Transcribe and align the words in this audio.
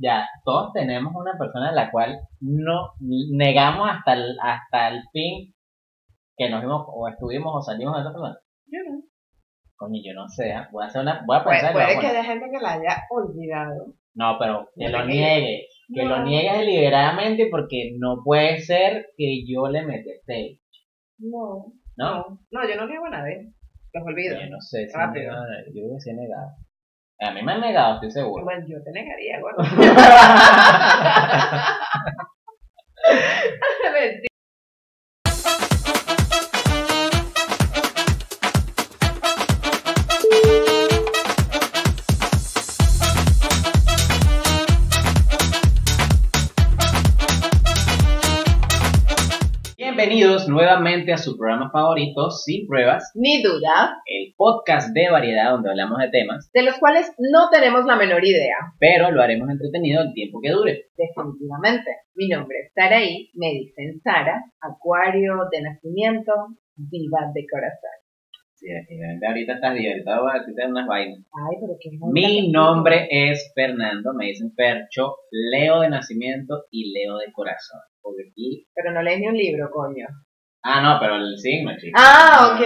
ya, 0.00 0.28
todos 0.44 0.72
tenemos 0.72 1.12
una 1.14 1.38
persona 1.38 1.70
a 1.70 1.72
la 1.72 1.90
cual 1.90 2.18
no 2.40 2.92
negamos 3.00 3.88
hasta 3.90 4.12
el, 4.14 4.36
hasta 4.42 4.88
el 4.88 5.02
fin 5.12 5.54
que 6.36 6.50
nos 6.50 6.60
vimos 6.62 6.84
o 6.88 7.08
estuvimos 7.08 7.52
o 7.54 7.62
salimos 7.62 7.94
de 7.94 8.00
esa 8.02 8.10
persona. 8.12 8.38
Yo 8.66 8.78
no. 8.90 9.02
Coño, 9.76 10.00
yo 10.04 10.14
no 10.14 10.28
sé, 10.28 10.52
¿ah? 10.52 10.68
voy 10.72 10.84
a 10.84 10.86
hacer 10.88 11.02
una, 11.02 11.22
voy 11.26 11.36
a 11.36 11.44
Puede, 11.44 11.56
pensar. 11.58 11.72
puede 11.72 11.96
a 11.96 12.00
que 12.00 12.06
haya 12.06 12.24
gente 12.24 12.46
que 12.50 12.60
la 12.62 12.72
haya 12.74 13.02
olvidado. 13.10 13.94
No, 14.14 14.36
pero 14.38 14.68
que 14.74 14.88
No 14.88 14.98
lo 15.00 15.06
niegue, 15.06 15.66
que 15.94 16.02
No. 16.04 16.08
lo 16.16 16.24
niegue 16.24 16.58
deliberadamente 16.58 17.48
porque 17.50 17.92
no 17.98 18.22
puede 18.24 18.58
ser 18.60 19.06
que 19.16 19.44
yo 19.46 19.68
le 19.68 19.84
meta 19.84 20.10
este, 20.10 20.60
No. 21.18 21.72
¿no? 21.96 22.14
No, 22.16 22.40
no, 22.50 22.68
yo 22.68 22.76
no 22.76 22.86
niego 22.86 23.04
a 23.06 23.10
nadie. 23.10 23.52
Los 23.92 24.04
olvido. 24.04 24.38
Yo 24.40 24.48
no 24.50 24.60
sé, 24.60 24.86
si 24.88 24.94
Rápido. 24.96 25.32
no, 25.32 25.38
yo 25.68 25.72
creo 25.72 25.94
que 25.94 26.00
sí 26.00 26.10
he 26.10 26.14
negado. 26.14 26.50
A 27.18 27.30
mí 27.30 27.42
me 27.42 27.52
han 27.52 27.60
negado, 27.60 27.94
estoy 27.94 28.10
seguro. 28.10 28.44
Bueno, 28.44 28.66
yo 28.68 28.82
te 28.82 28.92
negaría, 28.92 29.40
gordo. 29.40 29.62
Bienvenidos 50.06 50.48
nuevamente 50.48 51.12
a 51.12 51.16
su 51.16 51.36
programa 51.36 51.68
favorito, 51.72 52.30
Sin 52.30 52.68
Pruebas, 52.68 53.10
Ni 53.16 53.42
duda, 53.42 54.00
el 54.06 54.34
podcast 54.36 54.94
de 54.94 55.10
variedad 55.10 55.50
donde 55.50 55.70
hablamos 55.70 55.98
de 55.98 56.10
temas, 56.10 56.48
de 56.54 56.62
los 56.62 56.78
cuales 56.78 57.12
no 57.18 57.50
tenemos 57.50 57.84
la 57.86 57.96
menor 57.96 58.24
idea. 58.24 58.54
pero 58.78 59.10
lo 59.10 59.20
haremos 59.20 59.50
entretenido 59.50 60.02
el 60.02 60.14
tiempo 60.14 60.40
que 60.40 60.50
dure. 60.52 60.84
Definitivamente. 60.96 61.90
Mi 62.14 62.28
nombre 62.28 62.56
es 62.60 62.72
Saraí, 62.72 63.30
me 63.34 63.50
dicen 63.50 64.00
Sara, 64.00 64.44
acuario 64.60 65.38
de 65.50 65.62
nacimiento, 65.62 66.32
viva 66.76 67.32
de 67.34 67.44
corazón. 67.50 67.90
Sí, 68.54 68.68
definitivamente 68.68 69.26
ahorita 69.26 69.52
estás 69.54 69.74
divertido, 69.74 70.22
voy 70.22 70.30
a 70.30 70.38
decirte 70.38 70.66
unas 70.66 70.86
vainas. 70.86 71.18
Ay, 71.18 71.56
pero 71.60 71.76
qué 71.80 71.90
Mi 72.12 72.52
nombre 72.52 73.08
es 73.10 73.50
Fernando, 73.56 74.14
me 74.14 74.26
dicen 74.26 74.54
Percho, 74.54 75.16
Leo 75.32 75.80
de 75.80 75.90
nacimiento 75.90 76.66
y 76.70 76.92
Leo 76.92 77.18
de 77.18 77.32
corazón. 77.32 77.80
Porque 78.06 78.30
aquí... 78.30 78.62
Pero 78.72 78.92
no 78.94 79.02
lees 79.02 79.18
ni 79.18 79.26
un 79.26 79.34
libro, 79.36 79.66
coño. 79.74 80.06
Ah, 80.62 80.80
no, 80.80 80.98
pero 81.02 81.16
el 81.16 81.34
signo, 81.38 81.72
chicos. 81.78 81.98
Ah, 81.98 82.54
ok, 82.54 82.62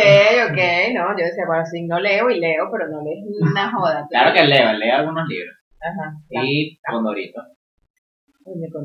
ok. 0.52 0.60
No, 0.92 1.16
yo 1.16 1.24
decía, 1.24 1.44
bueno, 1.48 1.64
sí, 1.64 1.86
no 1.88 1.98
leo 1.98 2.28
y 2.28 2.38
leo, 2.41 2.69
pero 2.70 2.88
no 2.92 3.00
lees 3.00 3.24
ni 3.24 3.41
una 3.41 3.72
joda. 3.72 4.05
Claro 4.12 4.33
que 4.34 4.44
leo, 4.44 4.72
leo 4.74 4.94
algunos 4.96 5.27
libros. 5.28 5.56
Ajá. 5.80 6.12
Y 6.28 6.77
Condorito. 6.84 7.41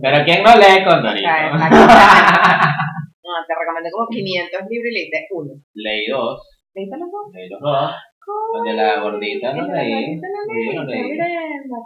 Pero 0.02 0.18
¿quién 0.24 0.44
no 0.44 0.52
lee 0.56 0.84
Condorito? 0.84 1.28
No, 3.26 3.32
te 3.48 3.54
recomendé 3.58 3.90
como 3.92 4.08
500 4.08 4.62
libros 4.70 4.92
y 4.92 4.94
leíste 4.94 5.28
uno. 5.32 5.52
Leí 5.74 6.08
dos, 6.08 6.40
¿Leíste 6.76 6.96
los 6.98 7.10
dos? 7.12 7.26
leí 7.34 7.50
los 7.50 7.60
dos. 7.60 7.92
Donde 8.54 8.74
la 8.74 9.00
gordita 9.02 9.52
¿Y 9.52 9.58
lo 9.62 9.68
la 9.68 9.82
leí. 9.82 10.16
Sí, 10.16 10.22
leíste? 10.78 10.86
leí. 10.86 11.20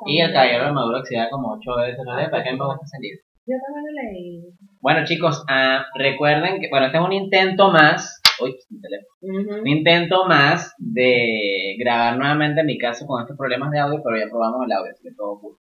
Y 0.06 0.22
el 0.22 0.34
caballero 0.34 0.66
de 0.66 0.72
Maduro 0.74 1.00
Oxidada 1.00 1.30
como 1.30 1.54
ocho 1.54 1.76
veces 1.78 2.00
lo 2.06 2.16
leí, 2.18 2.30
¿para 2.30 2.44
qué 2.44 2.52
me 2.52 2.66
gusta 2.66 2.84
ese 2.84 3.00
libro? 3.02 3.24
Yo 3.46 3.56
también 3.66 3.86
lo 3.86 4.02
leí. 4.04 4.44
Bueno 4.82 5.06
chicos, 5.06 5.44
ah, 5.50 5.86
recuerden 5.96 6.62
que, 6.62 6.70
bueno, 6.70 6.86
este 6.88 6.98
es 7.00 7.04
un 7.04 7.14
intento 7.14 7.72
más, 7.72 8.22
uy, 8.42 8.56
mi 8.70 8.80
teléfono. 8.80 9.62
Un 9.62 9.68
intento 9.68 10.26
más 10.28 10.74
de 10.78 11.76
grabar 11.80 12.18
nuevamente 12.18 12.62
en 12.62 12.68
mi 12.68 12.78
caso 12.78 13.06
con 13.08 13.22
estos 13.22 13.38
problemas 13.38 13.72
de 13.72 13.80
audio, 13.80 14.02
pero 14.04 14.18
ya 14.18 14.30
probamos 14.30 14.66
el 14.66 14.72
audio, 14.72 14.92
así 14.92 15.04
que 15.04 15.16
todo 15.16 15.40
cool. 15.42 15.58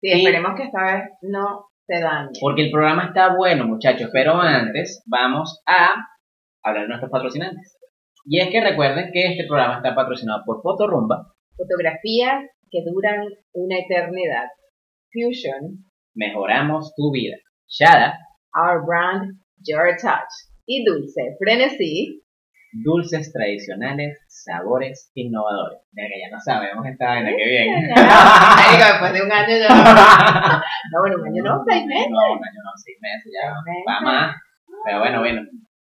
Sí, 0.00 0.08
Y- 0.08 0.12
esperemos 0.18 0.54
que 0.56 0.64
esta 0.64 0.82
vez 0.84 1.02
no 1.22 1.66
se 1.86 2.00
dañe. 2.00 2.30
Porque 2.40 2.62
el 2.62 2.70
programa 2.70 3.06
está 3.06 3.34
bueno, 3.36 3.66
muchachos, 3.66 4.08
pero 4.12 4.34
antes 4.40 5.02
vamos 5.06 5.62
a 5.66 5.90
hablar 6.62 6.82
de 6.84 6.88
nuestros 6.88 7.10
patrocinantes. 7.10 7.76
Y 8.24 8.38
es 8.38 8.50
que 8.50 8.62
recuerden 8.62 9.10
que 9.12 9.32
este 9.32 9.46
programa 9.48 9.76
está 9.78 9.94
patrocinado 9.96 10.42
por 10.46 10.62
Fotorumba, 10.62 11.26
Fotografías 11.56 12.44
que 12.70 12.78
duran 12.86 13.26
una 13.52 13.76
eternidad. 13.78 14.46
Fusion, 15.12 15.84
Mejoramos 16.14 16.94
tu 16.94 17.10
vida. 17.10 17.36
Shada, 17.68 18.18
Our 18.54 18.84
Brand, 18.84 19.32
Your 19.66 19.96
Touch. 20.00 20.32
Y 20.66 20.84
Dulce, 20.84 21.36
Frenesí. 21.38 22.22
dulces 22.84 23.32
tradicionales, 23.32 24.18
sabores 24.28 25.10
innovadores. 25.14 25.80
Ya 25.92 26.04
que 26.04 26.20
ya 26.20 26.30
no 26.30 26.40
sabemos 26.40 26.86
esta 26.86 27.06
vaina, 27.06 27.30
que 27.30 27.44
bien. 27.44 27.88
Después 27.92 29.12
de 29.12 29.22
un 29.22 29.32
año 29.32 29.56
ya. 29.58 29.68
No, 30.92 31.00
bueno, 31.00 31.16
un 31.20 31.28
año 31.28 31.42
no, 31.42 31.64
seis 31.66 31.86
meses. 31.86 32.10
No, 32.10 32.32
un 32.32 32.44
año 32.44 32.60
no, 32.64 32.70
seis 32.76 32.98
meses 33.00 33.32
ya. 33.32 33.52
Va 33.88 34.00
más. 34.00 34.36
Pero 34.84 34.98
bueno, 35.00 35.20
bueno. 35.20 35.42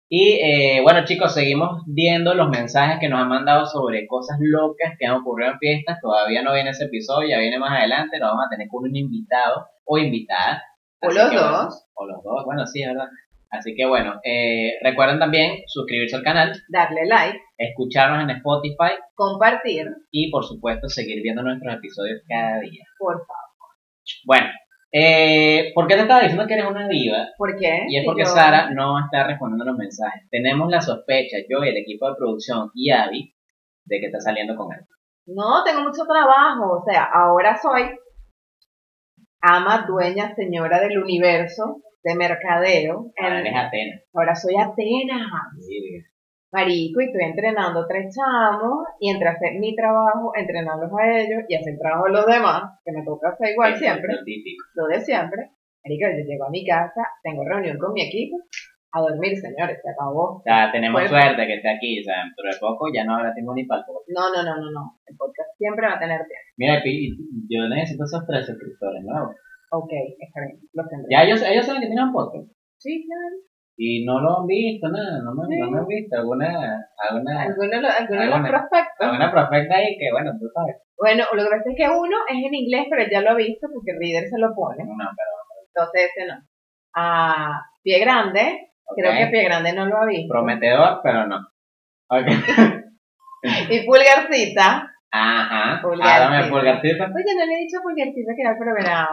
Y 0.07 0.39
eh, 0.41 0.81
bueno, 0.83 1.03
chicos, 1.05 1.33
seguimos 1.33 1.81
viendo 1.87 2.35
los 2.35 2.49
mensajes 2.49 2.99
que 2.99 3.09
nos 3.09 3.19
han 3.21 3.29
mandado 3.29 3.65
sobre 3.65 4.05
cosas 4.05 4.37
locas 4.39 4.93
que 4.99 5.07
han 5.07 5.15
ocurrido 5.15 5.51
en 5.51 5.59
fiestas. 5.59 5.99
Todavía 5.99 6.43
no 6.43 6.53
viene 6.53 6.69
ese 6.69 6.85
episodio, 6.85 7.29
ya 7.29 7.39
viene 7.39 7.57
más 7.57 7.71
adelante. 7.79 8.19
Lo 8.19 8.27
vamos 8.27 8.45
a 8.45 8.49
tener 8.49 8.67
con 8.67 8.83
un 8.83 8.95
invitado 8.95 9.67
o 9.85 9.97
invitada. 9.97 10.63
O 11.01 11.07
Así 11.07 11.17
los 11.17 11.29
que, 11.29 11.35
bueno, 11.37 11.51
dos. 11.63 11.85
o 11.93 12.05
los 12.07 12.23
dos, 12.23 12.45
bueno, 12.45 12.65
sí, 12.67 12.81
es 12.81 12.87
verdad. 12.89 13.07
Así 13.51 13.73
que 13.75 13.85
bueno, 13.85 14.19
eh, 14.23 14.73
recuerden 14.83 15.19
también 15.19 15.59
suscribirse 15.67 16.15
al 16.17 16.23
canal, 16.23 16.51
Darle 16.69 17.05
like, 17.05 17.39
escucharnos 17.57 18.23
en 18.23 18.31
Spotify 18.37 18.95
compartir, 19.13 19.87
y 20.11 20.29
por 20.31 20.43
supuesto 20.43 20.89
seguir 20.89 21.21
viendo 21.23 21.41
nuestros 21.43 21.73
episodios 21.75 22.21
cada 22.27 22.59
día. 22.59 22.83
por 22.99 23.15
favor. 23.15 23.75
Bueno, 24.25 24.47
eh, 24.91 25.71
¿por 25.73 25.87
qué 25.87 25.95
te 25.95 26.01
estaba 26.01 26.21
diciendo 26.21 26.45
que 26.47 26.53
eres 26.55 26.65
una 26.67 26.87
diva? 26.87 27.27
¿Por 27.37 27.55
qué? 27.57 27.85
Y 27.87 27.97
es 27.97 28.05
porque 28.05 28.23
yo- 28.23 28.27
Sara 28.29 28.71
no 28.71 28.99
está 28.99 29.25
respondiendo 29.27 29.65
los 29.65 29.77
mensajes. 29.77 30.23
Tenemos 30.29 30.69
la 30.69 30.81
sospecha, 30.81 31.37
yo 31.49 31.63
y 31.63 31.69
el 31.69 31.77
equipo 31.77 32.09
de 32.09 32.15
producción 32.17 32.71
y 32.73 32.91
Abby, 32.91 33.33
de 33.85 33.99
que 33.99 34.07
está 34.07 34.19
saliendo 34.19 34.55
con 34.55 34.73
él. 34.73 34.81
No, 35.27 35.63
tengo 35.63 35.81
mucho 35.81 36.03
trabajo. 36.05 36.79
O 36.79 36.83
sea, 36.91 37.03
ahora 37.11 37.57
soy 37.61 37.89
ama, 39.47 39.85
dueña, 39.87 40.33
señora 40.35 40.79
del 40.79 40.97
universo, 40.97 41.81
de 42.03 42.15
mercadeo. 42.15 43.11
Ahora 43.17 43.39
en- 43.39 43.47
eres 43.47 43.59
Atena. 43.59 44.01
ahora 44.13 44.35
soy 44.35 44.55
Atenas. 44.55 45.27
Marico, 46.51 47.01
y 47.01 47.05
estoy 47.05 47.23
entrenando 47.23 47.85
tres 47.85 48.15
chamos 48.15 48.87
y 48.99 49.09
entre 49.09 49.27
hacer 49.27 49.59
mi 49.59 49.75
trabajo, 49.75 50.31
entrenarlos 50.35 50.89
a 50.97 51.19
ellos 51.19 51.41
y 51.49 51.55
hacer 51.55 51.73
el 51.73 51.79
trabajo 51.79 52.05
de 52.05 52.11
los 52.13 52.25
demás, 52.25 52.79
que 52.85 52.91
me 52.93 53.03
toca 53.03 53.29
hacer 53.29 53.49
igual 53.51 53.75
siempre, 53.75 54.13
lo 54.75 54.85
de 54.87 55.01
siempre. 55.01 55.49
Marico, 55.83 56.07
yo 56.07 56.23
llego 56.25 56.45
a 56.45 56.49
mi 56.49 56.65
casa, 56.65 57.01
tengo 57.23 57.43
reunión 57.43 57.77
con 57.77 57.91
mi 57.93 58.03
equipo, 58.07 58.37
a 58.95 59.01
dormir, 59.01 59.35
señores, 59.37 59.77
se 59.83 59.89
acabó. 59.91 60.41
Sea, 60.43 60.71
tenemos 60.71 61.03
suerte 61.07 61.45
que 61.45 61.55
esté 61.55 61.69
aquí. 61.69 61.99
O 61.99 62.03
sea, 62.03 62.23
dentro 62.23 62.45
de 62.47 62.57
poco 62.59 62.87
ya 62.93 63.03
no 63.03 63.15
habrá 63.15 63.33
tiempo 63.33 63.53
ni 63.53 63.65
para 63.65 63.81
el 63.81 63.85
podcast. 63.85 64.09
No, 64.15 64.23
no, 64.33 64.39
no, 64.43 64.55
no, 64.61 64.71
no. 64.71 64.83
El 65.05 65.15
podcast 65.17 65.49
siempre 65.57 65.87
va 65.87 65.95
a 65.95 65.99
tener 65.99 66.19
tiempo. 66.23 66.47
Mira, 66.57 66.81
yo 67.49 67.67
necesito 67.69 68.03
esos 68.05 68.23
tres 68.25 68.45
suscriptores 68.45 69.03
nuevos. 69.03 69.35
Ok, 69.71 69.91
está 70.19 70.39
bien, 70.47 70.59
tendré. 70.89 71.07
Ya 71.11 71.23
ellos, 71.23 71.41
ellos 71.43 71.65
saben 71.65 71.81
que 71.81 71.87
tienen 71.87 72.05
un 72.07 72.13
podcast. 72.13 72.47
Sí, 72.79 73.03
claro. 73.05 73.35
Y 73.77 74.05
no 74.05 74.21
lo 74.21 74.39
han 74.39 74.47
visto, 74.47 74.87
nada, 74.87 75.19
no 75.19 75.35
me, 75.35 75.57
no 75.59 75.69
me 75.69 75.79
han 75.79 75.87
visto. 75.87 76.15
Alguna, 76.15 76.47
alguna, 76.95 77.41
Algunos, 77.43 77.71
de 77.71 77.81
los- 77.81 77.91
algunos 77.91 78.21
de 78.23 78.27
los 78.31 78.35
Alguna. 78.39 78.49
prospectos. 78.55 79.01
alguna 79.03 79.31
prospecta 79.31 79.75
ahí 79.75 79.97
que, 79.99 80.07
bueno, 80.13 80.31
tú 80.39 80.47
sabes. 80.55 80.77
Bueno, 80.97 81.23
lo 81.33 81.43
que 81.43 81.49
pasa 81.49 81.69
es 81.69 81.75
que 81.75 81.89
uno 81.91 82.17
es 82.31 82.37
en 82.39 82.53
inglés, 82.55 82.87
pero 82.89 83.03
ya 83.11 83.19
lo 83.19 83.31
ha 83.31 83.35
visto 83.35 83.67
porque 83.67 83.91
Reader 83.99 84.29
se 84.29 84.39
lo 84.39 84.55
pone. 84.55 84.79
No, 84.85 84.95
pero, 84.95 85.31
Entonces 85.67 86.07
ese 86.15 86.23
no. 86.25 86.39
Ah, 86.95 87.59
Pie 87.83 87.99
Grande, 87.99 88.71
creo 88.95 89.11
que 89.13 89.27
Pie 89.31 89.43
Grande 89.45 89.73
no 89.73 89.85
lo 89.85 89.97
ha 89.97 90.05
visto. 90.05 90.27
Prometedor, 90.31 90.99
pero 91.03 91.25
no. 91.27 91.37
Ok. 92.09 92.27
Y 93.69 93.85
Pulgarcita. 93.85 94.89
Ajá. 95.11 95.79
Pulgarcita. 95.81 96.25
Hágame 96.27 96.49
pulgarcita. 96.49 97.03
Oye, 97.05 97.31
no 97.37 97.45
le 97.45 97.53
he 97.53 97.61
dicho 97.63 97.77
a 97.79 97.83
Pulgarcita 97.83 98.33
que 98.35 98.41
era 98.41 98.51
el 98.51 98.57
programa. 98.57 99.07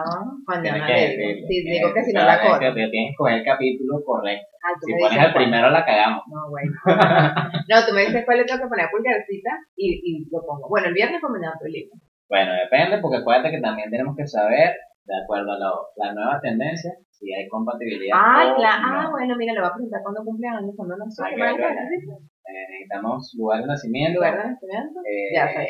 Cuando 0.45 0.71
no 0.71 0.85
que 0.87 0.93
digo. 0.93 1.29
Sí, 1.47 1.63
Tienes 1.63 1.71
digo 1.79 1.93
que 1.93 2.03
si 2.03 2.13
no 2.13 2.25
la 2.25 2.41
corto. 2.41 2.73
Tienes 2.73 2.91
que 2.91 3.15
coger 3.15 3.35
el 3.39 3.45
capítulo 3.45 4.03
correcto. 4.03 4.47
Ah, 4.65 4.73
Si 4.81 4.91
pones 4.91 5.11
el 5.17 5.31
cuál. 5.31 5.33
primero, 5.37 5.69
la 5.69 5.85
cagamos. 5.85 6.23
No, 6.27 6.49
bueno. 6.49 6.71
No, 7.69 7.75
tú 7.87 7.93
me 7.93 8.01
dices 8.05 8.25
cuál 8.25 8.37
le 8.39 8.45
tengo 8.45 8.63
que 8.63 8.69
poner 8.69 8.89
Pulgarcita 8.91 9.51
y, 9.77 10.01
y 10.03 10.25
lo 10.31 10.41
pongo. 10.45 10.67
Bueno, 10.67 10.87
el 10.87 10.93
viernes 10.93 11.21
combinado 11.21 11.53
libro. 11.71 11.93
Bueno, 12.27 12.51
depende, 12.53 12.97
porque 12.97 13.17
acuérdate 13.17 13.51
que 13.51 13.61
también 13.61 13.89
tenemos 13.91 14.15
que 14.17 14.25
saber, 14.25 14.73
de 15.05 15.15
acuerdo 15.23 15.53
a 15.53 15.59
lo- 15.59 15.87
la 15.95 16.13
nueva 16.13 16.39
tendencia, 16.41 16.91
si 17.13 17.31
hay 17.33 17.47
compatibilidad. 17.47 18.17
O 18.17 18.19
claro. 18.55 18.81
no. 18.81 18.87
Ah, 18.99 19.07
bueno, 19.11 19.35
mira, 19.37 19.53
le 19.53 19.59
voy 19.61 19.69
a 19.69 19.73
preguntar 19.73 20.01
cuándo 20.03 20.23
cumpleaños, 20.25 20.73
cuándo 20.75 20.97
no 20.97 21.09
sé. 21.09 21.23
Hay 21.23 21.29
¿qué 21.31 21.35
que 21.37 21.43
más 21.43 21.57
ver, 21.57 21.71
es? 21.71 21.89
¿Dice? 22.01 22.11
Eh, 22.13 22.65
necesitamos 22.71 23.33
lugar 23.37 23.61
de 23.61 23.67
nacimiento, 23.67 24.19
¿Lugar 24.19 24.37
de 24.37 24.43
nacimiento? 24.49 24.99
eh, 25.05 25.33
Ya 25.35 25.47
sé. 25.47 25.67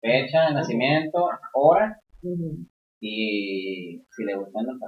fecha 0.00 0.46
de 0.48 0.54
nacimiento, 0.54 1.28
hora 1.54 2.00
Ujú. 2.22 2.66
y 3.00 4.02
si 4.10 4.24
le 4.24 4.34
gustan 4.36 4.64
los 4.66 4.78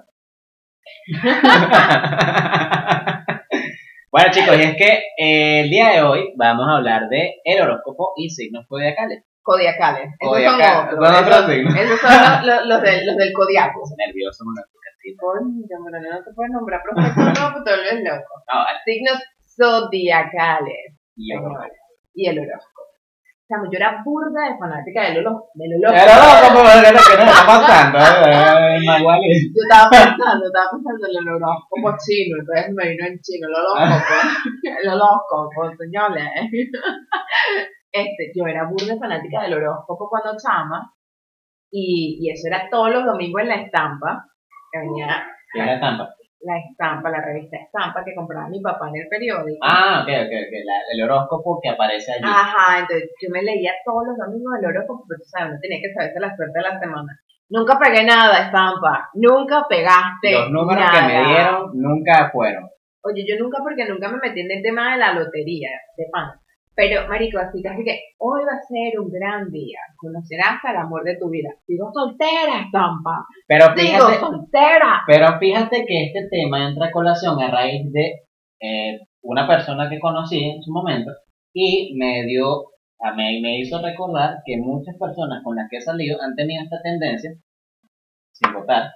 bueno 4.10 4.30
chicos, 4.32 4.56
y 4.58 4.62
es 4.62 4.76
que 4.76 5.02
eh, 5.18 5.60
el 5.62 5.70
día 5.70 5.90
de 5.90 6.02
hoy 6.02 6.32
vamos 6.36 6.66
a 6.68 6.76
hablar 6.78 7.08
de 7.08 7.34
el 7.44 7.60
horóscopo 7.60 8.12
y 8.16 8.28
signos 8.30 8.66
zodiacales. 8.68 9.24
Codiacales. 9.42 10.08
Esos 10.18 10.42
son 10.42 10.54
otros. 10.54 11.26
Esos, 11.26 11.46
signos. 11.50 11.74
esos 11.76 12.00
son 12.00 12.10
los, 12.12 12.44
los, 12.46 12.66
los 12.66 12.82
del, 12.82 13.06
los 13.06 13.16
del 13.16 13.32
Codiaco. 13.32 13.80
Nervioso 13.96 14.44
tucatita. 15.00 15.20
Coño, 15.20 15.64
pero 15.84 15.98
no 16.00 16.24
te 16.24 16.30
puedes 16.34 16.52
nombrar 16.52 16.80
profesor, 16.82 17.24
no, 17.24 17.52
porque 17.52 17.70
te 17.70 17.76
vuelves 17.76 18.04
loco. 18.04 18.32
No. 18.48 18.56
Signos 18.84 19.18
zodiacales. 19.56 20.96
Y 21.16 22.28
el 22.28 22.38
horóscopo. 22.38 22.80
Chamo, 23.48 23.66
yo 23.66 23.78
era 23.82 24.00
burda 24.04 24.46
de 24.46 24.58
fanática 24.58 25.10
del 25.10 25.26
horóscopo. 25.26 25.50
Del 25.54 25.74
horóscopo. 25.74 25.98
Pero 25.98 26.14
como 26.54 26.70
que 26.70 26.92
no, 26.94 27.00
está 27.26 27.46
pasando. 27.46 27.98
eh, 28.30 28.78
es. 28.78 29.50
Yo 29.50 29.62
estaba 29.66 29.90
pensando, 29.90 30.46
estaba 30.46 30.70
pensando 30.70 31.02
en 31.02 31.16
el 31.18 31.28
horóscopo 31.34 31.86
chino, 31.98 32.38
entonces 32.38 32.70
me 32.74 32.88
vino 32.90 33.06
en 33.06 33.18
chino 33.20 33.48
el 33.48 33.56
horóscopo, 33.58 34.14
el 34.82 34.86
horóscopo, 34.88 35.58
señores. 35.76 36.30
Este, 37.90 38.30
yo 38.36 38.46
era 38.46 38.70
burda 38.70 38.94
fanática 38.98 39.42
del 39.42 39.54
horóscopo 39.54 40.08
cuando 40.08 40.38
chama, 40.38 40.94
y, 41.72 42.18
y 42.22 42.30
eso 42.30 42.46
era 42.46 42.68
todos 42.70 42.90
los 42.90 43.04
domingos 43.04 43.42
en 43.42 43.48
la 43.48 43.62
estampa, 43.62 44.29
que 44.72 44.78
venía 44.78 45.26
¿Qué 45.52 45.60
es 45.60 45.66
la 45.66 45.74
estampa? 45.74 46.14
la 46.42 46.56
estampa, 46.56 47.10
la 47.10 47.20
revista 47.20 47.58
estampa 47.58 48.02
que 48.02 48.14
compraba 48.14 48.48
mi 48.48 48.60
papá 48.62 48.88
en 48.88 49.02
el 49.02 49.08
periódico. 49.08 49.60
Ah, 49.60 50.00
ok, 50.02 50.08
ok, 50.08 50.32
ok. 50.32 50.52
la- 50.64 50.84
el 50.94 51.02
horóscopo 51.02 51.60
que 51.62 51.68
aparece 51.68 52.12
allí. 52.12 52.24
Ajá, 52.24 52.80
entonces 52.80 53.10
yo 53.20 53.28
me 53.30 53.42
leía 53.42 53.72
todos 53.84 54.06
los 54.08 54.16
domingos 54.16 54.54
el 54.58 54.66
horóscopo, 54.66 55.04
pero 55.06 55.18
tú 55.20 55.28
sabes, 55.28 55.52
no 55.52 55.60
tenía 55.60 55.80
que 55.82 55.92
saberse 55.92 56.18
la 56.18 56.34
suerte 56.34 56.58
de 56.58 56.62
la 56.64 56.78
semana. 56.80 57.12
Nunca 57.50 57.78
pegué 57.78 58.04
nada, 58.04 58.46
estampa. 58.46 59.10
Nunca 59.14 59.66
pegaste. 59.68 60.32
Los 60.32 60.50
números 60.50 60.82
nada. 60.84 60.96
que 60.96 61.06
me 61.12 61.24
dieron 61.28 61.70
nunca 61.74 62.30
fueron. 62.32 62.70
Oye, 63.02 63.24
yo 63.28 63.36
nunca, 63.42 63.58
porque 63.62 63.84
nunca 63.88 64.08
me 64.08 64.18
metí 64.18 64.40
en 64.40 64.50
el 64.52 64.62
tema 64.62 64.92
de 64.92 64.98
la 64.98 65.12
lotería, 65.12 65.68
de 65.96 66.04
pan. 66.12 66.30
Pero, 66.74 67.06
marico, 67.08 67.38
así 67.38 67.62
que 67.62 68.00
hoy 68.18 68.42
va 68.44 68.56
a 68.56 68.62
ser 68.62 68.98
un 69.00 69.10
gran 69.10 69.50
día. 69.50 69.80
Conocerás 69.96 70.64
al 70.64 70.76
amor 70.76 71.04
de 71.04 71.16
tu 71.16 71.28
vida. 71.28 71.50
Digo 71.66 71.90
soltera, 71.92 72.62
estampa. 72.64 73.26
Pero 73.46 73.74
Digo 73.74 74.08
fíjate, 74.08 74.20
soltera. 74.20 75.02
pero 75.06 75.38
fíjate 75.38 75.84
que 75.86 76.06
este 76.06 76.28
tema 76.30 76.68
entra 76.68 76.86
a 76.86 76.92
colación 76.92 77.40
a 77.40 77.50
raíz 77.50 77.92
de 77.92 78.20
eh, 78.60 79.00
una 79.22 79.46
persona 79.46 79.90
que 79.90 80.00
conocí 80.00 80.42
en 80.42 80.62
su 80.62 80.72
momento 80.72 81.10
y 81.52 81.94
me 81.98 82.24
dio, 82.24 82.66
a 83.00 83.12
mí 83.14 83.40
me 83.40 83.58
hizo 83.58 83.82
recordar 83.82 84.38
que 84.44 84.56
muchas 84.56 84.96
personas 84.96 85.42
con 85.42 85.56
las 85.56 85.68
que 85.68 85.78
he 85.78 85.80
salido 85.80 86.20
han 86.22 86.34
tenido 86.36 86.62
esta 86.62 86.80
tendencia, 86.82 87.32
sin 88.32 88.52
votar, 88.54 88.92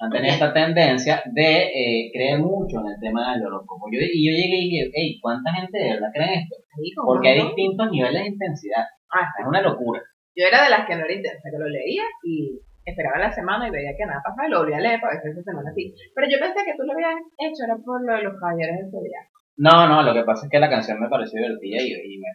han 0.00 0.10
tenido 0.10 0.32
esta 0.32 0.52
tendencia 0.52 1.22
de 1.26 1.68
eh, 1.68 2.10
creer 2.12 2.38
mucho 2.40 2.80
en 2.80 2.88
el 2.88 3.00
tema 3.00 3.34
del 3.34 3.46
horóscopo. 3.46 3.84
Yo, 3.92 4.00
y 4.00 4.24
yo 4.24 4.32
llegué 4.32 4.56
y 4.56 4.70
dije, 4.70 4.90
hey, 4.94 5.18
¿cuánta 5.20 5.52
gente 5.52 5.76
de 5.76 5.90
verdad 5.92 6.08
cree 6.12 6.34
en 6.34 6.40
esto? 6.40 6.56
Porque 7.04 7.28
hay 7.28 7.42
distintos 7.44 7.90
niveles 7.90 8.22
de 8.22 8.28
intensidad. 8.28 8.84
Ah, 9.12 9.28
Es 9.38 9.46
una 9.46 9.60
locura. 9.60 10.00
Yo 10.34 10.46
era 10.46 10.64
de 10.64 10.70
las 10.70 10.86
que 10.86 10.96
no 10.96 11.04
era 11.04 11.12
intensa, 11.12 11.50
que 11.52 11.58
lo 11.58 11.68
leía 11.68 12.04
y 12.24 12.56
esperaba 12.84 13.18
la 13.18 13.32
semana 13.32 13.68
y 13.68 13.70
veía 13.70 13.92
que 13.92 14.06
nada 14.06 14.22
pasaba 14.24 14.48
y 14.48 14.50
lo 14.50 14.60
volvía 14.60 14.78
a 14.78 14.80
leer 14.80 15.00
para 15.00 15.20
ver 15.20 15.22
si 15.22 15.28
esa 15.36 15.42
semana 15.42 15.68
sí. 15.74 15.92
Pero 16.14 16.26
yo 16.32 16.38
pensé 16.40 16.64
que 16.64 16.72
tú 16.78 16.82
lo 16.88 16.96
habías 16.96 17.20
hecho, 17.36 17.68
era 17.68 17.76
por 17.76 18.00
lo 18.00 18.16
de 18.16 18.22
los 18.24 18.40
caballeros 18.40 18.80
del 18.80 18.90
zodiaco. 18.90 19.36
No, 19.60 19.84
no, 19.84 20.00
lo 20.00 20.14
que 20.16 20.24
pasa 20.24 20.46
es 20.46 20.50
que 20.50 20.58
la 20.64 20.72
canción 20.72 20.96
me 20.96 21.12
pareció 21.12 21.36
divertida 21.44 21.76
y, 21.82 21.92
y 21.92 22.16
me, 22.16 22.28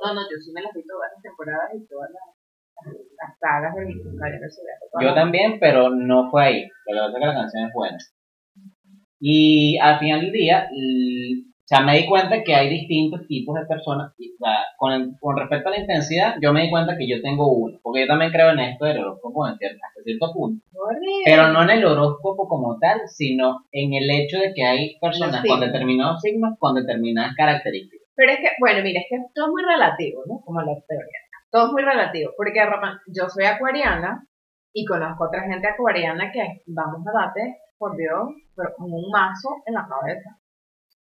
No, 0.00 0.14
no, 0.16 0.24
yo 0.24 0.40
sí 0.40 0.48
me 0.56 0.64
las 0.64 0.72
vi 0.72 0.80
todas 0.88 1.12
las 1.12 1.20
temporadas 1.20 1.68
y 1.76 1.84
todas 1.84 2.08
las, 2.08 2.29
las 2.86 3.38
sagas 3.38 3.74
de 3.74 3.84
los 3.94 4.14
caballeros 4.16 4.40
del 4.40 4.50
zodiaco. 4.52 4.86
todas 4.92 5.04
Yo 5.06 5.14
también, 5.14 5.58
pero 5.60 5.90
no 5.90 6.30
fue 6.30 6.44
ahí. 6.44 6.62
Lo 6.86 6.94
que 6.94 6.98
pasa 6.98 7.08
es 7.08 7.14
que 7.20 7.26
la 7.26 7.34
canción 7.34 7.66
es 7.66 7.72
buena. 7.74 7.98
Y 9.20 9.78
al 9.78 9.98
final 9.98 10.20
del 10.22 10.32
día, 10.32 10.68
o 10.72 11.66
sea, 11.66 11.80
me 11.82 11.96
di 11.98 12.06
cuenta 12.06 12.42
que 12.42 12.54
hay 12.54 12.68
distintos 12.70 13.26
tipos 13.28 13.54
de 13.54 13.66
personas. 13.66 14.12
Y, 14.18 14.32
o 14.32 14.36
sea, 14.38 14.56
con, 14.78 14.92
el- 14.92 15.12
con 15.20 15.36
respecto 15.36 15.68
a 15.68 15.72
la 15.72 15.80
intensidad, 15.80 16.34
yo 16.42 16.52
me 16.52 16.62
di 16.62 16.70
cuenta 16.70 16.96
que 16.96 17.06
yo 17.08 17.20
tengo 17.22 17.52
uno. 17.52 17.78
Porque 17.82 18.00
yo 18.00 18.06
también 18.06 18.32
creo 18.32 18.50
en 18.50 18.60
esto 18.60 18.86
del 18.86 18.98
horóscopo 18.98 19.46
en 19.46 19.54
cier- 19.54 19.76
hasta 19.76 20.02
cierto 20.02 20.32
punto. 20.32 20.64
Horrible. 20.74 21.22
Pero 21.24 21.48
no 21.52 21.62
en 21.62 21.70
el 21.70 21.84
horóscopo 21.84 22.48
como 22.48 22.78
tal, 22.78 23.00
sino 23.06 23.66
en 23.72 23.92
el 23.94 24.10
hecho 24.10 24.38
de 24.38 24.52
que 24.54 24.64
hay 24.64 24.98
personas 25.00 25.44
con 25.46 25.60
determinados 25.60 26.20
signos, 26.22 26.54
con 26.58 26.74
determinadas 26.74 27.34
características. 27.36 28.08
Pero 28.16 28.32
es 28.32 28.38
que, 28.38 28.48
bueno, 28.58 28.82
mira, 28.82 29.00
es 29.00 29.06
que 29.08 29.16
todo 29.34 29.46
es 29.46 29.50
muy 29.52 29.62
relativo, 29.62 30.22
¿no? 30.26 30.40
Como 30.44 30.60
la 30.60 30.74
teoría. 30.88 31.20
Todo 31.50 31.66
es 31.66 31.72
muy 31.72 31.82
relativo. 31.82 32.32
Porque 32.36 32.60
yo 33.14 33.28
soy 33.28 33.44
acuariana 33.44 34.26
y 34.72 34.84
conozco 34.84 35.24
otra 35.24 35.42
gente 35.42 35.68
acuariana 35.68 36.30
que 36.32 36.62
vamos 36.66 37.06
a 37.06 37.12
darte, 37.12 37.58
por 37.80 37.96
Dios, 37.96 38.28
pero 38.54 38.74
como 38.76 38.98
un 38.98 39.10
mazo 39.10 39.56
en 39.64 39.74
la 39.74 39.88
cabeza. 39.88 40.36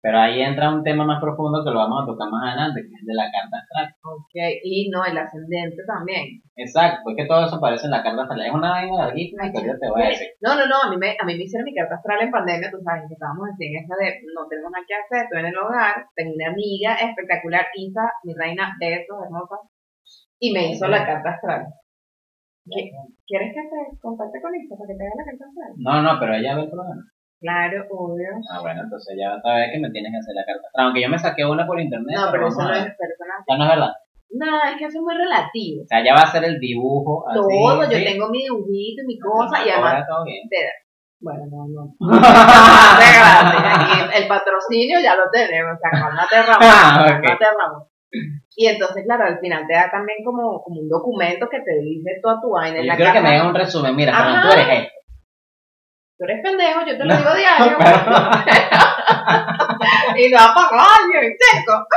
Pero 0.04 0.20
ahí 0.20 0.42
entra 0.42 0.74
un 0.74 0.84
tema 0.84 1.06
más 1.06 1.22
profundo 1.22 1.64
que 1.64 1.72
lo 1.72 1.80
vamos 1.80 2.04
a 2.04 2.06
tocar 2.12 2.28
más 2.28 2.44
adelante, 2.44 2.82
que 2.82 2.92
es 2.92 3.06
de 3.08 3.14
la 3.14 3.32
carta 3.32 3.56
astral. 3.56 3.88
Ok, 4.04 4.36
y 4.62 4.90
no, 4.90 5.06
el 5.06 5.16
ascendente 5.16 5.80
también. 5.88 6.44
Exacto, 6.58 7.08
es 7.08 7.16
que 7.16 7.24
todo 7.24 7.46
eso 7.46 7.56
aparece 7.56 7.86
en 7.86 7.96
la 7.96 8.04
carta 8.04 8.24
astral. 8.24 8.42
Es 8.42 8.52
una 8.52 8.72
vaina 8.72 8.98
larguísima 9.00 9.48
que 9.48 9.64
yo 9.64 9.80
te 9.80 9.88
voy 9.88 10.04
a 10.04 10.10
decir. 10.10 10.28
No, 10.42 10.60
no, 10.60 10.68
no, 10.68 10.76
a 10.84 10.90
mí, 10.90 10.98
me, 10.98 11.16
a 11.16 11.24
mí 11.24 11.38
me 11.38 11.44
hicieron 11.48 11.64
mi 11.64 11.74
carta 11.74 11.96
astral 11.96 12.20
en 12.20 12.32
pandemia, 12.32 12.70
tú 12.70 12.84
sabes, 12.84 13.08
que 13.08 13.14
estábamos 13.14 13.48
así 13.48 13.64
en 13.64 13.80
esa 13.80 13.96
de 13.96 14.20
no 14.36 14.44
tenemos 14.50 14.72
nada 14.76 14.84
que 14.84 14.98
hacer, 14.98 15.24
estoy 15.24 15.40
en 15.40 15.56
el 15.56 15.58
hogar, 15.58 15.96
tengo 16.18 16.34
una 16.36 16.52
amiga 16.52 17.00
espectacular, 17.00 17.64
Isa, 17.72 18.12
mi 18.26 18.34
reina, 18.34 18.76
besos, 18.82 19.24
hermosa, 19.24 19.56
y 20.44 20.52
me 20.52 20.72
hizo 20.72 20.88
la 20.88 21.06
carta 21.06 21.30
astral. 21.32 21.64
¿Qui- 22.68 22.92
¿Quieres 23.28 23.52
que 23.56 23.62
te 23.64 23.80
contacte 24.02 24.42
con 24.42 24.52
Isa 24.56 24.76
para 24.76 24.88
que 24.92 24.96
te 25.00 25.04
haga 25.08 25.16
la 25.20 25.28
carta 25.32 25.46
astral? 25.48 25.72
No, 25.78 25.94
no, 26.04 26.20
pero 26.20 26.36
ella 26.36 26.56
ve 26.56 26.62
el 26.64 26.72
programa. 26.72 27.04
Claro, 27.40 27.78
obvio. 27.92 28.30
Ah, 28.52 28.60
bueno, 28.62 28.84
entonces 28.84 29.16
ya 29.20 29.36
otra 29.36 29.56
vez 29.56 29.72
que 29.72 29.80
me 29.80 29.92
tienes 29.92 30.12
que 30.12 30.20
hacer 30.20 30.36
la 30.36 30.46
carta 30.48 30.64
astral. 30.68 30.86
Aunque 30.88 31.02
yo 31.04 31.10
me 31.10 31.20
saqué 31.20 31.44
una 31.46 31.68
por 31.68 31.80
internet. 31.80 32.16
No, 32.16 32.32
pero 32.32 32.48
eso 32.48 32.58
vamos 32.60 32.72
no 32.72 32.76
a 32.76 32.80
es 32.80 32.86
ver. 32.88 32.96
personal. 33.00 33.40
Ya 33.48 33.56
no 33.58 33.64
es 33.64 33.70
verdad. 33.72 33.94
No, 34.36 34.52
es 34.64 34.76
que 34.80 34.86
eso 34.88 34.98
es 35.00 35.04
muy 35.04 35.16
relativo. 35.16 35.84
O 35.84 35.88
sea, 35.88 36.00
ya 36.04 36.14
va 36.16 36.24
a 36.24 36.32
ser 36.32 36.44
el 36.44 36.60
dibujo 36.60 37.28
así. 37.28 37.36
Todo, 37.40 37.84
yo 37.84 37.98
¿sí? 38.00 38.04
tengo 38.04 38.30
mi 38.32 38.44
dibujito 38.44 39.04
y 39.04 39.08
mi 39.08 39.18
cosa, 39.20 39.60
y 39.64 39.70
Ahora 39.70 40.04
además, 40.04 40.08
todo 40.08 40.24
bien. 40.26 40.42
bueno, 41.20 41.44
no, 41.52 41.60
no. 41.68 41.84
De 43.00 43.08
gratis, 43.14 43.60
aquí 43.64 43.94
el 44.24 44.28
patrocinio 44.28 45.00
ya 45.04 45.16
lo 45.16 45.28
tenemos, 45.32 45.76
o 45.76 45.80
sea, 45.80 45.92
cálmate 45.92 46.36
Ramón, 46.48 46.68
Ah, 46.72 46.98
ok. 47.04 47.22
cálmate 47.24 47.46
Ramón. 47.60 47.82
Y 48.56 48.68
entonces, 48.68 49.04
claro, 49.06 49.24
al 49.26 49.40
final 49.40 49.66
te 49.68 49.74
da 49.74 49.90
también 49.90 50.20
como, 50.24 50.62
como 50.64 50.82
un 50.82 50.88
documento 50.90 51.50
que 51.50 51.60
te 51.62 51.74
dice 51.82 52.20
toda 52.22 52.40
tu 52.42 52.52
vaina 52.52 52.78
en 52.78 52.84
Yo 52.84 52.88
la 52.90 52.96
quiero 52.96 53.12
que 53.14 53.22
me 53.22 53.30
hagan 53.30 53.48
un 53.48 53.56
resumen. 53.56 53.96
Mira, 53.96 54.14
Ajá. 54.14 54.24
Fernando, 54.24 54.48
tú 54.48 54.54
eres 54.54 54.68
esto. 54.80 54.94
Tú 56.18 56.24
eres 56.26 56.42
pendejo, 56.44 56.80
yo 56.86 56.98
te 56.98 57.04
lo 57.04 57.06
No, 57.06 57.18
digo 57.18 57.34
diario. 57.34 57.78
pero- 57.80 58.00
y 60.18 60.30
no 60.30 60.38
apago 60.40 60.76
años, 60.76 61.34
seco. 61.40 61.88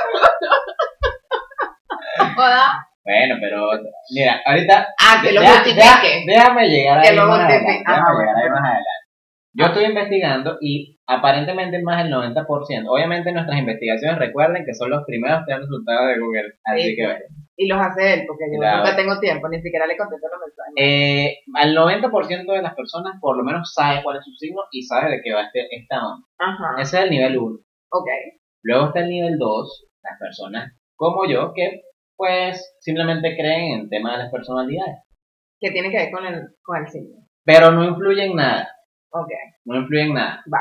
Joda. 2.37 2.89
Bueno, 3.05 3.35
pero 3.41 3.69
mira, 4.15 4.41
ahorita. 4.45 4.89
Ah, 4.99 5.21
que 5.23 5.33
lo 5.33 5.43
ya- 5.43 5.63
déjame 6.27 6.69
llegar 6.69 7.01
Que 7.03 7.09
ahí 7.09 7.17
lo 7.17 7.23
adelante. 7.23 7.83
Ajá, 7.87 8.01
Déjame 8.01 8.19
llegar 8.25 8.37
ahí 8.43 8.51
más 8.51 8.61
adelante. 8.61 9.06
Yo 9.59 9.67
estoy 9.67 9.85
investigando 9.85 10.59
y 10.61 10.99
aparentemente 11.07 11.81
más 11.83 12.03
del 12.05 12.13
90%. 12.13 12.45
Obviamente 12.89 13.33
nuestras 13.33 13.59
investigaciones 13.59 14.19
recuerden 14.19 14.65
que 14.67 14.75
son 14.75 14.91
los 14.91 15.05
primeros 15.07 15.43
tres 15.47 15.61
resultados 15.61 16.09
de 16.09 16.21
Google. 16.21 16.53
Así 16.65 16.83
Sí, 16.91 16.97
que 16.97 17.05
bueno. 17.07 17.21
Y 17.59 17.69
los 17.69 17.79
hace 17.81 18.13
él, 18.13 18.25
porque 18.27 18.45
yo 18.53 18.61
Claro. 18.61 18.79
nunca 18.85 18.97
tengo 18.97 19.19
tiempo, 19.19 19.49
ni 19.49 19.63
siquiera 19.63 19.87
le 19.87 19.97
contesto 19.97 20.27
los 20.29 20.41
mensajes. 20.41 20.75
Eh, 20.77 21.39
al 21.55 21.75
90% 21.75 22.53
de 22.53 22.61
las 22.63 22.75
personas 22.75 23.15
por 23.19 23.35
lo 23.37 23.45
menos 23.45 23.73
sabe 23.73 24.03
cuál 24.03 24.19
es 24.19 24.25
su 24.25 24.33
signo 24.33 24.61
y 24.71 24.83
sabe 24.83 25.11
de 25.11 25.23
qué 25.23 25.33
va 25.33 25.45
este, 25.45 25.67
esta 25.75 26.07
onda. 26.07 26.27
Ajá, 26.39 26.83
Ese 26.83 26.99
es 26.99 27.05
el 27.05 27.11
nivel 27.11 27.39
1. 27.39 27.59
ok. 27.93 28.09
Luego 28.63 28.87
está 28.89 29.01
el 29.01 29.09
nivel 29.09 29.39
2, 29.39 29.87
las 30.03 30.19
personas 30.19 30.73
como 30.97 31.27
yo 31.27 31.53
que 31.55 31.83
pues 32.17 32.75
simplemente 32.81 33.37
creen 33.37 33.73
en 33.73 33.81
el 33.83 33.89
tema 33.91 34.13
de 34.13 34.19
las 34.25 34.33
personalidades. 34.33 34.97
Que 35.61 35.71
tiene 35.71 35.91
que 35.91 35.97
ver 35.99 36.11
con 36.11 36.27
el, 36.27 36.43
con 36.63 36.77
el 36.79 36.89
signo. 36.89 37.27
Pero 37.45 37.71
no 37.71 37.85
influye 37.85 38.25
en 38.25 38.37
nada. 38.37 38.69
Ok, 39.21 39.31
No 39.65 39.77
influye 39.77 40.03
en 40.03 40.15
nada. 40.15 40.43
va. 40.53 40.61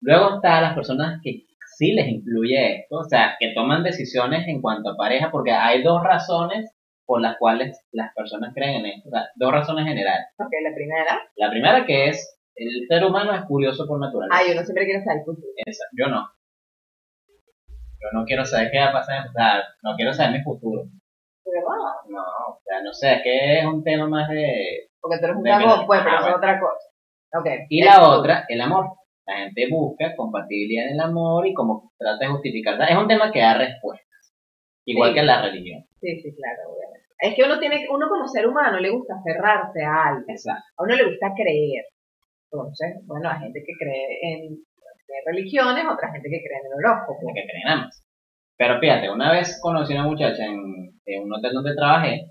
Luego 0.00 0.36
está 0.36 0.60
las 0.60 0.74
personas 0.74 1.20
que 1.22 1.44
sí 1.76 1.92
les 1.92 2.08
influye 2.08 2.80
esto, 2.80 2.96
o 2.98 3.04
sea, 3.04 3.36
que 3.38 3.52
toman 3.54 3.82
decisiones 3.82 4.46
en 4.48 4.60
cuanto 4.60 4.90
a 4.90 4.96
pareja, 4.96 5.30
porque 5.30 5.52
hay 5.52 5.82
dos 5.82 6.02
razones 6.02 6.70
por 7.06 7.20
las 7.20 7.36
cuales 7.38 7.84
las 7.92 8.12
personas 8.14 8.52
creen 8.54 8.84
en 8.84 8.86
esto, 8.86 9.08
o 9.08 9.12
sea, 9.12 9.28
dos 9.36 9.52
razones 9.52 9.86
generales. 9.86 10.26
Ok, 10.38 10.50
la 10.62 10.74
primera. 10.74 11.20
La 11.36 11.50
primera 11.50 11.84
que 11.86 12.08
es, 12.08 12.38
el 12.54 12.86
ser 12.88 13.04
humano 13.04 13.34
es 13.34 13.42
curioso 13.44 13.86
por 13.86 13.98
naturaleza. 14.00 14.36
Ay, 14.38 14.52
uno 14.52 14.62
siempre 14.62 14.84
quiere 14.84 15.02
saber 15.02 15.18
el 15.20 15.24
futuro. 15.24 15.48
Esa, 15.66 15.84
yo 15.96 16.08
no. 16.08 16.28
Yo 18.00 18.08
no 18.12 18.24
quiero 18.24 18.44
saber 18.44 18.70
qué 18.70 18.78
va 18.78 18.86
a 18.88 18.92
pasar, 18.92 19.28
o 19.28 19.32
sea, 19.32 19.62
no 19.82 19.94
quiero 19.96 20.12
saber 20.12 20.32
mi 20.38 20.42
futuro. 20.42 20.82
¿De 21.44 21.50
verdad? 21.52 21.92
No, 22.08 22.20
o 22.22 22.60
sea, 22.64 22.82
no 22.82 22.92
sé, 22.92 23.14
es 23.14 23.22
que 23.22 23.58
es 23.60 23.64
un 23.64 23.82
tema 23.84 24.06
más 24.08 24.28
de... 24.28 24.88
Porque 25.00 25.18
tú 25.18 25.24
eres 25.26 25.36
un 25.36 25.42
cagón, 25.44 25.86
pues, 25.86 26.00
pero 26.02 26.12
Ah, 26.14 26.18
es 26.18 26.22
bueno. 26.22 26.36
otra 26.36 26.60
cosa. 26.60 26.88
Y 27.68 27.82
la 27.82 28.08
otra, 28.08 28.44
el 28.48 28.60
amor. 28.60 28.86
La 29.26 29.36
gente 29.38 29.68
busca 29.70 30.16
compatibilidad 30.16 30.86
en 30.86 30.94
el 30.94 31.00
amor 31.00 31.46
y 31.46 31.54
como 31.54 31.92
trata 31.96 32.24
de 32.24 32.30
justificar. 32.32 32.80
Es 32.90 32.96
un 32.96 33.06
tema 33.08 33.30
que 33.32 33.40
da 33.40 33.54
respuestas. 33.56 34.34
Igual 34.84 35.10
Sí. 35.10 35.14
que 35.14 35.22
la 35.22 35.42
religión. 35.42 35.84
Sí, 36.00 36.20
sí, 36.20 36.34
claro, 36.34 36.70
obviamente. 36.74 37.06
Es 37.20 37.34
que 37.36 37.44
uno 37.44 37.58
tiene, 37.60 37.86
uno 37.88 38.08
como 38.08 38.26
ser 38.26 38.48
humano 38.48 38.80
le 38.80 38.90
gusta 38.90 39.14
aferrarse 39.14 39.82
a 39.84 40.08
algo. 40.08 40.24
Exacto. 40.26 40.64
A 40.76 40.82
uno 40.82 40.96
le 40.96 41.04
gusta 41.04 41.32
creer. 41.36 41.84
Entonces, 42.50 42.96
bueno, 43.06 43.30
hay 43.30 43.38
gente 43.40 43.62
que 43.64 43.72
cree 43.78 44.18
en, 44.34 44.42
en 44.52 45.22
religiones, 45.26 45.84
otra 45.84 46.10
gente 46.12 46.28
que 46.28 46.42
cree 46.42 46.58
en 46.58 46.66
el 46.66 46.84
horóscopo. 46.84 47.32
que 47.32 47.42
creen 47.44 47.68
ambas. 47.68 48.04
Pero 48.58 48.80
fíjate, 48.80 49.08
una 49.10 49.32
vez 49.32 49.58
conocí 49.62 49.94
a 49.94 50.00
una 50.00 50.08
muchacha 50.08 50.44
en, 50.44 51.00
en 51.06 51.22
un 51.22 51.32
hotel 51.32 51.52
donde 51.54 51.74
trabajé 51.74 52.26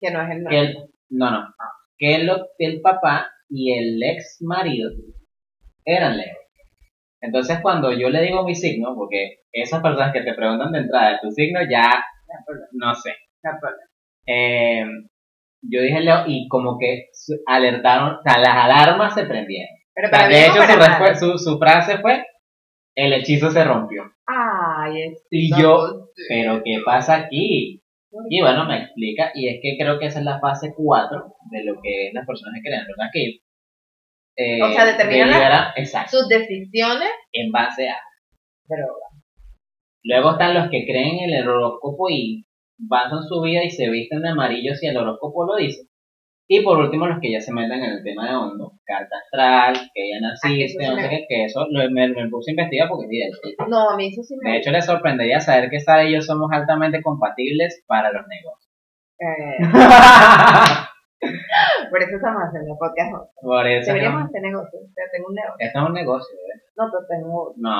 Que 0.00 0.10
no 0.10 0.22
es 0.22 0.30
el 0.30 0.46
que 0.48 0.58
el, 0.60 0.90
no, 1.10 1.30
no, 1.30 1.54
que 1.98 2.14
el, 2.14 2.30
que 2.58 2.66
el 2.66 2.80
papá 2.82 3.30
y 3.48 3.72
el 3.72 4.02
ex 4.02 4.38
marido 4.40 4.90
eran 5.84 6.16
Leo. 6.16 6.36
Entonces 7.20 7.58
cuando 7.62 7.92
yo 7.92 8.08
le 8.10 8.22
digo 8.22 8.44
mi 8.44 8.54
signo, 8.54 8.94
porque 8.94 9.40
esas 9.52 9.82
personas 9.82 10.12
que 10.12 10.22
te 10.22 10.34
preguntan 10.34 10.72
de 10.72 10.78
entrada 10.80 11.10
de 11.12 11.18
tu 11.22 11.30
signo 11.30 11.60
ya, 11.68 12.04
no 12.72 12.94
sé. 12.94 13.14
Eh, 14.26 14.84
yo 15.62 15.80
dije 15.82 16.00
Leo 16.00 16.24
y 16.26 16.46
como 16.48 16.78
que 16.78 17.08
su- 17.12 17.40
alertaron, 17.46 18.16
o 18.16 18.22
sea, 18.22 18.38
las 18.38 18.54
alarmas 18.54 19.14
se 19.14 19.24
prendieron. 19.24 19.68
Pero 19.94 20.08
O 20.08 20.10
sea, 20.10 20.18
para 20.20 20.28
de 20.30 20.46
hecho, 20.46 20.62
su, 20.62 20.78
para 20.78 20.98
respu- 20.98 21.16
su, 21.16 21.38
su 21.38 21.58
frase 21.58 21.98
fue, 21.98 22.24
el 22.94 23.12
hechizo 23.14 23.50
se 23.50 23.64
rompió. 23.64 24.12
Ay, 24.26 25.02
es 25.02 25.26
Y 25.30 25.50
yo, 25.60 26.08
pero 26.28 26.62
¿qué 26.62 26.80
pasa 26.84 27.16
aquí? 27.16 27.82
Y 28.30 28.40
bueno, 28.40 28.64
me 28.64 28.82
explica, 28.82 29.32
y 29.34 29.48
es 29.48 29.60
que 29.60 29.76
creo 29.78 29.98
que 29.98 30.06
esa 30.06 30.20
es 30.20 30.24
la 30.24 30.40
fase 30.40 30.72
4 30.74 31.34
de 31.50 31.64
lo 31.64 31.80
que 31.82 32.10
las 32.14 32.26
personas 32.26 32.54
que 32.54 32.68
crean 32.68 32.86
Luna 32.86 33.10
Cave. 33.12 33.40
Eh, 34.36 34.62
O 34.62 34.72
sea, 34.72 34.86
determinan 34.86 35.72
sus 36.08 36.28
decisiones, 36.28 37.08
en 37.32 37.50
base 37.50 37.88
a. 37.88 37.96
pero 38.68 38.86
Luego 40.04 40.32
están 40.32 40.54
los 40.54 40.70
que 40.70 40.86
creen 40.86 41.18
en 41.18 41.30
el 41.34 41.48
horóscopo 41.48 42.08
y 42.08 42.46
basan 42.78 43.24
su 43.24 43.40
vida 43.42 43.64
y 43.64 43.70
se 43.70 43.90
visten 43.90 44.22
de 44.22 44.30
amarillo 44.30 44.74
si 44.74 44.86
el 44.86 44.96
horóscopo 44.96 45.44
lo 45.44 45.56
dice. 45.56 45.87
Y 46.50 46.62
por 46.64 46.78
último, 46.78 47.06
los 47.06 47.20
que 47.20 47.30
ya 47.30 47.40
se 47.40 47.52
meten 47.52 47.84
en 47.84 47.90
el 47.92 48.02
tema 48.02 48.26
de 48.30 48.34
hondo, 48.34 48.72
carta 48.86 49.16
astral, 49.22 49.74
que 49.94 50.08
ya 50.10 50.16
Ah, 50.16 50.20
naciste, 50.32 50.82
sí 50.82 50.90
no 50.90 50.96
sé 50.96 51.08
qué, 51.10 51.26
que 51.28 51.44
eso 51.44 51.66
lo- 51.70 51.90
me, 51.90 52.08
me 52.08 52.28
puse 52.30 52.50
a 52.50 52.52
investigar 52.52 52.88
porque 52.88 53.06
idéntico. 53.10 53.66
no, 53.68 53.90
a 53.90 53.96
mí 53.96 54.06
eso 54.08 54.22
sí 54.22 54.34
me 54.42 54.52
De 54.52 54.56
hecho, 54.56 54.70
les 54.70 54.86
sorprendería 54.86 55.40
saber 55.40 55.68
que 55.68 55.78
Sara 55.78 56.04
y 56.04 56.14
yo 56.14 56.22
somos 56.22 56.50
altamente 56.50 57.02
compatibles 57.02 57.84
para 57.86 58.10
los 58.12 58.24
negocios. 58.26 58.72
eh, 59.20 59.58
por 61.90 62.00
eso 62.02 62.16
estamos 62.16 62.42
haciendo 62.48 62.76
podcast. 62.78 63.12
Por 63.42 63.66
eso. 63.66 63.86
Deberíamos 63.92 64.20
no- 64.20 64.26
hacer 64.26 64.40
negocios. 64.42 64.82
Yo 64.86 65.04
tengo 65.12 65.28
un 65.28 65.34
negocio. 65.34 65.56
Esto 65.66 65.78
es 65.80 65.84
un 65.86 65.92
negocio, 65.94 66.36
¿eh? 66.38 66.56
No, 66.76 66.84
pero 66.92 67.04
tengo, 67.10 67.52
No, 67.56 67.76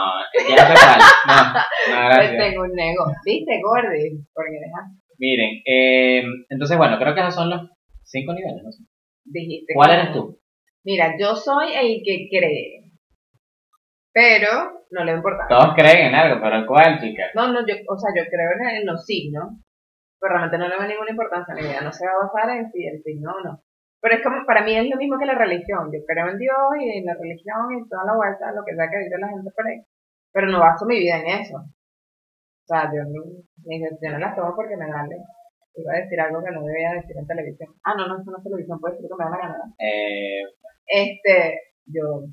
ya 0.51 0.67
sé 0.67 0.75
cuál. 0.75 1.01
No, 1.29 1.37
no, 1.55 1.61
gracias. 2.11 2.37
tengo 2.37 2.63
un 2.65 2.75
negocio. 2.75 3.15
¿Viste, 3.25 3.61
Gordy? 3.63 4.11
Porque 4.35 4.59
deja- 4.61 4.91
Miren, 5.21 5.63
eh, 5.67 6.23
entonces, 6.49 6.77
bueno, 6.77 6.97
creo 6.99 7.15
que 7.15 7.21
esos 7.21 7.35
son 7.35 7.51
los 7.51 7.63
cinco 8.09 8.33
niveles. 8.35 8.63
¿no? 8.65 8.71
dijiste. 9.25 9.75
¿Cuál 9.75 9.91
eres 9.93 10.13
tú? 10.13 10.41
Mira, 10.85 11.15
yo 11.19 11.35
soy 11.35 11.73
el 11.75 12.01
que 12.05 12.29
cree. 12.31 12.85
Pero 14.13 14.85
no 14.91 15.05
le 15.05 15.13
importa. 15.13 15.47
Todos 15.49 15.75
creen 15.75 16.09
en 16.09 16.15
algo, 16.15 16.41
pero 16.43 16.67
¿cuál, 16.67 16.99
chica? 16.99 17.25
No, 17.35 17.53
no, 17.53 17.61
yo, 17.67 17.75
o 17.89 17.99
sea, 17.99 18.11
yo 18.17 18.29
creo 18.29 18.51
en, 18.59 18.77
en 18.77 18.87
los 18.87 19.05
signos, 19.05 19.53
pero 20.19 20.35
realmente 20.35 20.59
no 20.59 20.69
le 20.69 20.79
veo 20.79 20.89
ninguna 20.89 21.11
importancia. 21.11 21.55
Mi 21.55 21.63
vida 21.63 21.81
no 21.83 21.93
se 21.93 22.07
va 22.07 22.13
a 22.13 22.27
basar 22.27 22.57
en 22.57 22.71
si 22.73 22.87
el 22.87 23.03
signo 23.03 23.33
o 23.33 23.41
no. 23.45 23.63
Pero 24.01 24.15
es 24.15 24.23
como, 24.23 24.47
para 24.47 24.65
mí 24.65 24.75
es 24.77 24.89
lo 24.89 24.97
mismo 24.97 25.19
que 25.19 25.27
la 25.27 25.35
religión. 25.35 25.91
Yo 25.93 26.01
creo 26.07 26.29
en 26.31 26.39
Dios 26.39 26.57
y 26.81 26.99
en 26.99 27.05
la 27.05 27.15
religión 27.15 27.67
y 27.77 27.89
toda 27.89 28.05
la 28.05 28.17
vuelta, 28.17 28.53
lo 28.53 28.65
que 28.65 28.75
sea 28.75 28.89
que 28.91 28.99
dice 29.05 29.19
la 29.19 29.29
gente 29.29 29.51
por 29.55 29.67
ahí. 29.67 29.83
Pero 30.33 30.47
no 30.49 30.61
baso 30.61 30.87
mi 30.87 30.99
vida 30.99 31.19
en 31.19 31.27
eso. 31.43 31.57
O 31.59 32.67
sea, 32.67 32.91
yo 32.93 33.03
no, 33.03 33.25
mis 33.65 33.83
decisiones 33.83 34.21
las 34.21 34.37
tomo 34.37 34.55
porque 34.55 34.77
me 34.77 34.89
vale. 34.91 35.17
Iba 35.81 35.93
a 35.95 35.97
decir 36.03 36.21
algo 36.21 36.43
que 36.43 36.51
no 36.51 36.63
debía 36.65 36.93
decir 36.93 37.17
en 37.17 37.27
televisión. 37.27 37.75
Ah, 37.85 37.95
no, 37.97 38.07
no, 38.09 38.21
eso 38.21 38.31
no 38.31 38.39
es 38.39 38.45
televisión, 38.45 38.81
puede 38.81 38.95
decir 38.95 39.09
lo 39.11 39.17
que 39.17 39.25
me 39.25 39.31
da 39.31 39.37
la 39.37 39.43
gana. 39.49 39.75
Eh, 39.79 40.43
Este, 40.87 41.61
yo 41.87 42.25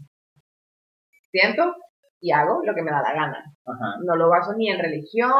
siento 1.31 1.75
y 2.21 2.31
hago 2.31 2.61
lo 2.63 2.73
que 2.73 2.81
me 2.81 2.91
da 2.91 3.01
la 3.01 3.13
gana 3.13 3.43
ajá. 3.65 3.97
no 4.03 4.15
lo 4.15 4.29
baso 4.29 4.53
ni 4.57 4.69
en 4.71 4.79
religión, 4.79 5.31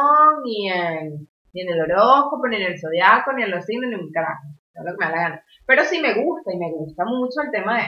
ni 0.44 0.70
en, 0.70 1.28
ni 1.52 1.62
en 1.62 1.68
el 1.70 1.80
horóscopo, 1.80 2.46
ni 2.48 2.56
en 2.56 2.72
el 2.72 2.78
zodiaco, 2.80 3.32
ni 3.32 3.42
en 3.42 3.50
los 3.50 3.64
signos, 3.64 3.88
ni 3.88 3.94
en 3.96 4.02
un 4.02 4.12
carajo. 4.12 4.44
Es 4.74 4.84
lo 4.84 4.92
que 4.92 4.98
me 4.98 5.10
da 5.10 5.16
la 5.16 5.22
gana. 5.22 5.44
Pero 5.66 5.84
sí 5.84 6.00
me 6.00 6.14
gusta, 6.22 6.52
y 6.52 6.58
me 6.58 6.70
gusta 6.70 7.04
mucho 7.06 7.40
el 7.42 7.50
tema 7.50 7.78
de, 7.78 7.84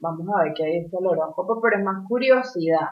vamos 0.00 0.26
a 0.28 0.42
ver 0.44 0.52
qué 0.56 0.64
dice 0.66 0.96
el 1.00 1.06
horóscopo, 1.06 1.60
pero 1.62 1.78
es 1.78 1.84
más 1.84 2.04
curiosidad. 2.08 2.88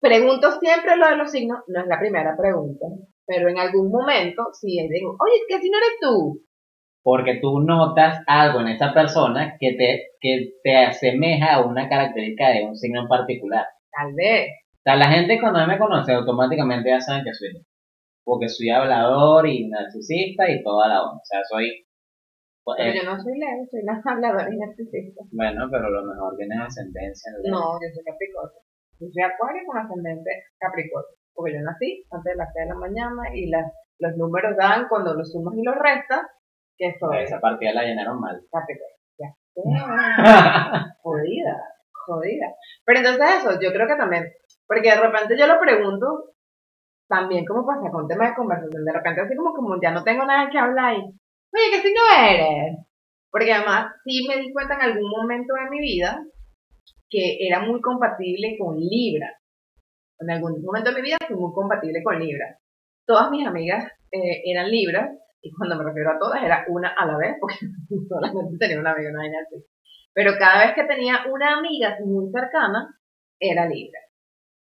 Pregunto 0.00 0.50
siempre 0.60 0.96
lo 0.96 1.08
de 1.08 1.16
los 1.16 1.30
signos, 1.30 1.60
no 1.68 1.80
es 1.80 1.86
la 1.86 1.98
primera 1.98 2.36
pregunta, 2.36 2.86
pero 3.32 3.48
en 3.48 3.58
algún 3.58 3.90
momento, 3.90 4.42
si 4.52 4.76
digo, 4.76 5.16
oye, 5.18 5.40
¿qué 5.48 5.58
signo 5.58 5.78
eres 5.78 5.96
tú? 6.02 6.44
Porque 7.02 7.38
tú 7.40 7.60
notas 7.60 8.20
algo 8.26 8.60
en 8.60 8.68
esa 8.68 8.92
persona 8.92 9.56
que 9.58 9.72
te, 9.72 10.12
que 10.20 10.52
te 10.62 10.76
asemeja 10.76 11.54
a 11.54 11.64
una 11.64 11.88
característica 11.88 12.50
de 12.50 12.64
un 12.64 12.76
signo 12.76 13.00
en 13.00 13.08
particular. 13.08 13.64
Tal 13.90 14.12
vez. 14.14 14.50
O 14.50 14.82
sea, 14.84 14.96
la 14.96 15.08
gente 15.08 15.40
cuando 15.40 15.66
me 15.66 15.78
conoce 15.78 16.12
automáticamente 16.12 16.90
ya 16.90 17.00
saben 17.00 17.24
que 17.24 17.32
soy 17.32 17.54
Leo. 17.54 17.62
Porque 18.22 18.50
soy 18.50 18.68
hablador 18.68 19.48
y 19.48 19.66
narcisista 19.68 20.50
y 20.50 20.62
toda 20.62 20.88
la 20.88 21.02
onda. 21.02 21.16
O 21.16 21.24
sea, 21.24 21.40
soy... 21.48 21.86
pues, 22.62 22.76
Pero 22.78 22.92
eh, 22.92 22.96
yo 23.00 23.10
no 23.10 23.18
soy 23.18 23.32
Leo, 23.38 23.64
soy 23.70 23.82
la 23.82 23.96
habladora 24.04 24.48
y 24.52 24.58
narcisista. 24.58 25.24
bueno, 25.32 25.68
pero 25.70 25.88
lo 25.88 26.04
mejor 26.04 26.36
tienes 26.36 26.58
ascendencia 26.60 27.32
en 27.32 27.42
Leo. 27.42 27.52
No, 27.54 27.80
yo 27.80 27.88
soy 27.94 28.04
Capricornio. 28.04 28.60
Yo 29.00 29.06
soy 29.08 29.22
Acuario 29.24 29.62
con 29.66 29.78
ascendente 29.78 30.30
Capricornio. 30.58 31.16
Porque 31.34 31.54
yo 31.54 31.60
nací 31.62 32.04
antes 32.10 32.32
de 32.32 32.36
las 32.36 32.52
6 32.52 32.66
de 32.66 32.74
la 32.74 32.78
mañana 32.78 33.22
y 33.34 33.48
las, 33.48 33.72
los 33.98 34.16
números 34.16 34.56
dan 34.56 34.88
cuando 34.88 35.14
los 35.14 35.30
sumas 35.30 35.54
y 35.56 35.62
los 35.62 35.76
restas, 35.76 36.22
que 36.76 36.94
soy 36.98 37.18
Esa 37.18 37.40
partida 37.40 37.72
la 37.72 37.84
llenaron 37.84 38.20
mal. 38.20 38.40
Ya. 39.18 39.34
Jodida, 41.02 41.56
jodida. 42.06 42.46
Pero 42.84 42.98
entonces 42.98 43.26
eso, 43.38 43.60
yo 43.60 43.72
creo 43.72 43.86
que 43.86 43.96
también, 43.96 44.24
porque 44.66 44.90
de 44.90 45.00
repente 45.00 45.36
yo 45.38 45.46
lo 45.46 45.60
pregunto, 45.60 46.32
también 47.08 47.44
como 47.44 47.66
pasa 47.66 47.90
con 47.90 48.08
temas 48.08 48.30
de 48.30 48.36
conversación, 48.36 48.84
de 48.84 48.92
repente 48.92 49.20
así 49.20 49.36
como, 49.36 49.52
como 49.52 49.80
ya 49.80 49.90
no 49.90 50.02
tengo 50.02 50.24
nada 50.24 50.48
que 50.50 50.58
hablar 50.58 50.94
y, 50.94 51.00
oye, 51.00 51.70
¿qué 51.70 51.82
signo 51.82 52.00
eres? 52.18 52.78
Porque 53.30 53.52
además 53.52 53.92
sí 54.04 54.26
me 54.28 54.38
di 54.38 54.52
cuenta 54.52 54.74
en 54.74 54.82
algún 54.82 55.10
momento 55.10 55.54
de 55.54 55.70
mi 55.70 55.80
vida 55.80 56.24
que 57.08 57.36
era 57.46 57.60
muy 57.60 57.80
compatible 57.82 58.56
con 58.58 58.76
Libra. 58.78 59.28
En 60.18 60.30
algún 60.30 60.62
momento 60.62 60.90
de 60.90 60.96
mi 60.96 61.02
vida 61.02 61.18
fui 61.26 61.36
muy 61.36 61.52
compatible 61.52 62.02
con 62.02 62.18
Libra. 62.18 62.58
Todas 63.06 63.30
mis 63.30 63.46
amigas 63.46 63.84
eh, 64.10 64.42
eran 64.44 64.70
Libras, 64.70 65.10
y 65.42 65.50
cuando 65.52 65.76
me 65.76 65.84
refiero 65.84 66.12
a 66.12 66.18
todas 66.18 66.42
era 66.42 66.64
una 66.68 66.94
a 66.96 67.06
la 67.06 67.18
vez, 67.18 67.36
porque 67.40 67.56
solamente 68.08 68.56
tenía 68.58 68.80
una 68.80 68.92
amiga, 68.92 69.10
una 69.10 69.22
así. 69.22 69.64
Pero 70.14 70.32
cada 70.38 70.66
vez 70.66 70.74
que 70.74 70.84
tenía 70.84 71.24
una 71.30 71.58
amiga 71.58 71.96
muy 72.04 72.30
cercana, 72.30 72.88
era 73.40 73.66
Libra. 73.66 73.98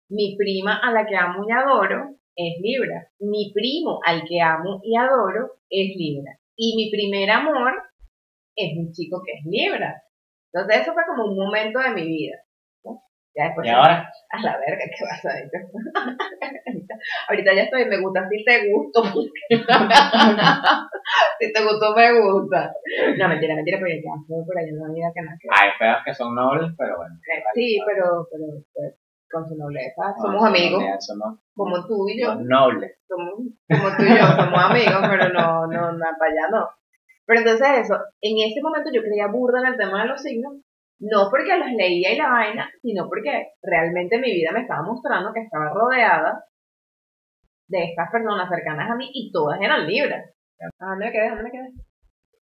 Mi 0.09 0.35
prima 0.37 0.77
a 0.77 0.91
la 0.91 1.05
que 1.05 1.15
amo 1.15 1.45
y 1.47 1.51
adoro 1.51 2.15
es 2.35 2.55
Libra. 2.61 3.07
Mi 3.19 3.51
primo 3.53 3.99
al 4.05 4.23
que 4.27 4.41
amo 4.41 4.81
y 4.83 4.97
adoro 4.97 5.53
es 5.69 5.95
Libra. 5.95 6.37
Y 6.57 6.75
mi 6.75 6.91
primer 6.91 7.29
amor 7.31 7.73
es 8.55 8.77
un 8.77 8.91
chico 8.91 9.21
que 9.25 9.33
es 9.33 9.45
Libra. 9.45 10.03
Entonces 10.51 10.81
eso 10.81 10.93
fue 10.93 11.03
como 11.07 11.25
un 11.25 11.37
momento 11.37 11.79
de 11.79 11.91
mi 11.91 12.05
vida. 12.05 12.37
Ya 13.35 13.43
después 13.45 13.67
y 13.67 13.69
ahora, 13.69 14.09
a 14.29 14.41
la 14.41 14.57
verga, 14.57 14.85
¿qué 14.87 15.03
vas 15.03 15.25
a 15.25 15.33
decir? 15.35 15.61
ahorita, 16.65 16.95
ahorita 17.29 17.53
ya 17.53 17.63
estoy, 17.63 17.85
me 17.85 17.99
gusta, 17.99 18.27
si 18.29 18.43
te 18.45 18.69
gusto. 18.71 19.03
si 21.39 21.51
te 21.53 21.63
gustó, 21.63 21.95
me 21.95 22.19
gusta. 22.21 22.73
No, 23.17 23.27
mentira, 23.27 23.55
mentira, 23.55 23.79
porque 23.79 24.01
ya 24.01 24.11
estoy 24.21 24.45
por 24.45 24.57
ahí 24.57 24.71
una 24.71 24.93
vida 24.93 25.11
que 25.13 25.21
no 25.21 25.31
que 25.39 25.47
hay 25.51 25.69
feos 25.77 25.97
que 26.05 26.13
son 26.13 26.33
nobles, 26.33 26.71
pero 26.77 26.95
bueno. 26.97 27.15
Sí, 27.53 27.77
pero, 27.85 28.25
pero 28.31 28.45
pues, 28.73 28.95
con 29.29 29.45
su 29.47 29.55
nobleza. 29.57 30.13
No, 30.15 30.21
Somos 30.21 30.45
amigos, 30.45 30.83
Somos, 30.99 31.39
como 31.53 31.85
tú 31.85 32.07
y 32.07 32.21
yo. 32.21 32.35
nobles. 32.35 32.97
Somos, 33.07 33.33
como 33.67 33.89
tú 33.97 34.03
y 34.03 34.15
yo, 34.15 34.25
somos 34.25 34.63
amigos, 34.63 35.01
pero 35.09 35.27
no, 35.33 35.67
no, 35.67 35.91
no, 35.91 36.05
para 36.17 36.31
allá 36.31 36.47
no. 36.51 36.69
Pero 37.25 37.39
entonces 37.41 37.67
eso, 37.79 37.95
en 38.21 38.37
ese 38.47 38.61
momento 38.61 38.89
yo 38.93 39.01
creía 39.01 39.27
burda 39.27 39.59
en 39.59 39.65
el 39.73 39.77
tema 39.77 40.03
de 40.03 40.07
los 40.09 40.21
signos, 40.21 40.53
no 40.99 41.27
porque 41.29 41.57
los 41.57 41.71
leía 41.71 42.13
y 42.13 42.17
la 42.17 42.29
vaina, 42.29 42.69
sino 42.81 43.07
porque 43.07 43.49
realmente 43.61 44.17
mi 44.19 44.31
vida 44.33 44.51
me 44.51 44.61
estaba 44.61 44.81
mostrando 44.83 45.33
que 45.33 45.41
estaba 45.41 45.69
rodeada 45.73 46.43
de 47.67 47.83
estas 47.83 48.11
personas 48.11 48.47
cercanas 48.49 48.89
a 48.89 48.95
mí 48.95 49.09
y 49.13 49.31
todas 49.31 49.59
eran 49.61 49.87
libres. 49.87 50.23
¿A 50.79 50.85
dónde 50.89 51.05
me 51.05 51.11
quedé? 51.11 51.27
¿A 51.27 51.29
dónde 51.29 51.43
me 51.43 51.51
quedé? 51.51 51.67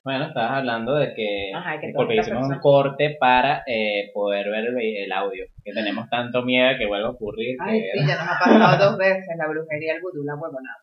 Bueno, 0.03 0.25
estabas 0.27 0.57
hablando 0.57 0.95
de 0.95 1.13
que, 1.15 1.51
Ajá, 1.55 1.79
que 1.79 1.93
porque 1.95 2.15
hicimos 2.15 2.43
un 2.43 2.49
personas- 2.49 2.61
corte 2.61 3.15
para 3.19 3.63
eh, 3.65 4.11
poder 4.13 4.49
ver 4.49 4.65
el, 4.65 4.77
el 4.77 5.11
audio, 5.13 5.45
que 5.63 5.71
tenemos 5.71 6.09
tanto 6.09 6.41
miedo 6.43 6.77
que 6.77 6.85
vuelva 6.87 7.07
a 7.07 7.11
ocurrir. 7.11 7.55
Ay, 7.61 7.79
que- 7.79 7.99
sí, 8.01 8.07
ya 8.07 8.15
nos 8.17 8.27
ha 8.27 8.37
pasado 8.37 8.89
dos 8.89 8.97
veces 8.97 9.25
la 9.37 9.47
brujería, 9.47 9.93
el 9.95 10.01
vudú, 10.01 10.23
la 10.25 10.35
huevonada. 10.35 10.77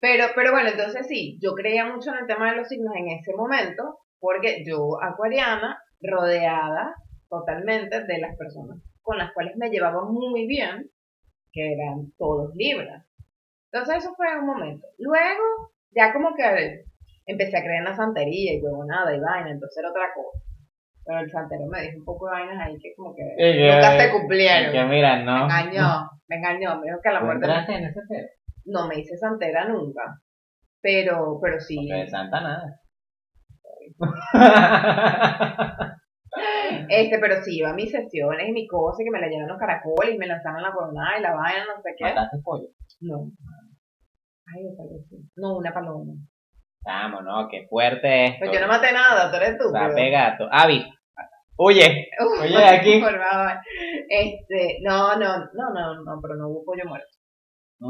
Pero, 0.00 0.24
pero 0.34 0.50
bueno, 0.50 0.70
entonces 0.70 1.06
sí, 1.06 1.38
yo 1.40 1.54
creía 1.54 1.84
mucho 1.86 2.10
en 2.10 2.18
el 2.18 2.26
tema 2.26 2.50
de 2.50 2.56
los 2.56 2.68
signos 2.68 2.92
en 2.96 3.08
ese 3.10 3.32
momento, 3.34 3.98
porque 4.18 4.64
yo, 4.66 5.00
acuariana, 5.02 5.78
rodeada 6.02 6.94
totalmente 7.28 8.04
de 8.04 8.18
las 8.18 8.36
personas 8.36 8.78
con 9.02 9.18
las 9.18 9.32
cuales 9.32 9.56
me 9.56 9.70
llevaba 9.70 10.04
muy 10.04 10.46
bien, 10.46 10.90
que 11.52 11.72
eran 11.72 12.12
todos 12.18 12.54
libras. 12.54 13.06
Entonces 13.72 14.04
eso 14.04 14.14
fue 14.16 14.26
un 14.38 14.46
momento. 14.46 14.86
Luego, 14.98 15.72
ya 15.92 16.12
como 16.12 16.34
que 16.34 16.84
empecé 17.26 17.56
a 17.56 17.62
creer 17.62 17.78
en 17.78 17.84
la 17.84 17.96
santería 17.96 18.54
y 18.54 18.60
huevonada 18.62 19.14
y 19.16 19.20
vaina, 19.20 19.50
entonces 19.50 19.78
era 19.78 19.90
otra 19.90 20.12
cosa. 20.14 20.38
Pero 21.04 21.20
el 21.20 21.30
santero 21.30 21.64
me 21.70 21.80
dijo 21.82 21.98
un 22.00 22.04
poco 22.04 22.26
de 22.26 22.32
vainas 22.32 22.66
ahí 22.66 22.78
que 22.78 22.94
como 22.94 23.14
que 23.14 23.22
Y 23.38 23.66
nunca 23.72 23.98
se 23.98 24.10
cumplieron. 24.12 24.72
que 24.72 24.84
mira, 24.84 25.16
Me 25.16 25.24
no. 25.24 25.44
engañó, 25.44 26.10
me 26.28 26.36
engañó, 26.36 26.78
me 26.80 26.86
dijo 26.88 27.00
que 27.02 27.08
a 27.08 27.12
la 27.12 27.20
¿Tú 27.20 27.24
muerte 27.26 27.46
en 27.46 27.84
ese 27.86 28.00
no 28.66 28.86
me 28.88 28.98
hice 28.98 29.16
santera 29.16 29.66
nunca. 29.68 30.20
Pero, 30.82 31.38
pero 31.42 31.58
sí, 31.60 31.76
Porque 31.76 32.02
de 32.02 32.08
santa 32.10 32.40
nada. 32.42 32.80
Este, 36.88 37.18
pero 37.18 37.42
sí, 37.42 37.58
iba 37.58 37.70
a 37.70 37.74
mis 37.74 37.90
sesiones 37.90 38.48
y 38.48 38.52
mi 38.52 38.66
cosa, 38.66 39.02
y 39.02 39.04
que 39.04 39.10
me 39.10 39.20
la 39.20 39.28
llenan 39.28 39.48
los 39.48 39.58
caracoles 39.58 40.14
y 40.14 40.18
me 40.18 40.26
lanzaron 40.26 40.62
la 40.62 40.72
coronada 40.72 41.18
y 41.18 41.22
la 41.22 41.34
vaina, 41.34 41.64
no 41.64 41.82
sé 41.82 41.94
qué. 41.96 42.04
¿Mataste 42.04 42.38
pollo? 42.42 42.68
No. 43.00 43.30
Ay, 44.46 44.64
parece. 44.76 45.16
No, 45.36 45.56
una 45.56 45.72
paloma. 45.72 46.12
Vamos, 46.84 47.24
no, 47.24 47.48
qué 47.48 47.66
fuerte 47.68 48.26
esto. 48.26 48.38
Pues 48.40 48.52
yo 48.52 48.60
no 48.60 48.68
maté 48.68 48.92
nada, 48.92 49.30
tú 49.30 49.36
eres 49.36 49.58
tú. 49.58 49.70
Sape 49.70 50.10
gato. 50.10 50.48
Avi, 50.50 50.84
huye. 51.56 52.08
Oye, 52.42 52.64
aquí. 52.64 53.00
Por 53.00 53.18
favor. 53.18 53.52
Este, 54.08 54.78
no, 54.82 55.16
no, 55.16 55.38
no, 55.38 55.70
no, 55.74 55.94
no, 56.02 56.20
pero 56.22 56.36
no 56.36 56.48
hubo 56.48 56.64
pollo 56.64 56.84
muerto. 56.86 57.08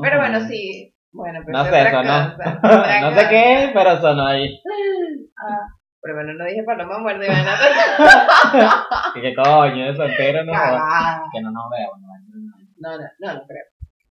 Pero 0.03 0.19
bueno, 0.19 0.41
sí. 0.41 0.95
Bueno, 1.13 1.41
pero 1.45 1.59
No 1.59 1.65
es 1.65 1.71
sé, 1.71 1.91
sonó. 1.91 2.37
no 3.03 3.19
sé 3.19 3.29
qué 3.31 3.71
pero 3.73 4.01
sonó 4.01 4.27
ahí. 4.27 4.61
Ah, 5.39 5.67
pero 6.09 6.25
bueno, 6.25 6.33
no 6.33 6.45
dije 6.47 6.65
paloma 6.65 6.99
muerta 7.01 7.23
y 7.23 7.29
van 7.29 7.45
a 7.45 7.53
Y 9.15 9.21
que 9.21 9.35
coño, 9.37 9.91
eso 9.93 10.05
entero 10.05 10.43
no. 10.43 10.53
Cagada. 10.53 11.21
Que 11.31 11.43
no 11.43 11.51
nos 11.53 11.69
veo, 11.69 11.93
no 12.01 12.09
No, 12.81 12.97
no, 12.97 13.05
no, 13.21 13.35
no 13.35 13.47
creo. 13.47 13.65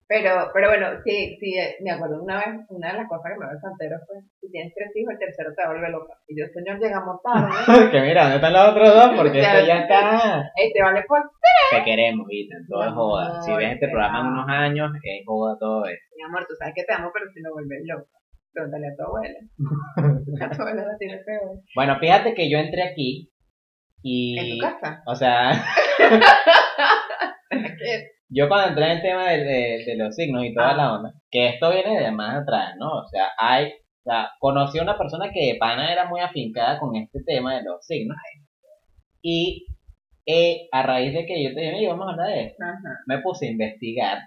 Pero, 0.07 0.51
pero 0.53 0.69
bueno, 0.69 1.01
sí, 1.03 1.39
sí, 1.41 1.57
eh, 1.57 1.77
me 1.81 1.91
acuerdo 1.91 2.23
una 2.23 2.37
vez, 2.37 2.69
una 2.69 2.93
de 2.93 2.99
las 2.99 3.09
cosas 3.09 3.33
que 3.33 3.41
me 3.41 3.51
el 3.51 3.61
santero 3.61 3.97
fue, 4.07 4.21
si 4.39 4.51
tienes 4.53 4.75
tres 4.77 4.95
hijos, 4.95 5.15
el 5.15 5.19
tercero 5.19 5.51
te 5.57 5.67
vuelve 5.67 5.89
loca. 5.89 6.13
Y 6.29 6.39
yo, 6.39 6.45
señor, 6.53 6.79
llegamos 6.79 7.17
tarde. 7.25 7.49
que 7.91 8.01
mira, 8.03 8.29
¿dónde 8.29 8.37
están 8.37 8.53
los 8.53 8.69
otros 8.69 8.93
dos? 8.93 9.11
Porque 9.17 9.41
esto 9.41 9.67
ya 9.67 9.89
está. 9.89 10.53
este 10.63 10.83
vale 10.83 11.03
por 11.09 11.25
Te 11.73 11.83
queremos, 11.83 12.27
Ethan, 12.29 12.67
todo 12.69 12.85
es 12.85 12.93
joda. 12.93 13.41
Si 13.41 13.57
ves 13.57 13.73
este 13.73 13.89
programa 13.89 14.21
en 14.21 14.27
unos 14.37 14.49
años, 14.49 14.93
es 15.03 15.25
joda 15.25 15.57
todo 15.59 15.87
esto. 15.87 16.07
mi 16.15 16.23
amor, 16.23 16.45
tú 16.47 16.55
sabes 16.61 16.75
que 16.77 16.85
te 16.85 16.93
amo, 16.93 17.09
pero 17.11 17.25
si 17.33 17.41
me 17.41 17.51
vuelves 17.51 17.81
loca. 17.89 18.13
Pregúntale 18.57 18.87
a 18.89 18.97
tu 18.97 19.03
abuela. 19.05 19.39
A 20.47 20.51
tu 20.57 20.63
abuela 20.63 20.83
la 20.87 20.97
tiene 20.99 21.19
peor. 21.19 21.61
Bueno, 21.75 21.99
fíjate 22.01 22.33
que 22.35 22.51
yo 22.51 22.57
entré 22.59 22.83
aquí 22.85 23.31
¿En 24.03 24.47
y. 24.47 24.59
tu 24.59 24.65
casa? 24.65 25.03
O 25.07 25.15
sea, 25.15 25.53
¿Qué? 27.51 28.09
yo 28.31 28.49
cuando 28.49 28.69
entré 28.71 28.85
en 28.87 28.91
el 28.93 29.03
tema 29.03 29.31
de, 29.31 29.39
de- 29.45 29.85
de 29.87 29.97
los 29.97 30.15
signos 30.17 30.45
y 30.45 30.55
toda 30.55 30.71
Ah. 30.71 30.77
la 30.77 30.93
onda, 30.95 31.13
que 31.31 31.49
esto 31.49 31.71
viene 31.71 32.01
de 32.01 32.11
más 32.13 32.43
atrás, 32.43 32.75
¿no? 32.79 32.89
O 33.03 33.07
sea, 33.09 33.27
hay. 33.39 33.67
O 33.69 34.09
sea, 34.11 34.31
conocí 34.39 34.79
a 34.79 34.83
una 34.83 34.97
persona 34.97 35.31
que 35.33 35.53
de 35.53 35.59
pana 35.59 35.93
era 35.93 36.07
muy 36.09 36.21
afincada 36.21 36.79
con 36.79 36.95
este 36.97 37.21
tema 37.27 37.57
de 37.57 37.65
los 37.65 37.85
signos. 37.85 38.17
Y 39.21 39.67
eh, 40.27 40.69
a 40.73 40.83
raíz 40.83 41.13
de 41.13 41.27
que 41.27 41.43
yo 41.43 41.53
te 41.55 41.61
dije, 41.61 41.75
"Oye, 41.75 41.89
vamos 41.89 42.07
a 42.09 42.13
hablar 42.13 42.29
de 42.29 42.45
esto, 42.47 42.63
Ajá. 42.65 42.99
me 43.07 43.19
puse 43.19 43.47
a 43.47 43.51
investigar 43.51 44.19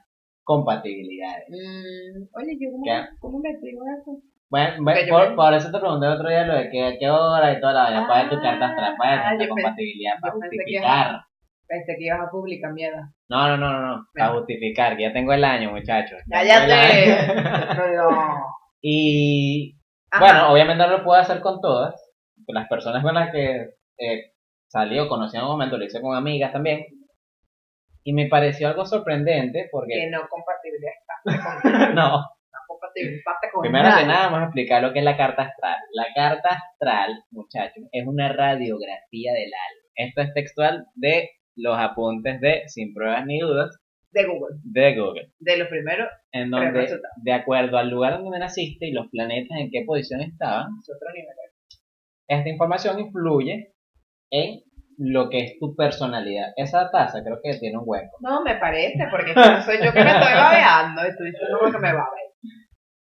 compatibilidades. 0.50 1.46
Mm, 1.50 2.26
oye, 2.34 2.58
yo 2.60 2.72
cómo, 2.72 2.84
¿Qué? 2.84 2.98
¿cómo 3.20 3.40
me 3.40 3.50
explico 3.52 3.84
eso? 3.86 4.12
Bueno, 4.50 4.82
bueno, 4.82 5.00
por, 5.12 5.30
me- 5.30 5.36
por 5.36 5.54
eso 5.54 5.70
te 5.72 5.78
pregunté 5.80 6.08
el 6.08 6.14
otro 6.14 6.28
día 6.30 6.44
lo 6.44 6.56
de 6.56 6.70
que 6.72 6.98
qué 7.00 7.08
hora 7.08 7.54
y 7.54 7.62
toda 7.62 7.74
la 7.74 7.84
vaina. 7.84 8.08
¿Cuál 8.08 8.22
es 8.26 8.30
tu 8.32 8.42
carta 8.42 8.66
astral? 8.70 8.94
¿Cuál 8.98 9.42
es 9.42 9.48
tu 9.48 9.54
compatibilidad 9.54 10.14
para 10.20 10.34
justificar? 10.34 11.22
Pensé 11.68 11.96
que 12.00 12.06
ibas 12.06 12.22
a 12.22 12.32
publicar 12.32 12.74
mierda. 12.74 13.14
No, 13.30 13.48
no, 13.50 13.58
no, 13.58 13.72
no, 13.80 13.98
no. 13.98 14.06
Para 14.16 14.34
justificar, 14.34 14.98
que 14.98 15.04
ya 15.04 15.14
tengo 15.14 15.34
el 15.34 15.44
año, 15.44 15.70
muchachos. 15.70 16.18
Ya 16.26 16.40
Cállate. 16.40 17.78
Pero... 17.78 18.10
y 18.82 19.76
Ajá. 20.10 20.24
bueno, 20.24 20.52
obviamente 20.52 20.84
no 20.84 20.90
lo 20.98 21.04
puedo 21.04 21.22
hacer 21.22 21.42
con 21.42 21.62
todas. 21.62 21.94
Las 22.48 22.68
personas 22.68 23.04
con 23.04 23.14
las 23.14 23.32
que 23.32 23.76
eh, 24.00 24.32
salí 24.68 24.98
o 24.98 25.08
conocí 25.08 25.38
en 25.38 25.44
un 25.44 25.50
momento, 25.50 25.78
lo 25.78 25.86
hice 25.86 26.02
con 26.02 26.16
amigas 26.16 26.52
también. 26.52 26.86
Y 28.04 28.14
me 28.14 28.28
pareció 28.28 28.68
algo 28.68 28.86
sorprendente 28.86 29.64
que 29.64 29.70
porque, 29.72 30.10
no 30.10 30.28
compatibilidad 30.30 30.94
está 31.00 31.90
no, 31.94 32.12
no 32.20 32.60
compatibilizaste 32.68 33.50
con 33.52 33.62
Primero 33.62 33.90
nada. 33.90 34.02
que 34.02 34.08
nada, 34.08 34.26
vamos 34.26 34.40
a 34.40 34.44
explicar 34.46 34.82
lo 34.82 34.94
que 34.94 35.00
es 35.00 35.06
la 35.06 35.18
carta 35.18 35.44
astral. 35.44 35.78
La 35.94 36.08
carta 36.16 36.50
astral, 36.50 37.24
muchachos, 37.32 37.84
es 37.92 38.08
una 38.08 38.32
radiografía 38.32 39.34
del 39.34 39.52
alma. 39.54 39.90
Esto 39.96 40.22
es 40.22 40.34
textual 40.34 40.86
de 40.96 41.30
los 41.56 41.78
apuntes 41.78 42.40
de 42.40 42.64
Sin 42.68 42.94
Pruebas 42.94 43.26
ni 43.26 43.40
Dudas 43.40 43.78
de 44.12 44.26
Google, 44.26 44.58
de 44.64 44.96
Google, 44.96 45.32
de 45.40 45.58
los 45.58 45.68
primeros, 45.68 46.10
en 46.32 46.50
donde, 46.50 47.00
de 47.18 47.34
acuerdo 47.34 47.78
al 47.78 47.90
lugar 47.90 48.18
donde 48.18 48.40
naciste 48.40 48.88
y 48.88 48.92
los 48.92 49.08
planetas 49.10 49.60
en 49.60 49.70
qué 49.70 49.84
posición 49.86 50.22
estaban, 50.22 50.68
es 50.80 50.90
otro 50.90 51.12
nivel. 51.14 51.36
esta 52.28 52.50
información 52.50 53.00
influye 53.00 53.74
en 54.32 54.62
lo 55.00 55.30
que 55.30 55.40
es 55.40 55.60
tu 55.60 55.76
personalidad. 55.76 56.52
Esa 56.58 56.92
taza 56.92 57.24
creo 57.24 57.40
que 57.42 57.58
tiene 57.58 57.78
un 57.78 57.84
hueco. 57.86 58.18
No, 58.20 58.44
me 58.44 58.56
parece, 58.58 59.08
porque 59.10 59.34
no 59.34 59.62
soy 59.64 59.78
yo 59.78 59.94
que 59.94 60.04
me 60.04 60.12
estoy 60.12 60.34
babeando, 60.34 61.02
estoy 61.04 61.32
diciendo 61.32 61.60
que 61.72 61.80
me 61.80 61.94
babe. 61.94 62.22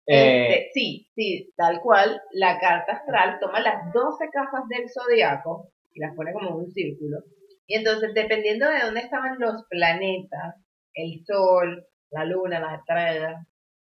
Eh, 0.07 0.49
Este, 0.49 0.71
sí, 0.75 1.09
sí, 1.15 1.53
tal 1.57 1.81
cual, 1.81 2.21
la 2.33 2.59
carta 2.59 2.93
astral 2.93 3.39
toma 3.41 3.61
las 3.61 3.93
12 3.93 4.29
casas 4.31 4.69
del 4.69 4.85
zodiaco 4.91 5.71
y 5.95 6.01
las 6.01 6.15
pone 6.15 6.33
como 6.33 6.57
un 6.57 6.71
círculo. 6.71 7.19
Y 7.67 7.77
entonces, 7.77 8.13
dependiendo 8.13 8.69
de 8.69 8.81
dónde 8.81 9.01
estaban 9.01 9.39
los 9.39 9.65
planetas, 9.71 10.57
el 10.95 11.25
sol, 11.25 11.87
la 12.11 12.25
luna, 12.25 12.61
las 12.61 12.81
estrellas, 12.81 13.47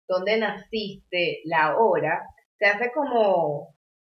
dónde 0.09 0.39
naciste, 0.39 1.41
la 1.45 1.77
hora, 1.77 2.23
se 2.59 2.67
hace 2.67 2.91
como, 2.93 3.75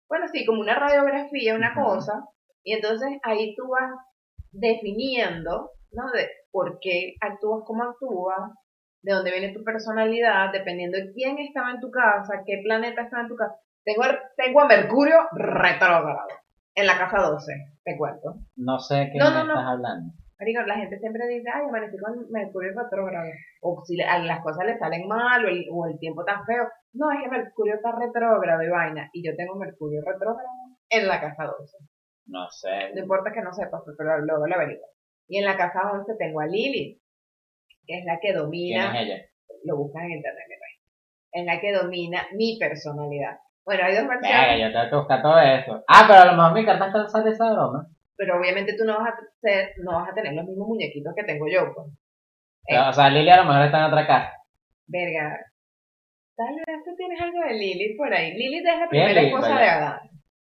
bueno, 0.08 0.26
sí, 0.32 0.46
como 0.46 0.60
una 0.60 0.76
radiografía, 0.78 1.54
una 1.54 1.74
cosa, 1.74 2.24
y 2.64 2.74
entonces 2.74 3.08
ahí 3.22 3.54
tú 3.56 3.68
vas 3.68 3.90
definiendo, 4.52 5.70
¿no? 5.92 6.10
De 6.12 6.28
por 6.50 6.78
qué 6.80 7.14
actúas 7.20 7.62
como 7.66 7.84
actúas, 7.84 8.50
de 9.02 9.12
dónde 9.12 9.30
viene 9.30 9.54
tu 9.54 9.64
personalidad, 9.64 10.52
dependiendo 10.52 10.98
de 10.98 11.12
quién 11.12 11.38
estaba 11.38 11.70
en 11.70 11.80
tu 11.80 11.90
casa, 11.90 12.42
qué 12.44 12.60
planeta 12.64 13.02
estaba 13.02 13.22
en 13.22 13.28
tu 13.28 13.36
casa. 13.36 13.54
Tengo, 13.84 14.02
tengo 14.36 14.60
a 14.60 14.66
Mercurio 14.68 15.16
retrógrado 15.32 16.28
en 16.74 16.86
la 16.86 16.98
casa 16.98 17.18
12, 17.22 17.52
te 17.84 17.96
cuento. 17.96 18.34
no 18.56 18.78
sé 18.78 19.08
qué 19.12 19.18
No, 19.18 19.30
me 19.30 19.36
no, 19.36 19.44
no. 19.44 19.52
estás 19.54 19.66
hablando. 19.66 20.12
Marico, 20.38 20.62
la 20.62 20.76
gente 20.76 20.98
siempre 20.98 21.26
dice, 21.28 21.48
ay, 21.52 21.68
amanecí 21.68 21.98
con 21.98 22.30
Mercurio 22.30 22.70
retrógrado. 22.74 23.28
O 23.60 23.82
si 23.84 24.00
a 24.00 24.18
las 24.20 24.40
cosas 24.40 24.64
le 24.64 24.78
salen 24.78 25.06
mal, 25.06 25.44
o 25.44 25.48
el, 25.48 25.66
o 25.70 25.86
el 25.86 25.98
tiempo 25.98 26.24
tan 26.24 26.44
feo. 26.46 26.64
No, 26.94 27.10
es 27.12 27.18
que 27.22 27.28
Mercurio 27.28 27.74
está 27.74 27.92
retrógrado 27.92 28.62
y 28.62 28.68
vaina. 28.70 29.10
Y 29.12 29.22
yo 29.26 29.36
tengo 29.36 29.56
Mercurio 29.56 30.00
retrógrado 30.04 30.48
en 30.88 31.06
la 31.08 31.20
casa 31.20 31.44
12. 31.44 31.76
No 32.30 32.48
sé. 32.50 32.92
No 32.94 33.00
importa 33.00 33.32
que 33.32 33.42
no 33.42 33.52
sepas, 33.52 33.82
pero 33.98 34.18
luego 34.20 34.46
lo 34.46 34.54
averiguo. 34.54 34.86
Y 35.28 35.38
en 35.38 35.44
la 35.44 35.56
casa 35.56 35.90
11 35.92 36.12
tengo 36.18 36.40
a 36.40 36.46
Lili, 36.46 37.00
que 37.86 37.98
es 37.98 38.04
la 38.04 38.14
que 38.20 38.28
¿Quién 38.28 38.36
domina 38.38 39.00
es 39.00 39.06
ella? 39.06 39.24
lo 39.64 39.76
buscas 39.76 40.04
en 40.04 40.12
internet, 40.12 40.44
mi 40.48 40.54
rey. 40.54 40.74
Es 41.32 41.44
la 41.46 41.60
que 41.60 41.72
domina 41.72 42.26
mi 42.32 42.56
personalidad. 42.58 43.38
Bueno, 43.64 43.84
hay 43.84 43.94
dos 43.94 44.08
Venga, 44.08 44.20
versiones, 44.20 44.60
yo 44.60 44.72
tengo 44.72 44.90
que 44.90 44.96
buscar 44.96 45.22
todo 45.22 45.38
eso. 45.40 45.84
Ah, 45.86 46.04
pero 46.08 46.20
a 46.20 46.24
lo 46.26 46.32
mejor 46.32 46.52
mi 46.54 46.64
carta 46.64 46.86
astral 46.86 47.08
sale 47.10 47.30
esa 47.30 47.52
broma. 47.52 47.86
pero 48.16 48.38
obviamente 48.38 48.74
tú 48.76 48.84
no 48.84 48.98
vas 48.98 49.08
a 49.12 49.16
ser, 49.40 49.72
no 49.84 49.92
vas 50.00 50.10
a 50.10 50.14
tener 50.14 50.32
los 50.34 50.44
mismos 50.46 50.68
muñequitos 50.68 51.12
que 51.14 51.24
tengo 51.24 51.46
yo, 51.48 51.72
pues. 51.74 51.86
O 52.88 52.92
sea, 52.92 53.10
Lili 53.10 53.30
a 53.30 53.38
lo 53.38 53.44
mejor 53.44 53.64
está 53.66 53.78
en 53.78 53.84
otra 53.84 54.06
casa. 54.06 54.32
Verga. 54.86 55.38
Tal 56.36 56.54
vez 56.54 56.84
tú 56.84 56.94
tienes 56.96 57.20
algo 57.20 57.40
de 57.40 57.52
Lilith 57.54 57.96
por 57.96 58.12
ahí. 58.12 58.32
Lilith 58.32 58.66
es 58.66 58.78
la 58.78 58.88
¿Quién 58.88 59.04
primera 59.06 59.20
esposa 59.22 59.58
de 59.58 59.68
Adán. 59.68 60.00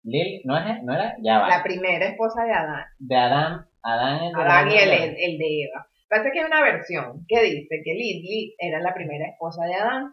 Lili, 0.05 0.43
¿no, 0.45 0.59
es, 0.59 0.83
¿no 0.83 0.95
era? 0.95 1.15
Ya 1.23 1.39
va. 1.39 1.49
La 1.49 1.63
primera 1.63 2.07
esposa 2.07 2.45
de 2.45 2.53
Adán. 2.53 2.85
De 2.99 3.17
Adán. 3.17 3.67
Adán 3.83 4.25
el 4.25 4.33
de 4.33 4.41
Adán 4.43 4.67
la- 4.69 4.75
y 4.75 4.79
el, 4.79 4.93
el 4.93 5.39
de 5.39 5.63
Eva. 5.71 5.87
Pasa 6.09 6.31
que 6.33 6.41
hay 6.41 6.45
una 6.47 6.63
versión 6.63 7.25
que 7.27 7.43
dice 7.43 7.81
que 7.85 7.93
Lilith 7.95 8.55
era 8.59 8.81
la 8.81 8.93
primera 8.95 9.27
esposa 9.29 9.65
de 9.65 9.75
Adán, 9.75 10.11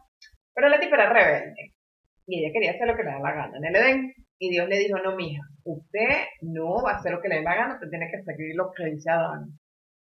pero 0.53 0.69
la 0.69 0.79
tipa 0.79 0.95
era 0.95 1.11
rebelde. 1.11 1.73
Y 2.27 2.39
ella 2.43 2.53
quería 2.53 2.71
hacer 2.71 2.87
lo 2.87 2.95
que 2.95 3.03
le 3.03 3.11
da 3.11 3.19
la 3.19 3.31
gana 3.33 3.57
en 3.57 3.65
el 3.65 3.75
Edén. 3.75 4.13
Y 4.37 4.51
Dios 4.51 4.69
le 4.69 4.77
dijo, 4.79 4.97
no, 4.99 5.15
mija, 5.15 5.41
usted 5.65 6.25
no 6.41 6.81
va 6.83 6.91
a 6.91 6.95
hacer 6.95 7.11
lo 7.11 7.21
que 7.21 7.27
le 7.27 7.35
dé 7.37 7.41
la 7.43 7.55
gana, 7.55 7.73
usted 7.73 7.89
tiene 7.89 8.09
que 8.09 8.21
seguir 8.23 8.55
lo 8.55 8.71
que 8.71 8.85
dice 8.85 9.09
Adán. 9.11 9.47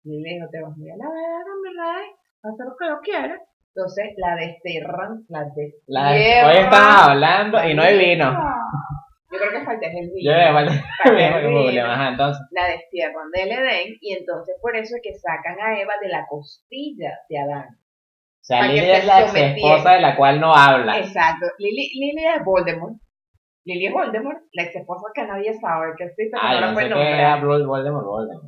Y 0.05 0.23
le 0.23 0.35
dijo, 0.35 0.49
te 0.51 0.61
vas 0.63 0.77
muy 0.77 0.91
a 0.91 0.97
la 0.97 1.05
verga, 1.05 1.53
mi 1.63 1.79
a 1.79 2.49
hacer 2.49 2.67
lo 2.67 2.77
que 2.79 2.87
yo 2.89 3.01
quiera. 3.03 3.39
Entonces 3.75 4.05
la 4.17 4.37
desterran, 4.37 5.25
la 5.29 5.45
La- 5.87 6.13
destierran. 6.13 6.51
hoy 6.51 6.57
estamos 6.63 7.03
hablando 7.09 7.69
y 7.69 7.75
no 7.75 7.83
hay 7.83 7.99
vino. 7.99 8.31
Yo 9.33 9.39
creo 9.39 9.51
que 9.51 9.65
falta 9.65 9.87
es 9.87 9.95
el 9.95 10.11
vino. 10.15 10.31
Yo. 10.31 10.53
Falta 10.53 10.73
el 11.05 11.17
vino 11.17 11.61
problema. 11.63 11.95
Ajá, 11.95 12.09
entonces. 12.11 12.43
la 12.51 12.67
destierran 12.69 13.31
del 13.33 13.51
Edén 13.51 13.97
y 14.01 14.13
entonces 14.13 14.55
por 14.61 14.77
eso 14.77 14.95
es 14.97 15.03
que 15.03 15.15
sacan 15.15 15.57
a 15.61 15.81
Eva 15.81 15.95
de 16.03 16.09
la 16.09 16.27
costilla 16.29 17.11
de 17.29 17.39
Adán. 17.39 17.69
O 17.71 18.45
sea, 18.45 18.67
Lili 18.67 18.81
se 18.81 18.97
es 18.99 19.07
la 19.07 19.21
ex 19.23 19.35
esposa 19.35 19.93
de 19.95 20.01
la 20.01 20.17
cual 20.17 20.41
no 20.41 20.53
habla. 20.53 20.99
Exacto. 20.99 21.47
Lili, 21.59 21.89
Lili 21.95 22.25
es 22.27 22.45
Voldemort. 22.45 22.95
Lili 23.65 23.87
es 23.87 23.93
Voldemort, 23.93 24.39
la 24.53 24.63
ex 24.65 24.75
esposa 24.77 25.07
que 25.15 25.23
nadie 25.25 25.55
sabe 25.55 25.93
que 25.97 26.05
existe, 26.05 26.33
pero 26.37 26.43
Ah, 26.43 26.55
no 26.61 26.67
la 26.67 26.73
puede 26.75 26.87
era 26.87 26.97
nombrar. 26.97 27.41
Bol- 27.45 27.67
Voldemort, 27.69 28.05
Voldemort. 28.05 28.45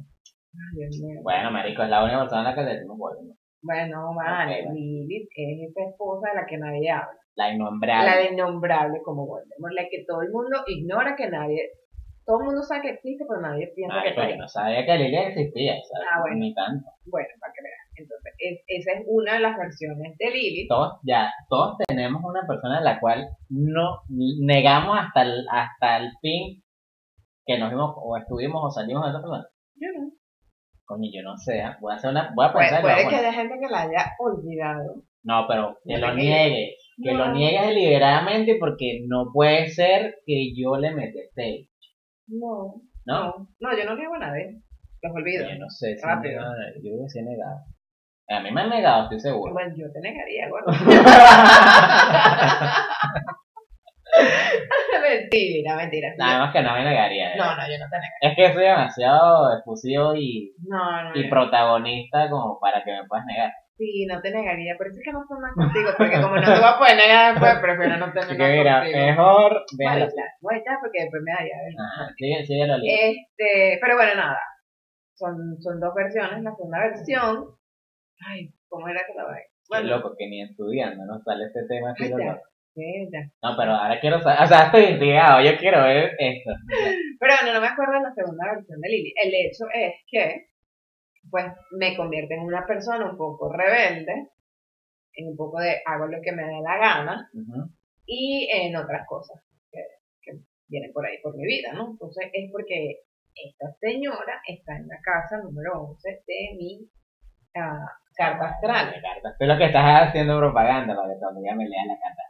Ay, 0.52 0.76
Dios 0.78 0.98
mío. 1.00 1.20
Bueno, 1.22 1.50
marico, 1.52 1.82
es 1.84 1.88
la 1.88 2.02
única 2.02 2.18
persona 2.20 2.40
a 2.40 2.50
la 2.50 2.54
que 2.56 2.62
le 2.62 2.72
decimos 2.74 2.98
Voldemort. 2.98 3.38
Bueno, 3.62 4.14
vale, 4.16 4.54
Ok, 4.60 4.64
bueno. 4.66 4.74
Lilith 4.74 5.28
es 5.36 5.70
esa 5.70 5.88
esposa 5.88 6.28
de 6.30 6.34
la 6.40 6.46
que 6.46 6.58
nadie 6.58 6.90
habla. 6.90 7.20
La 7.36 7.52
innombrable. 7.52 8.10
La 8.10 8.30
innombrable 8.30 9.00
como 9.04 9.26
Voldemort, 9.26 9.72
la 9.74 9.82
que 9.90 10.04
todo 10.06 10.22
el 10.22 10.30
mundo 10.30 10.62
ignora 10.66 11.16
que 11.16 11.28
nadie, 11.28 11.60
todo 12.24 12.38
el 12.40 12.44
mundo 12.46 12.62
sabe 12.62 12.82
que 12.82 12.90
existe, 12.90 13.24
pero 13.28 13.40
nadie 13.40 13.72
piensa 13.74 14.02
que 14.02 14.10
está 14.10 14.22
yo 14.22 14.28
ahí. 14.34 14.38
no 14.38 14.48
sabía 14.48 14.86
que 14.86 14.94
Lili 14.96 15.16
existía, 15.16 15.72
¿sabes? 15.74 16.08
Ah, 16.12 16.20
bueno. 16.22 16.36
Ni 16.38 16.54
tanto. 16.54 16.86
Bueno, 17.06 17.28
para 17.40 17.52
que 17.52 17.62
vean. 17.62 17.84
Entonces, 17.96 18.32
es- 18.38 18.64
esa 18.66 18.92
es 18.98 19.04
una 19.08 19.34
de 19.34 19.40
las 19.40 19.56
versiones 19.58 20.16
de 20.18 20.30
Lilith. 20.30 20.68
Todos, 20.68 20.98
ya, 21.04 21.30
todos 21.48 21.76
tenemos 21.86 22.22
una 22.24 22.46
persona 22.46 22.78
a 22.78 22.82
la 22.82 22.98
cual 23.00 23.28
no 23.50 24.00
negamos 24.08 24.98
hasta 24.98 25.22
el, 25.22 25.44
hasta 25.50 25.98
el 25.98 26.10
fin 26.20 26.62
que 27.46 27.58
nos 27.58 27.70
vimos 27.70 27.94
o 27.96 28.16
estuvimos 28.16 28.62
o 28.64 28.70
salimos 28.70 29.04
de 29.04 29.10
esa 29.10 29.20
persona. 29.20 29.46
Yo 29.76 29.88
no. 29.98 30.10
Coño, 30.86 31.08
yo 31.12 31.22
no 31.22 31.36
sé, 31.36 31.60
¿ah? 31.62 31.76
voy 31.80 31.92
a 31.92 31.96
hacer 31.96 32.10
una, 32.10 32.32
voy 32.34 32.46
a 32.46 32.52
Puede, 32.52 32.66
pensar. 32.66 32.82
puede 32.82 33.04
a 33.04 33.08
que 33.08 33.16
haya 33.16 33.32
gente 33.32 33.54
que 33.58 33.68
la 33.70 33.82
haya 33.82 34.12
olvidado. 34.18 35.02
No, 35.22 35.46
pero 35.48 35.78
que 35.84 35.94
No 35.98 36.08
lo 36.08 36.14
niegue, 36.14 36.74
que 37.02 37.12
No. 37.12 37.26
lo 37.26 37.32
niegue 37.32 37.66
deliberadamente 37.66 38.56
porque 38.60 39.00
no 39.08 39.30
puede 39.32 39.68
ser 39.68 40.16
que 40.26 40.52
yo 40.56 40.76
le 40.76 40.92
meta 40.94 41.18
este, 41.20 41.68
No. 42.28 42.74
¿no? 43.06 43.24
No, 43.26 43.48
no, 43.60 43.76
yo 43.76 43.84
no 43.84 43.96
niego 43.96 44.14
a 44.14 44.18
nadie. 44.18 44.60
Los 45.02 45.14
olvido. 45.14 45.44
Yo 45.48 45.58
no 45.58 45.68
sé, 45.68 45.96
si 45.96 46.06
Rápido. 46.06 46.40
no, 46.40 46.48
yo 46.76 46.80
creo 46.82 47.02
que 47.04 47.08
sí 47.10 47.18
he 47.18 47.22
negado. 47.22 47.58
A 48.26 48.40
mí 48.40 48.50
me 48.50 48.62
han 48.62 48.70
negado, 48.70 49.02
estoy 49.02 49.20
seguro. 49.20 49.52
Bueno, 49.52 49.74
yo 49.76 49.84
te 49.92 50.00
negaría, 50.00 50.48
gordo. 50.48 50.72
mentira, 55.02 55.76
mentira. 55.76 56.08
Nada 56.16 56.38
más 56.40 56.52
que 56.52 56.62
no 56.62 56.72
me 56.74 56.84
negaría. 56.84 57.34
¿eh? 57.34 57.36
No, 57.36 57.44
no, 57.56 57.62
yo 57.68 57.78
no 57.78 57.86
te 57.90 57.96
negaría. 57.96 58.18
Es 58.22 58.36
que 58.36 58.52
soy 58.54 58.62
demasiado 58.64 59.58
efusivo 59.58 60.14
y, 60.14 60.54
No, 60.66 61.02
no. 61.04 61.10
y 61.14 61.28
protagonista 61.28 62.30
como 62.30 62.58
para 62.60 62.82
que 62.82 62.92
me 62.92 63.04
puedas 63.06 63.26
negar. 63.26 63.52
Sí, 63.76 64.06
no 64.06 64.20
te 64.22 64.30
negaría. 64.30 64.76
Por 64.76 64.86
eso 64.86 64.98
es 64.98 65.04
que 65.04 65.12
no 65.12 65.24
son 65.26 65.40
más 65.42 65.52
contigo. 65.54 65.90
Porque 65.98 66.20
como 66.20 66.36
no 66.36 66.42
te 66.42 66.50
voy 66.60 66.70
a 66.70 66.78
poder 66.78 66.96
negar 66.96 67.32
después, 67.34 67.54
prefiero 67.62 67.96
no 67.98 68.12
tener 68.12 68.38
nada 68.38 68.52
que 68.52 68.58
mira, 68.58 68.74
contigo. 68.80 68.98
mejor 69.06 69.52
a 69.52 69.96
echar, 69.98 70.28
voy 70.40 70.54
a 70.54 70.58
echar 70.58 70.76
porque 70.80 71.02
después 71.02 71.22
me 71.24 71.32
daría. 71.32 71.56
Sigue, 72.16 72.44
sigue 72.46 72.66
lo 72.66 72.78
lindo. 72.78 72.94
Este, 73.02 73.78
pero 73.80 73.96
bueno, 73.96 74.14
nada. 74.14 74.38
Son, 75.14 75.34
son 75.60 75.80
dos 75.80 75.94
versiones. 75.94 76.42
La 76.42 76.54
segunda 76.54 76.78
versión. 76.80 77.44
Ay, 78.26 78.48
¿cómo 78.68 78.88
era 78.88 79.00
que 79.06 79.14
la 79.14 79.24
veía? 79.26 79.42
Qué 79.42 79.68
Bueno, 79.68 79.88
loco 79.96 80.14
que 80.16 80.26
ni 80.28 80.42
estudiando, 80.42 81.04
¿no? 81.06 81.18
Sale 81.24 81.46
este 81.46 81.66
tema 81.66 81.90
así 81.92 82.08
loco. 82.08 82.42
sí. 82.74 83.08
No, 83.42 83.56
pero 83.56 83.72
ahora 83.72 83.98
quiero 84.00 84.20
saber, 84.20 84.42
o 84.42 84.46
sea, 84.46 84.58
estoy 84.66 84.84
intrigado, 84.84 85.40
yo 85.42 85.56
quiero 85.58 85.82
ver 85.82 86.12
esto. 86.18 86.50
Pero 87.18 87.32
bueno, 87.40 87.54
no 87.54 87.60
me 87.60 87.68
acuerdo 87.68 87.94
de 87.94 88.00
la 88.02 88.14
segunda 88.14 88.52
versión 88.54 88.80
de 88.80 88.88
Lily. 88.88 89.14
El 89.22 89.34
hecho 89.34 89.64
es 89.72 89.94
que, 90.06 90.46
pues, 91.34 91.46
me 91.72 91.96
convierte 91.96 92.34
en 92.34 92.44
una 92.44 92.64
persona 92.64 93.10
un 93.10 93.16
poco 93.16 93.52
rebelde, 93.52 94.30
en 95.14 95.28
un 95.30 95.36
poco 95.36 95.58
de 95.58 95.82
hago 95.84 96.06
lo 96.06 96.22
que 96.22 96.30
me 96.30 96.44
dé 96.44 96.60
la 96.62 96.78
gana, 96.78 97.28
y 98.06 98.48
en 98.52 98.76
otras 98.76 99.04
cosas 99.04 99.42
que, 99.68 99.80
que 100.22 100.38
vienen 100.68 100.92
por 100.92 101.04
ahí 101.04 101.18
por 101.20 101.36
mi 101.36 101.44
vida, 101.44 101.72
¿no? 101.72 101.90
Entonces 101.90 102.30
es 102.32 102.52
porque 102.52 103.00
esta 103.34 103.66
señora 103.80 104.42
está 104.46 104.76
en 104.76 104.86
la 104.86 105.00
casa 105.02 105.38
número 105.42 105.82
11 105.98 106.22
de 106.24 106.54
mi 106.56 106.88
ah, 107.56 107.84
carta 108.14 108.50
astral. 108.50 108.92
La 108.92 109.02
carta. 109.02 109.34
Tú 109.36 109.44
lo 109.44 109.58
que 109.58 109.66
estás 109.66 110.08
haciendo 110.08 110.38
propaganda 110.38 110.94
para 110.94 111.12
que 111.12 111.18
tu 111.18 111.26
amiga 111.26 111.56
me 111.56 111.68
lea 111.68 111.84
la 111.84 111.98
carta 111.98 112.22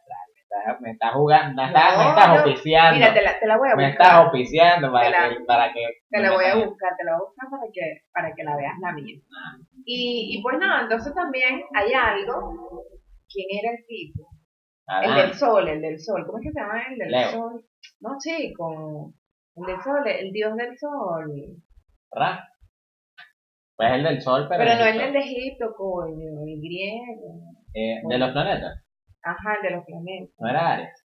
Me 0.80 0.90
estás, 0.92 1.12
me 1.12 1.18
jugando, 1.18 1.62
me 1.62 1.68
estás, 1.68 1.98
me 1.98 2.04
No, 2.04 2.10
estás 2.10 2.28
no. 2.28 2.40
oficiando. 2.42 2.98
Mira, 2.98 3.14
te 3.14 3.22
la, 3.22 3.38
te 3.40 3.46
la 3.46 3.56
voy 3.58 3.68
a 3.70 3.76
me 3.76 3.86
buscar. 3.88 4.06
estás 4.06 4.26
oficiando 4.28 4.92
para 4.92 5.10
la- 5.10 5.28
que, 5.28 5.40
para 5.44 5.72
que 5.72 5.86
Te 6.10 6.16
me 6.18 6.22
la 6.22 6.32
voy 6.34 6.44
a 6.44 6.54
buscar, 6.56 6.96
te 6.96 7.04
la 7.04 7.12
voy 7.12 7.20
a 7.20 7.24
buscar 7.28 7.50
para 7.50 7.72
que, 7.72 7.80
para 8.12 8.34
que 8.34 8.44
la 8.44 8.56
veas 8.56 8.74
la 8.80 8.92
mía. 8.92 9.16
Y, 9.84 10.36
y 10.38 10.42
pues 10.42 10.58
nada, 10.58 10.82
entonces 10.82 11.14
también 11.14 11.62
hay 11.74 11.92
algo. 11.92 12.84
¿Quién 13.28 13.46
era 13.62 13.72
el 13.76 13.84
tipo? 13.86 14.28
El 15.02 15.14
del 15.14 15.34
sol, 15.34 15.68
el 15.68 15.80
del 15.82 15.98
sol. 15.98 16.24
¿Cómo 16.26 16.38
es 16.38 16.44
que 16.44 16.52
se 16.52 16.60
llama 16.60 16.82
el 16.90 16.98
del 16.98 17.10
Leo. 17.10 17.30
sol? 17.32 17.64
No, 18.00 18.10
chico. 18.18 19.12
El 19.56 19.66
del 19.66 19.80
sol, 19.82 20.06
el 20.06 20.30
dios 20.32 20.56
del 20.56 20.78
sol. 20.78 21.30
Ra. 22.12 22.48
Pues 23.76 23.90
el 23.92 24.04
del 24.04 24.20
sol, 24.22 24.46
pero, 24.48 24.62
Pero 24.62 24.74
no 24.76 24.80
el 24.84 24.88
Egipto. 24.88 25.04
del 25.04 25.12
de 25.14 25.18
Egipto, 25.18 25.74
coño, 25.76 26.30
el 26.46 26.60
griego. 26.60 27.40
Eh, 27.74 28.00
de 28.08 28.18
los 28.18 28.30
planetas. 28.30 28.83
Ajá, 29.24 29.54
el 29.56 29.62
de 29.62 29.70
los 29.76 29.84
planetas. 29.84 30.34
No 30.38 30.48
era 30.48 30.72
Ares. 30.74 31.04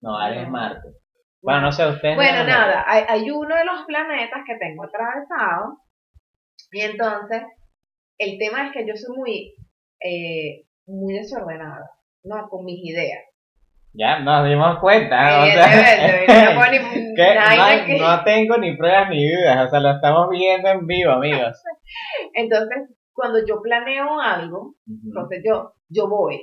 No, 0.00 0.18
Ares 0.18 0.42
es. 0.42 0.48
Marte. 0.48 0.88
Bueno, 1.40 1.60
no 1.62 1.72
sé, 1.72 1.86
ustedes. 1.88 2.16
Bueno, 2.16 2.38
no- 2.40 2.46
nada, 2.50 2.84
hay, 2.86 3.04
hay 3.08 3.30
uno 3.30 3.54
de 3.56 3.64
los 3.64 3.84
planetas 3.86 4.40
que 4.46 4.56
tengo 4.56 4.84
atravesado. 4.84 5.78
Y 6.70 6.80
entonces, 6.82 7.42
el 8.18 8.38
tema 8.38 8.66
es 8.66 8.72
que 8.72 8.86
yo 8.86 8.94
soy 8.96 9.16
muy, 9.16 9.54
eh, 10.00 10.64
muy 10.86 11.14
desordenada, 11.14 11.90
¿no? 12.24 12.48
Con 12.48 12.64
mis 12.64 12.78
ideas. 12.84 13.24
Ya 13.94 14.20
nos 14.20 14.48
dimos 14.48 14.78
cuenta. 14.78 15.42
o 15.42 15.46
sea, 15.46 16.24
Evidentemente, 16.24 17.98
no 18.00 18.24
tengo 18.24 18.56
ni 18.58 18.76
pruebas 18.76 19.10
ni 19.10 19.30
dudas. 19.30 19.66
O 19.66 19.70
sea, 19.70 19.80
lo 19.80 19.90
estamos 19.90 20.30
viendo 20.30 20.68
en 20.70 20.86
vivo, 20.86 21.10
amigos. 21.12 21.62
Entonces, 22.34 22.88
cuando 23.12 23.44
yo 23.46 23.60
planeo 23.60 24.18
algo, 24.18 24.74
entonces 24.86 25.42
yo, 25.46 25.74
yo 25.90 26.08
voy. 26.08 26.40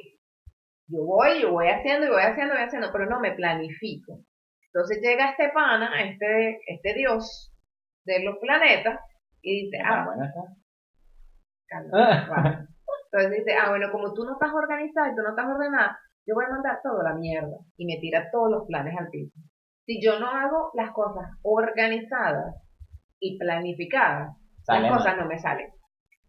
Yo 0.90 1.04
voy, 1.06 1.42
yo 1.42 1.52
voy 1.52 1.68
haciendo 1.68 2.08
y 2.08 2.10
voy 2.10 2.22
haciendo 2.24 2.54
y 2.54 2.58
voy 2.58 2.66
haciendo, 2.66 2.90
pero 2.92 3.06
no 3.06 3.20
me 3.20 3.34
planifico. 3.34 4.20
Entonces 4.74 5.00
llega 5.02 5.32
este 5.32 5.50
pana, 5.54 6.02
este, 6.04 6.60
este 6.68 6.94
dios 6.94 7.52
de 8.06 8.24
los 8.24 8.38
planetas, 8.40 9.00
y 9.42 9.66
dice, 9.66 9.78
Ah, 9.84 10.02
ah, 10.02 10.06
bueno, 10.06 10.26
va. 12.32 12.66
Entonces 13.12 13.40
dice, 13.40 13.56
ah, 13.58 13.70
bueno, 13.70 13.92
como 13.92 14.14
tú 14.14 14.24
no 14.24 14.34
estás 14.34 14.52
organizada 14.54 15.10
y 15.12 15.16
tú 15.16 15.22
no 15.22 15.30
estás 15.30 15.46
ordenada, 15.48 16.00
yo 16.26 16.36
voy 16.36 16.46
a 16.46 16.50
mandar 16.50 16.80
todo 16.84 17.02
a 17.02 17.04
la 17.04 17.16
mierda. 17.16 17.58
Y 17.78 17.86
me 17.86 18.00
tira 18.00 18.30
todos 18.32 18.52
los 18.52 18.68
planes 18.68 18.96
al 18.98 19.10
piso. 19.10 19.34
Si 19.86 20.02
yo 20.04 20.20
no 20.20 20.28
hago 20.30 20.72
las 20.76 20.92
cosas 20.92 21.26
organizadas 21.44 22.56
y 23.20 23.38
planificadas, 23.40 24.36
Sale 24.64 24.82
las 24.82 24.92
mal. 24.92 25.00
cosas 25.00 25.18
no 25.18 25.26
me 25.26 25.40
salen. 25.40 25.72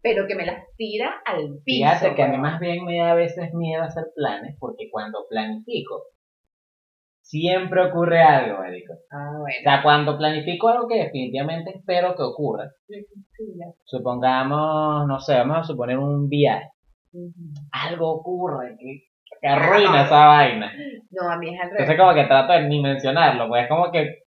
Pero 0.03 0.25
que 0.27 0.35
me 0.35 0.45
las 0.45 0.63
tira 0.77 1.21
al 1.25 1.59
piso. 1.63 1.87
Fíjate 1.89 2.15
que 2.15 2.23
a 2.23 2.27
mí 2.27 2.37
más 2.37 2.59
bien 2.59 2.83
me 2.85 2.97
da 2.97 3.11
a 3.11 3.15
veces 3.15 3.53
miedo 3.53 3.83
hacer 3.83 4.05
planes 4.15 4.55
porque 4.59 4.89
cuando 4.91 5.25
planifico 5.29 6.01
siempre 7.21 7.85
ocurre 7.85 8.21
algo, 8.21 8.59
marico. 8.59 8.93
Ah, 9.11 9.31
O 9.37 9.39
bueno. 9.41 9.55
sea, 9.63 9.83
cuando 9.83 10.17
planifico 10.17 10.69
algo 10.69 10.87
que 10.87 11.03
definitivamente 11.03 11.71
espero 11.77 12.15
que 12.15 12.23
ocurra, 12.23 12.69
Sí, 12.87 13.05
ya. 13.57 13.67
supongamos, 13.85 15.07
no 15.07 15.19
sé, 15.19 15.35
vamos 15.35 15.57
a 15.59 15.63
suponer 15.63 15.97
un 15.97 16.27
viaje, 16.27 16.67
algo 17.71 18.11
ocurre 18.11 18.75
que, 18.79 19.03
que 19.39 19.47
arruina 19.47 20.03
esa 20.05 20.25
vaina. 20.27 20.73
No, 21.11 21.29
a 21.29 21.37
mí 21.37 21.53
es 21.53 21.61
al 21.61 21.69
Entonces 21.69 21.87
revés. 21.87 21.99
como 22.01 22.13
que 22.15 22.25
trato 22.25 22.53
de 22.53 22.67
ni 22.67 22.81
mencionarlo, 22.81 23.47
pues 23.47 23.63
es 23.63 23.69
como 23.69 23.91
que, 23.91 24.23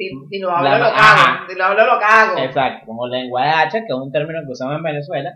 Si, 0.00 0.10
si 0.30 0.38
lo 0.38 0.50
hablo, 0.50 0.70
La- 0.70 0.78
lo 0.78 0.84
ajá. 0.86 1.36
cago. 1.36 1.50
Si 1.50 1.58
lo 1.58 1.64
hablo, 1.64 1.86
lo 1.86 2.00
cago. 2.00 2.38
exacto, 2.38 2.86
como 2.86 3.06
lengua 3.06 3.44
de 3.44 3.50
hacha, 3.50 3.78
que 3.80 3.86
es 3.88 3.94
un 3.94 4.10
término 4.10 4.40
que 4.46 4.52
usamos 4.52 4.76
en 4.76 4.82
Venezuela, 4.82 5.32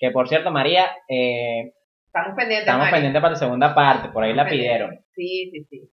que 0.00 0.10
por 0.10 0.28
cierto, 0.28 0.50
María, 0.50 0.86
eh, 1.08 1.74
Estamos 2.06 2.34
pendientes, 2.36 2.66
estamos 2.66 2.90
pendientes 2.90 3.20
para 3.20 3.32
la 3.34 3.38
segunda 3.38 3.74
parte, 3.74 4.08
por 4.08 4.24
ahí 4.24 4.32
la 4.32 4.48
pidieron. 4.48 4.98
Sí, 5.14 5.50
sí, 5.52 5.64
sí. 5.68 5.90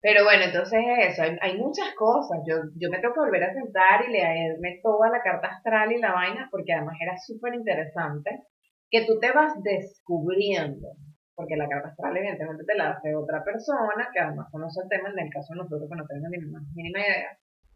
Pero 0.00 0.24
bueno, 0.24 0.44
entonces 0.44 0.80
eso, 0.98 1.22
hay, 1.22 1.36
hay 1.40 1.56
muchas 1.58 1.94
cosas. 1.94 2.38
Yo, 2.46 2.56
yo 2.76 2.90
me 2.90 2.98
tengo 2.98 3.14
que 3.14 3.20
volver 3.20 3.44
a 3.44 3.52
sentar 3.54 4.04
y 4.08 4.12
leerme 4.12 4.80
toda 4.82 5.08
la 5.10 5.22
carta 5.22 5.48
astral 5.48 5.92
y 5.92 5.98
la 5.98 6.12
vaina, 6.12 6.48
porque 6.50 6.72
además 6.72 6.96
era 7.00 7.16
súper 7.18 7.54
interesante, 7.54 8.42
que 8.90 9.06
tú 9.06 9.18
te 9.20 9.30
vas 9.32 9.52
descubriendo, 9.62 10.88
porque 11.38 11.54
la 11.54 11.68
carta 11.68 11.90
astral 11.90 12.16
evidentemente 12.16 12.64
te 12.66 12.74
la 12.74 12.90
hace 12.90 13.14
otra 13.14 13.44
persona, 13.44 14.10
que 14.12 14.18
además 14.18 14.48
conoce 14.50 14.82
el 14.82 14.88
tema, 14.88 15.08
en 15.08 15.20
el 15.20 15.30
caso 15.30 15.54
de 15.54 15.62
nosotros 15.62 15.88
que 15.88 15.94
no 15.94 16.04
tenemos 16.04 16.30
ni 16.34 16.50
más 16.50 16.62
mínima 16.74 16.98
idea. 16.98 17.30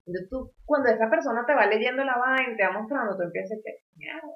Entonces 0.05 0.29
tú, 0.29 0.51
cuando 0.67 0.91
esa 0.91 1.09
persona 1.09 1.47
te 1.47 1.55
va 1.55 1.67
leyendo 1.67 2.03
la 2.03 2.19
vaina, 2.19 2.57
te 2.57 2.67
va 2.67 2.73
mostrando, 2.73 3.17
tú 3.17 3.23
empiezas 3.23 3.61
que, 3.63 3.87
mierda, 3.95 4.35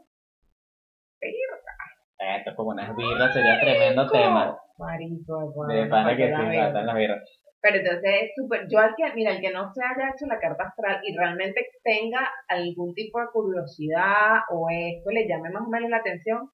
Esto 2.39 2.55
como 2.55 2.71
unas 2.71 2.95
birras 2.95 3.35
sería 3.35 3.59
tremendo 3.59 4.07
tema. 4.07 4.57
Marico, 4.79 5.67
De 5.67 5.87
pana 5.87 6.17
que 6.17 6.31
verga. 6.31 6.69
matan 6.71 6.87
las 6.87 6.95
birras. 6.95 7.43
Pero 7.61 7.79
entonces 7.79 8.11
es 8.23 8.31
súper, 8.37 8.69
yo 8.71 8.79
al 8.79 8.95
que, 8.95 9.13
mira, 9.17 9.33
el 9.33 9.41
que 9.41 9.51
no 9.51 9.75
se 9.75 9.83
haya 9.83 10.15
hecho 10.15 10.27
la 10.27 10.39
carta 10.39 10.71
astral 10.71 11.01
y 11.03 11.17
realmente 11.17 11.67
tenga 11.83 12.31
algún 12.47 12.95
tipo 12.95 13.19
de 13.19 13.27
curiosidad 13.33 14.47
o 14.55 14.69
esto 14.71 15.11
le 15.11 15.27
llame 15.27 15.51
más 15.51 15.67
o 15.67 15.69
menos 15.69 15.91
la 15.91 15.97
atención, 15.97 16.49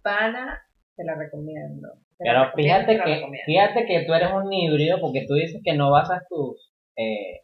pana, 0.00 0.58
te 0.96 1.04
la 1.04 1.16
recomiendo. 1.16 2.03
Pero 2.18 2.52
fíjate 2.54 3.00
que, 3.00 3.26
fíjate 3.44 3.86
que 3.86 4.04
tú 4.06 4.14
eres 4.14 4.32
un 4.32 4.52
híbrido 4.52 5.00
porque 5.00 5.24
tú 5.26 5.34
dices 5.34 5.60
que 5.64 5.74
no 5.74 5.90
basas 5.90 6.22
tus 6.28 6.72
eh, 6.96 7.40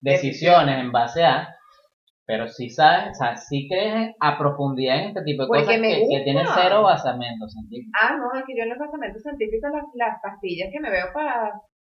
decisiones 0.00 0.78
en 0.80 0.92
base 0.92 1.24
a, 1.24 1.54
pero 2.26 2.48
sí 2.48 2.70
sabes, 2.70 3.10
o 3.10 3.14
sea, 3.14 3.36
sí 3.36 3.68
crees 3.68 4.14
a 4.20 4.38
profundidad 4.38 4.98
en 4.98 5.08
este 5.08 5.22
tipo 5.22 5.42
de 5.42 5.48
Porque 5.48 5.62
cosas 5.64 5.80
que, 5.80 6.06
que 6.08 6.24
tienen 6.24 6.46
cero 6.54 6.82
basamento 6.82 7.48
científico. 7.48 7.90
Ah, 8.00 8.16
no, 8.16 8.38
es 8.38 8.44
que 8.46 8.56
yo 8.56 8.62
en 8.62 8.70
los 8.70 8.78
tratamientos 8.78 9.22
científicos 9.22 9.70
las, 9.72 9.84
las 9.94 10.20
pastillas 10.22 10.70
que 10.72 10.80
me 10.80 10.90
veo 10.90 11.06
para 11.12 11.52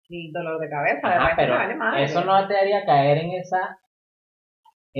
el 0.09 0.31
dolor 0.31 0.59
de 0.59 0.69
cabeza, 0.69 1.07
Ajá, 1.07 1.33
pero 1.35 1.55
vale 1.55 1.75
madre. 1.75 2.03
eso 2.03 2.23
no 2.23 2.47
te 2.47 2.57
haría 2.57 2.85
caer 2.85 3.17
en 3.19 3.31
esa 3.31 3.77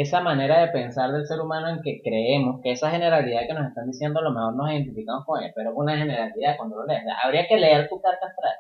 esa 0.02 0.22
manera 0.22 0.60
de 0.60 0.68
pensar 0.72 1.12
del 1.12 1.26
ser 1.26 1.40
humano 1.40 1.70
en 1.70 1.82
que 1.82 2.02
creemos 2.04 2.60
que 2.62 2.72
esa 2.72 2.92
generalidad 2.92 3.48
que 3.48 3.54
nos 3.54 3.68
están 3.68 3.88
diciendo 3.88 4.20
a 4.20 4.24
lo 4.24 4.32
mejor 4.32 4.56
nos 4.56 4.70
identificamos 4.72 5.26
con 5.26 5.42
ella, 5.42 5.54
pero 5.56 5.70
es 5.72 5.76
una 5.78 5.98
generalidad 5.98 6.58
cuando 6.58 6.78
lo 6.78 6.86
lees. 6.86 7.04
Habría 7.24 7.48
que 7.48 7.58
leer 7.58 7.88
tu 7.90 8.02
carta 8.02 8.28
astral 8.28 8.54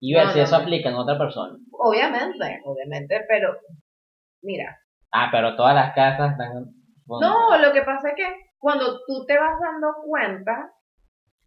y 0.00 0.14
ver 0.14 0.26
No, 0.26 0.32
si 0.32 0.38
no, 0.38 0.44
eso 0.44 0.56
no. 0.58 0.62
aplica 0.62 0.88
en 0.90 0.94
otra 0.94 1.18
persona. 1.18 1.58
Obviamente, 1.72 2.60
obviamente, 2.64 3.24
pero 3.28 3.56
mira, 4.42 4.78
Ah, 5.12 5.28
pero 5.32 5.56
todas 5.56 5.74
las 5.74 5.94
casas 5.94 6.32
están... 6.32 6.66
No, 7.06 7.56
lo 7.58 7.72
que 7.72 7.82
pasa 7.82 8.10
es 8.10 8.14
que 8.16 8.26
cuando 8.58 9.00
tú 9.06 9.24
te 9.26 9.38
vas 9.38 9.58
dando 9.60 9.88
cuenta 10.04 10.72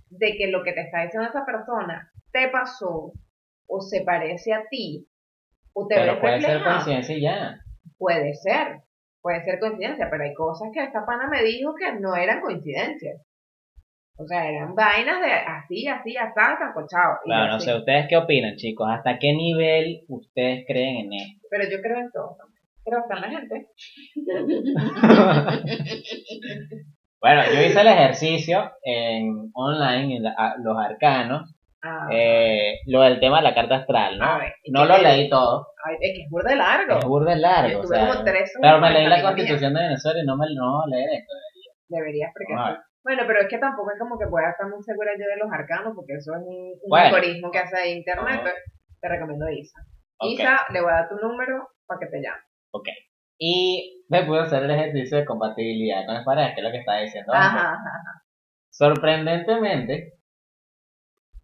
de 0.10 0.36
que 0.38 0.48
lo 0.48 0.64
que 0.64 0.74
te 0.74 0.82
está 0.82 1.04
diciendo 1.04 1.30
esa 1.30 1.46
persona 1.46 2.10
te 2.32 2.48
pasó 2.50 3.12
o 3.68 3.82
se 3.82 4.02
parece 4.02 4.54
a 4.54 4.64
ti 4.70 5.08
o 5.74 5.86
te 5.88 5.96
pero 5.96 6.14
ves 6.14 6.22
puede 6.22 6.42
ser 6.42 6.64
coincidencia 6.64 7.16
y 7.18 7.22
ya. 7.22 7.60
Puede 7.98 8.34
ser, 8.36 8.80
puede 9.22 9.44
ser 9.44 9.60
coincidencia, 9.60 10.08
pero 10.10 10.24
hay 10.24 10.34
cosas 10.34 10.70
que 10.74 10.82
esta 10.84 11.06
pana 11.06 11.28
me 11.30 11.44
dijo 11.44 11.76
que 11.76 11.94
no 12.00 12.16
eran 12.16 12.42
coincidencias. 12.42 13.22
O 14.18 14.26
sea, 14.28 14.50
eran 14.50 14.76
vainas 14.76 15.22
de 15.22 15.32
así, 15.32 15.88
así, 15.88 16.18
así, 16.18 16.34
sancochado. 16.36 17.20
Claro, 17.24 17.48
no 17.52 17.56
así. 17.56 17.68
sé, 17.68 17.78
¿ustedes 17.78 18.08
qué 18.10 18.18
opinan, 18.18 18.56
chicos? 18.58 18.86
¿Hasta 18.90 19.18
qué 19.18 19.32
nivel 19.34 20.02
ustedes 20.10 20.66
creen 20.68 21.06
en 21.06 21.14
esto? 21.14 21.48
Pero 21.50 21.64
yo 21.72 21.82
creo 21.82 22.00
en 22.00 22.12
todo. 22.12 22.36
Creo 22.84 23.00
hasta 23.00 23.16
en 23.16 23.22
la 23.22 23.30
gente. 23.30 23.68
Bueno, 27.22 27.42
yo 27.54 27.62
hice 27.68 27.82
el 27.82 27.88
ejercicio 27.88 28.72
en 28.82 29.52
online, 29.54 30.16
en 30.18 30.24
la- 30.24 30.56
los 30.64 30.78
arcanos, 30.78 31.54
Ah, 31.82 32.08
eh, 32.12 32.80
lo 32.88 33.02
del 33.02 33.20
tema 33.22 33.38
de 33.38 33.44
la 33.44 33.56
carta 33.56 33.76
astral, 33.78 34.18
¿no? 34.20 34.38
Ver, 34.38 34.54
¿y 34.64 34.72
No 34.72 34.84
lo 34.86 34.98
leí 34.98 35.30
todo, 35.30 35.68
ay, 35.86 35.96
es 36.02 36.12
que 36.18 36.24
es 36.24 36.30
burda 36.30 36.50
de 36.50 36.56
largo. 36.58 36.98
es 37.00 37.06
burda 37.06 37.32
de 37.32 37.40
largo, 37.40 37.80
o 37.80 37.82
tuve 37.84 37.96
sea, 37.96 38.08
como 38.10 38.24
tres 38.26 38.52
pero 38.62 38.80
me 38.80 38.92
leí 38.92 39.08
la 39.08 39.22
constitución 39.22 39.74
de 39.74 39.82
Venezuela 39.82 40.20
y 40.22 40.26
no 40.26 40.36
me 40.36 40.46
no 40.54 40.84
leer 40.88 41.10
esto. 41.22 41.34
Deberías, 41.88 42.32
porque 42.34 42.54
sí. 42.54 42.70
ver. 42.70 42.80
Bueno, 43.02 43.24
pero 43.26 43.40
es 43.42 43.48
que 43.48 43.58
tampoco 43.58 43.92
es 43.92 43.98
como 44.00 44.20
que 44.20 44.28
pueda 44.28 44.50
estar 44.52 44.68
muy 44.68 44.84
segura 44.84 45.12
yo 45.18 45.26
de 45.26 45.38
los 45.38 45.50
arcanos, 45.52 45.94
porque 45.96 46.14
eso 46.14 46.34
es 46.36 46.42
un, 46.46 46.74
un 46.84 46.90
Bueno. 46.90 47.06
algoritmo 47.08 47.50
que 47.50 47.60
hace 47.60 47.78
ahí 47.78 47.94
internet. 47.94 48.28
Ajá. 48.28 48.42
pero 48.44 48.56
te 49.02 49.08
recomiendo 49.10 49.46
a 49.46 49.54
Isa. 49.54 49.80
Ok. 50.18 50.32
Isa, 50.32 50.60
le 50.74 50.82
voy 50.82 50.92
a 50.92 50.96
dar 50.96 51.10
tu 51.10 51.16
número 51.16 51.70
para 51.88 52.00
que 52.02 52.08
te 52.08 52.22
llame. 52.22 52.44
Y 53.42 54.04
me 54.10 54.24
pude 54.26 54.42
hacer 54.42 54.64
el 54.64 54.72
ejercicio 54.72 55.18
de 55.18 55.24
compatibilidad 55.26 56.06
con 56.06 56.16
las 56.16 56.26
parejas, 56.26 56.54
que 56.54 56.60
es 56.60 56.66
lo 56.66 56.72
que 56.72 56.80
estaba 56.80 57.00
diciendo 57.00 57.32
antes. 57.34 57.62
Ajá, 57.62 57.72
ajá. 57.72 58.24
Sorprendentemente, 58.70 60.19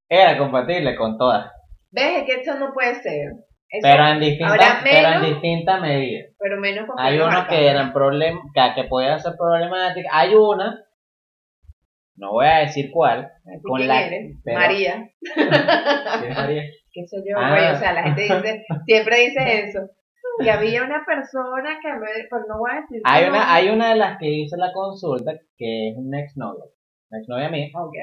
era 0.09 0.37
compatible 0.37 0.95
con 0.95 1.17
todas, 1.17 1.51
¿Ves? 1.91 2.17
Es 2.19 2.23
que 2.25 2.41
esto 2.41 2.55
no 2.59 2.73
puede 2.73 2.95
ser. 2.95 3.31
Eso- 3.69 3.81
pero 3.89 4.07
en 4.07 4.19
distintas, 4.19 4.77
pero 4.83 5.07
en 5.13 5.33
distintas 5.33 5.81
medidas. 5.81 6.33
pero 6.39 6.59
menos 6.59 6.87
Hay 6.97 7.17
arcanos. 7.17 7.47
que 7.47 7.67
eran 7.67 7.93
problemas, 7.93 8.43
que, 8.53 8.81
que 8.81 8.87
podían 8.87 9.19
ser 9.19 9.33
problemáticas. 9.37 10.11
Hay 10.13 10.35
una, 10.35 10.83
no 12.17 12.31
voy 12.33 12.45
a 12.47 12.59
decir 12.59 12.89
cuál, 12.93 13.25
Así, 13.45 13.61
con 13.63 13.77
¿quién 13.77 13.87
la- 13.87 14.05
eres? 14.07 14.37
pero- 14.43 14.59
María. 14.59 15.09
¿quién 15.33 16.33
María? 16.33 16.63
qué 16.93 17.07
sé 17.07 17.17
yo, 17.27 17.37
Ah. 17.37 17.49
güey, 17.51 17.71
o 17.71 17.75
sea, 17.75 17.93
la 17.93 18.03
gente 18.03 18.21
dice, 18.21 18.65
siempre 18.85 19.17
dice 19.19 19.59
eso. 19.69 19.79
Y 20.39 20.49
había 20.49 20.83
una 20.83 21.03
persona 21.05 21.77
que, 21.81 21.93
me, 21.93 22.07
pues 22.29 22.41
no 22.49 22.57
voy 22.59 22.71
a 22.71 22.81
decir. 22.81 23.01
Hay 23.05 23.25
una, 23.29 23.53
hay 23.53 23.69
una 23.69 23.89
de 23.89 23.95
las 23.95 24.17
que 24.19 24.27
hizo 24.29 24.57
la 24.57 24.71
consulta, 24.73 25.31
que 25.57 25.89
es 25.89 25.95
una 25.97 26.19
exnovia, 26.19 26.65
una 27.09 27.19
exnovia 27.19 27.49
mía, 27.49 27.67
Ok. 27.73 27.93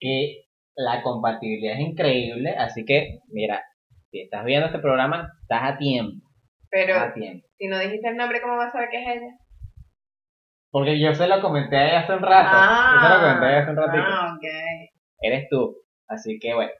que 0.00 0.45
la 0.76 1.02
compatibilidad 1.02 1.74
es 1.74 1.80
increíble, 1.80 2.50
así 2.56 2.84
que, 2.84 3.20
mira, 3.28 3.62
si 4.10 4.20
estás 4.20 4.44
viendo 4.44 4.66
este 4.66 4.78
programa, 4.78 5.32
estás 5.42 5.74
a 5.74 5.78
tiempo, 5.78 6.26
Pero 6.70 6.98
a 6.98 7.12
tiempo. 7.14 7.46
si 7.58 7.66
no 7.68 7.78
dijiste 7.78 8.08
el 8.08 8.16
nombre, 8.16 8.40
¿cómo 8.40 8.56
vas 8.56 8.68
a 8.68 8.72
saber 8.72 8.88
que 8.90 9.02
es 9.02 9.08
ella? 9.16 9.36
Porque 10.70 11.00
yo 11.00 11.14
se 11.14 11.26
lo 11.26 11.40
comenté 11.40 11.76
a 11.76 11.88
ella 11.88 12.00
hace 12.00 12.12
un 12.12 12.22
rato, 12.22 12.56
yo 12.56 13.00
se 13.08 13.14
lo 13.14 13.20
comenté 13.20 13.46
a 13.46 13.50
ella 13.50 13.60
hace 13.62 13.70
un 13.70 13.76
ratito. 13.76 14.04
ah, 14.06 14.34
ok. 14.36 14.44
eres 15.22 15.48
tú. 15.48 15.76
Así 16.08 16.38
que 16.38 16.54
bueno. 16.54 16.70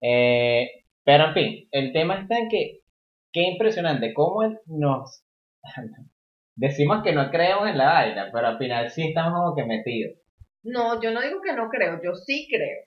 Eh, 0.00 0.68
pero 1.04 1.26
en 1.26 1.34
fin, 1.34 1.68
el 1.72 1.92
tema 1.92 2.20
está 2.20 2.38
en 2.38 2.48
que, 2.48 2.80
qué 3.32 3.42
impresionante, 3.42 4.14
cómo 4.14 4.42
nos... 4.66 5.24
Decimos 6.54 7.02
que 7.02 7.12
no 7.12 7.30
creemos 7.30 7.68
en 7.68 7.78
la 7.78 7.92
vaina, 7.92 8.30
pero 8.32 8.46
al 8.46 8.58
final 8.58 8.90
sí 8.90 9.08
estamos 9.08 9.32
como 9.32 9.54
que 9.56 9.64
metidos. 9.64 10.16
No, 10.62 11.00
yo 11.02 11.10
no 11.10 11.20
digo 11.20 11.40
que 11.42 11.54
no 11.54 11.68
creo, 11.68 12.00
yo 12.02 12.14
sí 12.14 12.46
creo. 12.50 12.84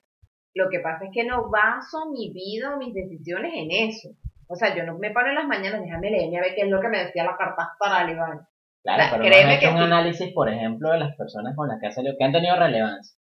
Lo 0.55 0.69
que 0.69 0.79
pasa 0.79 1.05
es 1.05 1.11
que 1.13 1.25
no 1.25 1.49
baso 1.49 2.09
mi 2.11 2.31
vida 2.31 2.73
o 2.73 2.77
mis 2.77 2.93
decisiones 2.93 3.51
en 3.55 3.71
eso. 3.89 4.09
O 4.47 4.55
sea, 4.55 4.75
yo 4.75 4.83
no 4.85 4.97
me 4.97 5.11
paro 5.11 5.29
en 5.29 5.35
las 5.35 5.47
mañanas, 5.47 5.81
déjame 5.81 6.09
leerme 6.11 6.37
a 6.37 6.41
ver 6.41 6.55
qué 6.55 6.61
es 6.61 6.69
lo 6.69 6.79
que 6.79 6.87
me 6.87 7.03
decía 7.03 7.23
la 7.25 7.35
carta 7.37 7.63
astral, 7.63 8.09
Iván. 8.09 8.39
Claro, 8.83 9.03
La- 9.03 9.09
pero 9.11 9.23
no 9.23 9.29
créeme 9.29 9.51
has 9.53 9.57
hecho 9.57 9.67
que 9.69 9.73
un 9.73 9.79
sí. 9.79 9.83
análisis, 9.83 10.33
por 10.33 10.49
ejemplo, 10.49 10.91
de 10.91 10.99
las 10.99 11.15
personas 11.17 11.55
con 11.55 11.67
las 11.67 11.79
que 11.79 11.87
han 11.87 11.93
salido, 11.93 12.15
que 12.17 12.23
han 12.23 12.31
tenido 12.31 12.55
relevancia, 12.55 13.17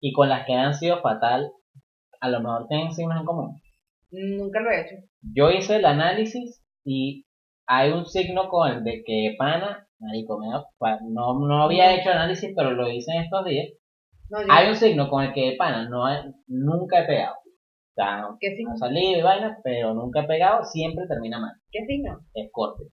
y 0.00 0.12
con 0.12 0.28
las 0.28 0.46
que 0.46 0.54
han 0.54 0.74
sido 0.74 1.00
fatal, 1.02 1.50
a 2.20 2.28
lo 2.28 2.40
mejor 2.40 2.66
tienen 2.68 2.92
signos 2.92 3.18
en 3.20 3.26
común. 3.26 3.60
Nunca 4.10 4.60
lo 4.60 4.70
he 4.70 4.80
hecho. 4.80 4.94
Yo 5.20 5.50
hice 5.50 5.76
el 5.76 5.84
análisis 5.84 6.64
y 6.84 7.26
hay 7.66 7.90
un 7.90 8.06
signo 8.06 8.48
con 8.48 8.70
el 8.70 8.84
de 8.84 9.02
que 9.04 9.34
pana, 9.36 9.86
marico, 9.98 10.40
no, 10.40 11.38
no 11.46 11.62
había 11.64 11.94
hecho 11.94 12.10
análisis, 12.10 12.52
pero 12.56 12.70
lo 12.70 12.88
hice 12.88 13.12
en 13.12 13.24
estos 13.24 13.44
días. 13.44 13.68
No, 14.30 14.40
yo, 14.42 14.46
Hay 14.50 14.68
un 14.68 14.76
signo 14.76 15.08
con 15.08 15.24
el 15.24 15.32
que 15.32 15.54
pana 15.58 15.88
no 15.88 16.08
he- 16.10 16.32
nunca 16.48 17.00
he 17.02 17.06
pegado. 17.06 17.36
O 17.36 17.94
sea, 17.94 18.24
¿Qué 18.38 18.54
signo? 18.56 18.76
salido 18.76 19.18
y 19.18 19.22
vaina, 19.22 19.58
pero 19.64 19.94
nunca 19.94 20.20
he 20.20 20.26
pegado, 20.26 20.64
siempre 20.64 21.06
termina 21.08 21.40
mal. 21.40 21.52
¿Qué 21.72 21.84
signo? 21.86 22.20
Escorpio. 22.34 22.86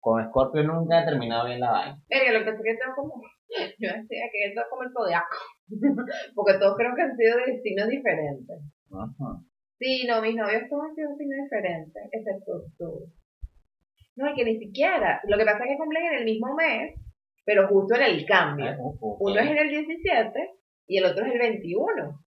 Con 0.00 0.22
Scorpio 0.28 0.62
nunca 0.64 1.00
he 1.02 1.04
terminado 1.06 1.46
bien 1.46 1.60
la 1.60 1.70
vaina. 1.72 1.98
Verga, 2.08 2.32
lo 2.32 2.38
que 2.40 2.44
pasa 2.44 2.58
es 2.58 2.64
que 2.64 2.76
tengo 2.78 2.94
como. 2.94 3.14
Yo 3.80 3.88
decía 3.88 4.24
que 4.30 4.44
esto 4.48 4.60
es 4.60 4.66
como 4.70 4.82
el 4.82 4.92
zodiaco. 4.92 5.36
Porque 6.34 6.58
todos 6.60 6.76
creo 6.76 6.94
que 6.94 7.02
han 7.02 7.16
sido 7.16 7.36
de 7.38 7.60
signos 7.62 7.88
diferentes. 7.88 8.58
Ajá. 8.92 9.40
Sí, 9.78 10.04
no, 10.06 10.20
mis 10.22 10.36
novios 10.36 10.62
todos 10.70 10.84
han 10.90 10.94
sido 10.94 11.16
signos 11.16 11.38
diferentes, 11.44 12.02
excepto 12.12 12.52
tú. 12.78 13.10
No, 14.16 14.30
y 14.30 14.34
que 14.34 14.44
ni 14.44 14.58
siquiera. 14.58 15.20
Lo 15.26 15.36
que 15.38 15.44
pasa 15.44 15.64
es 15.64 15.70
que 15.70 15.76
cumplen 15.78 16.06
en 16.06 16.18
el 16.18 16.24
mismo 16.24 16.54
mes, 16.54 16.94
pero 17.44 17.68
justo 17.68 17.94
en 17.96 18.02
el 18.02 18.26
cambio. 18.26 18.70
Ah, 18.70 18.76
Uno 19.00 19.40
es 19.40 19.50
en 19.50 19.58
el 19.58 19.68
17 19.68 20.50
y 20.88 20.98
el 20.98 21.04
otro 21.04 21.24
es 21.26 21.32
el 21.32 21.38
21. 21.38 22.20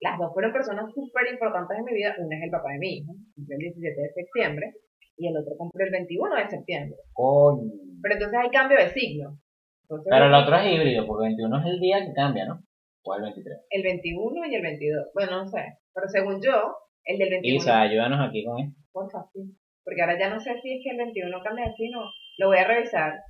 Las 0.00 0.18
dos 0.18 0.32
fueron 0.34 0.52
personas 0.52 0.92
súper 0.92 1.32
importantes 1.32 1.78
en 1.78 1.84
mi 1.84 1.94
vida. 1.94 2.14
Uno 2.18 2.36
es 2.36 2.42
el 2.42 2.50
papá 2.50 2.72
de 2.72 2.78
mi 2.78 2.98
hijo, 2.98 3.12
el 3.48 3.58
17 3.58 4.00
de 4.00 4.12
septiembre, 4.12 4.74
y 5.16 5.28
el 5.28 5.36
otro 5.36 5.56
cumple 5.56 5.84
el 5.84 5.90
21 5.90 6.36
de 6.36 6.48
septiembre. 6.48 6.98
Coño. 7.12 7.70
Pero 8.02 8.14
entonces 8.14 8.38
hay 8.38 8.50
cambio 8.50 8.78
de 8.78 8.88
signo. 8.90 9.38
Entonces, 9.82 10.08
Pero 10.10 10.26
el 10.26 10.34
otro 10.34 10.56
es 10.56 10.72
híbrido, 10.72 11.06
porque 11.06 11.28
21 11.28 11.58
es 11.58 11.66
el 11.66 11.80
día 11.80 12.04
que 12.04 12.12
cambia, 12.12 12.46
¿no? 12.46 12.60
O 13.06 13.14
el 13.14 13.22
23. 13.22 13.58
el 13.70 13.82
21 13.82 14.46
y 14.46 14.54
el 14.54 14.62
22. 14.62 15.06
Bueno, 15.14 15.44
no 15.44 15.46
sé. 15.46 15.78
Pero 15.94 16.08
según 16.08 16.40
yo, 16.42 16.74
el 17.04 17.18
del 17.18 17.30
21. 17.30 17.56
Isa, 17.56 17.82
ayúdanos 17.82 18.28
aquí 18.28 18.44
con 18.44 18.58
esto. 18.60 18.80
Porfa, 18.92 19.24
sí. 19.32 19.40
Porque 19.84 20.00
ahora 20.00 20.18
ya 20.18 20.30
no 20.30 20.40
sé 20.40 20.58
si 20.62 20.72
es 20.74 20.80
que 20.82 20.90
el 20.90 20.96
21 20.96 21.42
cambia 21.42 21.66
de 21.66 21.74
signo. 21.74 22.00
Lo 22.38 22.48
voy 22.48 22.58
a 22.58 22.66
revisar. 22.66 23.20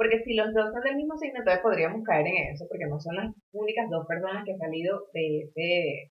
Porque 0.00 0.24
si 0.24 0.32
los 0.32 0.48
dos 0.54 0.72
son 0.72 0.80
del 0.80 0.96
mismo 0.96 1.12
signo, 1.18 1.40
entonces 1.40 1.60
podríamos 1.60 2.00
caer 2.08 2.24
en 2.26 2.56
eso, 2.56 2.64
porque 2.70 2.88
no 2.88 2.96
son 2.98 3.16
las 3.16 3.28
únicas 3.52 3.84
dos 3.90 4.06
personas 4.08 4.44
que 4.48 4.52
han 4.52 4.58
salido 4.58 4.96
de 5.12 5.44
ese, 5.44 6.12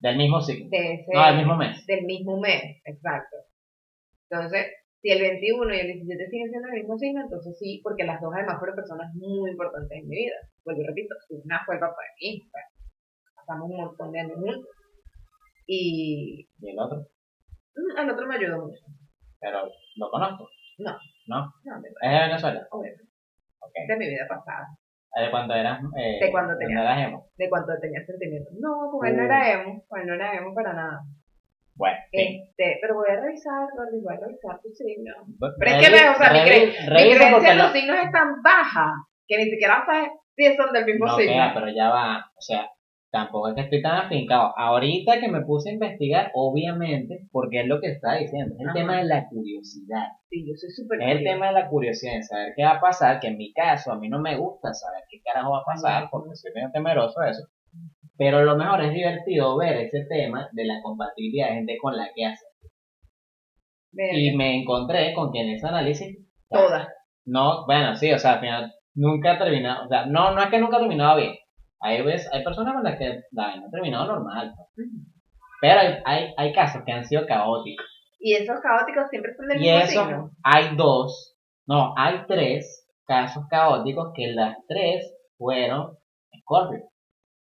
Del 0.00 0.16
mismo 0.18 0.40
signo. 0.42 0.66
de 0.74 0.94
ese 0.94 1.12
No, 1.14 1.24
del 1.26 1.36
mismo 1.36 1.56
mes. 1.56 1.86
del 1.86 2.02
mismo 2.04 2.40
mes, 2.40 2.82
exacto. 2.84 3.36
Entonces, 4.28 4.66
si 5.00 5.10
el 5.12 5.20
21 5.22 5.72
y 5.72 5.78
el 5.78 5.86
17 6.02 6.26
siguen 6.30 6.50
siendo 6.50 6.66
del 6.66 6.80
mismo 6.82 6.98
signo, 6.98 7.20
entonces 7.22 7.56
sí, 7.60 7.78
porque 7.84 8.02
las 8.02 8.20
dos 8.20 8.34
además 8.34 8.58
fueron 8.58 8.74
personas 8.74 9.14
muy 9.14 9.50
importantes 9.52 9.98
en 10.02 10.08
mi 10.08 10.16
vida. 10.16 10.34
Vuelvo 10.64 10.82
y 10.82 10.86
repito, 10.86 11.14
una 11.30 11.62
fue 11.64 11.76
el 11.76 11.80
papá 11.80 12.02
de 12.02 12.26
mi 12.26 12.50
pasamos 13.36 13.70
un 13.70 13.76
montón 13.76 14.10
de 14.10 14.18
años 14.18 14.34
juntos. 14.34 14.66
Y 15.68 16.48
Y 16.58 16.70
el 16.70 16.78
otro. 16.80 17.06
mm, 17.76 17.98
al 17.98 18.10
otro 18.10 18.26
me 18.26 18.34
ayudó 18.34 18.66
mucho. 18.66 18.82
Pero 19.38 19.70
lo 19.94 20.10
conozco. 20.10 20.48
No. 20.78 20.98
¿No? 21.28 21.52
No, 21.64 21.80
de, 21.80 21.88
Es 21.88 22.10
de 22.12 22.18
Venezuela. 22.26 22.66
obviamente, 22.70 23.04
Ok. 23.60 23.72
de 23.88 23.96
mi 23.96 24.08
vida 24.08 24.26
pasada. 24.28 24.66
De 25.16 25.30
cuando 25.30 25.54
eras. 25.54 25.80
Eh, 25.98 26.18
De 26.24 26.30
cuando 26.30 26.58
tenía- 26.58 26.82
eras 26.82 27.08
emo. 27.08 27.26
de 27.38 27.48
cuánto 27.48 27.72
tenía 27.80 28.04
sentimientos. 28.04 28.52
No, 28.60 28.90
con 28.92 29.06
él 29.06 29.16
no 29.16 29.22
Uh. 29.22 29.26
era 29.26 29.52
emo, 29.52 29.82
con 29.88 30.00
él 30.00 30.06
no 30.06 30.14
era 30.14 30.34
emo 30.36 30.54
para 30.54 30.72
nada. 30.74 31.00
Bueno, 31.74 31.96
sí. 32.10 32.42
Este, 32.48 32.78
pero 32.80 32.94
voy 32.94 33.08
a 33.10 33.20
revisar, 33.20 33.68
Gordy, 33.76 34.00
voy 34.02 34.14
a 34.14 34.20
revisar 34.20 34.60
tu 34.62 34.68
signo. 34.70 35.12
Pero 35.58 35.70
es 35.70 35.88
que, 35.88 35.94
o 35.94 36.14
sea, 36.16 36.32
mi, 36.32 36.40
creencia 36.44 37.30
lo- 37.30 37.62
los 37.64 37.72
signos 37.72 37.96
es 38.02 38.10
tan 38.12 38.42
baja 38.42 38.92
que 39.26 39.36
ni 39.38 39.44
siquiera 39.50 39.84
sabes 39.86 40.08
si 40.36 40.54
son 40.56 40.72
del 40.72 40.84
mismo 40.86 41.06
No 41.06 41.16
signo. 41.16 41.32
queda, 41.32 41.52
pero 41.54 41.68
ya 41.68 41.88
va. 41.90 42.30
O 42.36 42.40
sea, 42.40 42.68
tampoco 43.10 43.48
es 43.48 43.54
que 43.54 43.60
estoy 43.62 43.82
tan 43.82 44.06
afincado. 44.06 44.52
Ahorita 44.56 45.20
que 45.20 45.28
me 45.28 45.42
puse 45.42 45.70
a 45.70 45.72
investigar, 45.72 46.30
obviamente, 46.34 47.26
porque 47.32 47.60
es 47.60 47.66
lo 47.66 47.80
que 47.80 47.92
está 47.92 48.14
diciendo, 48.16 48.54
es 48.54 48.60
el 48.60 48.68
Ajá. 48.68 48.78
tema 48.78 48.96
de 48.98 49.04
la 49.04 49.28
curiosidad. 49.28 50.06
Sí, 50.28 50.44
yo 50.46 50.54
soy 50.56 50.70
súper 50.70 51.02
Es 51.02 51.18
el 51.18 51.24
tema 51.24 51.46
de 51.48 51.52
la 51.52 51.68
curiosidad, 51.68 52.14
de 52.14 52.22
saber 52.22 52.52
qué 52.56 52.64
va 52.64 52.72
a 52.72 52.80
pasar, 52.80 53.20
que 53.20 53.28
en 53.28 53.38
mi 53.38 53.52
caso 53.52 53.92
a 53.92 53.98
mí 53.98 54.08
no 54.08 54.20
me 54.20 54.36
gusta 54.36 54.72
saber 54.74 55.02
qué 55.10 55.20
carajo 55.22 55.52
va 55.52 55.58
a 55.60 55.64
pasar, 55.64 56.08
porque 56.10 56.34
soy 56.34 56.52
medio 56.54 56.70
temeroso 56.72 57.20
de 57.20 57.30
eso. 57.30 57.46
Pero 58.18 58.44
lo 58.44 58.56
mejor 58.56 58.82
es 58.82 58.92
divertido 58.92 59.56
ver 59.58 59.76
ese 59.76 60.04
tema 60.08 60.48
de 60.52 60.64
la 60.64 60.80
compatibilidad 60.82 61.48
de 61.48 61.54
gente 61.54 61.76
con 61.80 61.96
la 61.96 62.08
que 62.14 62.24
hace. 62.24 62.44
Y 63.92 64.36
me 64.36 64.60
encontré 64.60 65.14
con 65.14 65.32
que 65.32 65.40
en 65.40 65.50
ese 65.50 65.66
análisis, 65.66 66.18
Todas. 66.50 66.88
no, 67.24 67.64
bueno, 67.66 67.96
sí, 67.96 68.12
o 68.12 68.18
sea, 68.18 68.34
al 68.34 68.40
final 68.40 68.72
nunca 68.94 69.32
ha 69.32 69.38
terminado, 69.38 69.84
o 69.86 69.88
sea, 69.88 70.06
no, 70.06 70.32
no 70.32 70.42
es 70.42 70.50
que 70.50 70.58
nunca 70.58 70.76
ha 70.76 70.80
terminado 70.80 71.16
bien. 71.16 71.34
Hay 71.80 72.02
veces, 72.02 72.28
hay 72.32 72.42
personas 72.42 72.74
con 72.74 72.84
las 72.84 72.98
que 72.98 73.20
la 73.32 73.48
vaina 73.48 73.66
ha 73.66 73.70
terminado 73.70 74.06
normal. 74.06 74.52
pues. 74.74 74.88
Pero 75.60 75.80
hay, 75.80 75.94
hay, 76.04 76.34
hay 76.36 76.52
casos 76.52 76.82
que 76.84 76.92
han 76.92 77.04
sido 77.04 77.26
caóticos. 77.26 77.86
Y 78.18 78.34
esos 78.34 78.60
caóticos 78.60 79.08
siempre 79.10 79.34
son 79.36 79.46
del 79.48 79.58
Y 79.58 79.60
mismo 79.60 79.78
eso, 79.78 80.04
signo. 80.04 80.30
hay 80.42 80.76
dos, 80.76 81.36
no, 81.66 81.94
hay 81.96 82.20
tres 82.26 82.88
casos 83.06 83.44
caóticos 83.48 84.12
que 84.14 84.28
las 84.32 84.56
tres 84.68 85.14
fueron 85.38 85.96
Scorpio. 86.40 86.80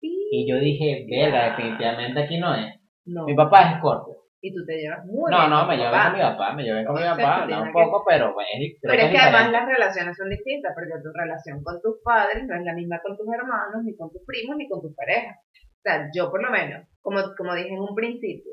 Sí. 0.00 0.28
Y 0.30 0.48
yo 0.50 0.56
dije, 0.58 1.06
verga, 1.10 1.50
definitivamente 1.50 2.22
aquí 2.22 2.38
no 2.38 2.54
es. 2.54 2.74
No. 3.04 3.24
Mi 3.26 3.34
papá 3.34 3.62
es 3.72 3.78
Scorpio. 3.78 4.14
Y 4.42 4.54
tú 4.54 4.64
te 4.64 4.78
llevas 4.80 5.04
muy 5.04 5.30
No, 5.30 5.36
bien 5.38 5.50
no, 5.50 5.58
con 5.60 5.68
me 5.68 5.76
llevé 5.76 5.90
con 6.00 6.12
mi 6.14 6.20
papá, 6.20 6.52
me 6.54 6.62
llevé 6.64 6.84
con 6.86 6.94
mi 6.96 7.02
papá, 7.02 7.36
no 7.36 7.42
un 7.42 7.48
tienes 7.48 7.66
que- 7.66 7.72
poco, 7.72 8.04
pero 8.08 8.34
creo 8.34 8.76
Pero 8.80 8.92
que 8.96 9.04
es 9.04 9.10
que 9.12 9.18
además 9.18 9.52
las 9.52 9.66
relaciones 9.68 10.16
son 10.16 10.28
distintas, 10.30 10.72
porque 10.74 11.02
tu 11.02 11.12
relación 11.12 11.62
con 11.62 11.80
tus 11.82 11.96
padres 12.02 12.46
no 12.48 12.54
es 12.56 12.64
la 12.64 12.72
misma 12.72 13.00
con 13.02 13.16
tus 13.18 13.28
hermanos, 13.28 13.84
ni 13.84 13.94
con 13.96 14.10
tus 14.10 14.22
primos, 14.24 14.56
ni 14.56 14.66
con 14.68 14.80
tus 14.80 14.94
parejas. 14.96 15.36
O 15.36 15.82
sea, 15.82 16.08
yo 16.14 16.30
por 16.30 16.42
lo 16.42 16.50
menos, 16.50 16.88
como, 17.02 17.20
como 17.36 17.54
dije 17.54 17.68
en 17.74 17.80
un 17.80 17.94
principio, 17.94 18.52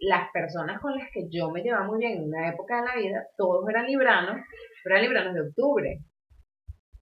las 0.00 0.30
personas 0.32 0.80
con 0.80 0.94
las 0.96 1.08
que 1.12 1.28
yo 1.30 1.50
me 1.50 1.62
llevaba 1.62 1.86
muy 1.86 1.98
bien 1.98 2.18
en 2.18 2.24
una 2.28 2.48
época 2.50 2.80
de 2.80 2.86
la 2.88 2.96
vida, 2.96 3.26
todos 3.36 3.68
eran 3.68 3.86
libranos, 3.86 4.36
pero 4.82 4.96
eran 4.96 5.02
libranos 5.08 5.34
de 5.34 5.40
octubre. 5.42 5.98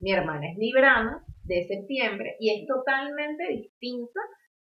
Mi 0.01 0.13
hermana 0.13 0.51
es 0.51 0.59
librana 0.59 1.23
de 1.45 1.65
septiembre 1.65 2.37
y 2.39 2.51
es 2.53 2.67
totalmente 2.67 3.47
distinta 3.49 4.21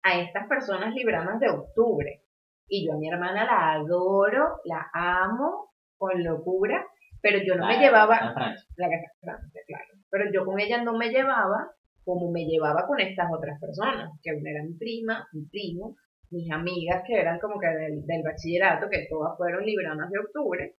a 0.04 0.20
estas 0.20 0.48
personas 0.48 0.94
libranas 0.96 1.40
de 1.40 1.50
octubre. 1.50 2.22
Y 2.70 2.86
yo 2.86 2.94
a 2.94 2.98
mi 2.98 3.10
hermana 3.10 3.46
la 3.46 3.74
adoro, 3.74 4.62
la 4.66 4.90
amo 4.94 5.72
con 5.98 6.24
locura, 6.24 6.86
pero 7.22 7.40
yo 7.46 7.56
no 7.56 7.68
me 7.68 7.78
llevaba, 7.78 8.18
en 8.18 8.34
Francia. 8.34 8.68
la 8.78 8.88
Francia, 9.20 9.62
claro. 9.68 9.86
Pero 10.10 10.26
yo 10.32 10.46
con 10.46 10.60
ella 10.60 10.84
no 10.84 10.98
me 10.98 11.10
llevaba 11.10 11.72
como 12.10 12.32
me 12.32 12.46
llevaba 12.46 12.88
con 12.88 13.00
estas 13.00 13.28
otras 13.32 13.60
personas, 13.60 14.10
que 14.24 14.34
una 14.34 14.50
era 14.50 14.64
mi 14.64 14.74
prima, 14.74 15.28
mi 15.32 15.46
primo, 15.46 15.96
mis 16.32 16.50
amigas 16.52 17.04
que 17.06 17.14
eran 17.14 17.40
como 17.40 17.60
que 17.60 17.68
del, 17.68 18.06
del 18.06 18.24
bachillerato, 18.24 18.90
que 18.90 19.06
todas 19.08 19.38
fueron 19.38 19.64
libranas 19.64 20.10
de 20.10 20.20
octubre, 20.20 20.76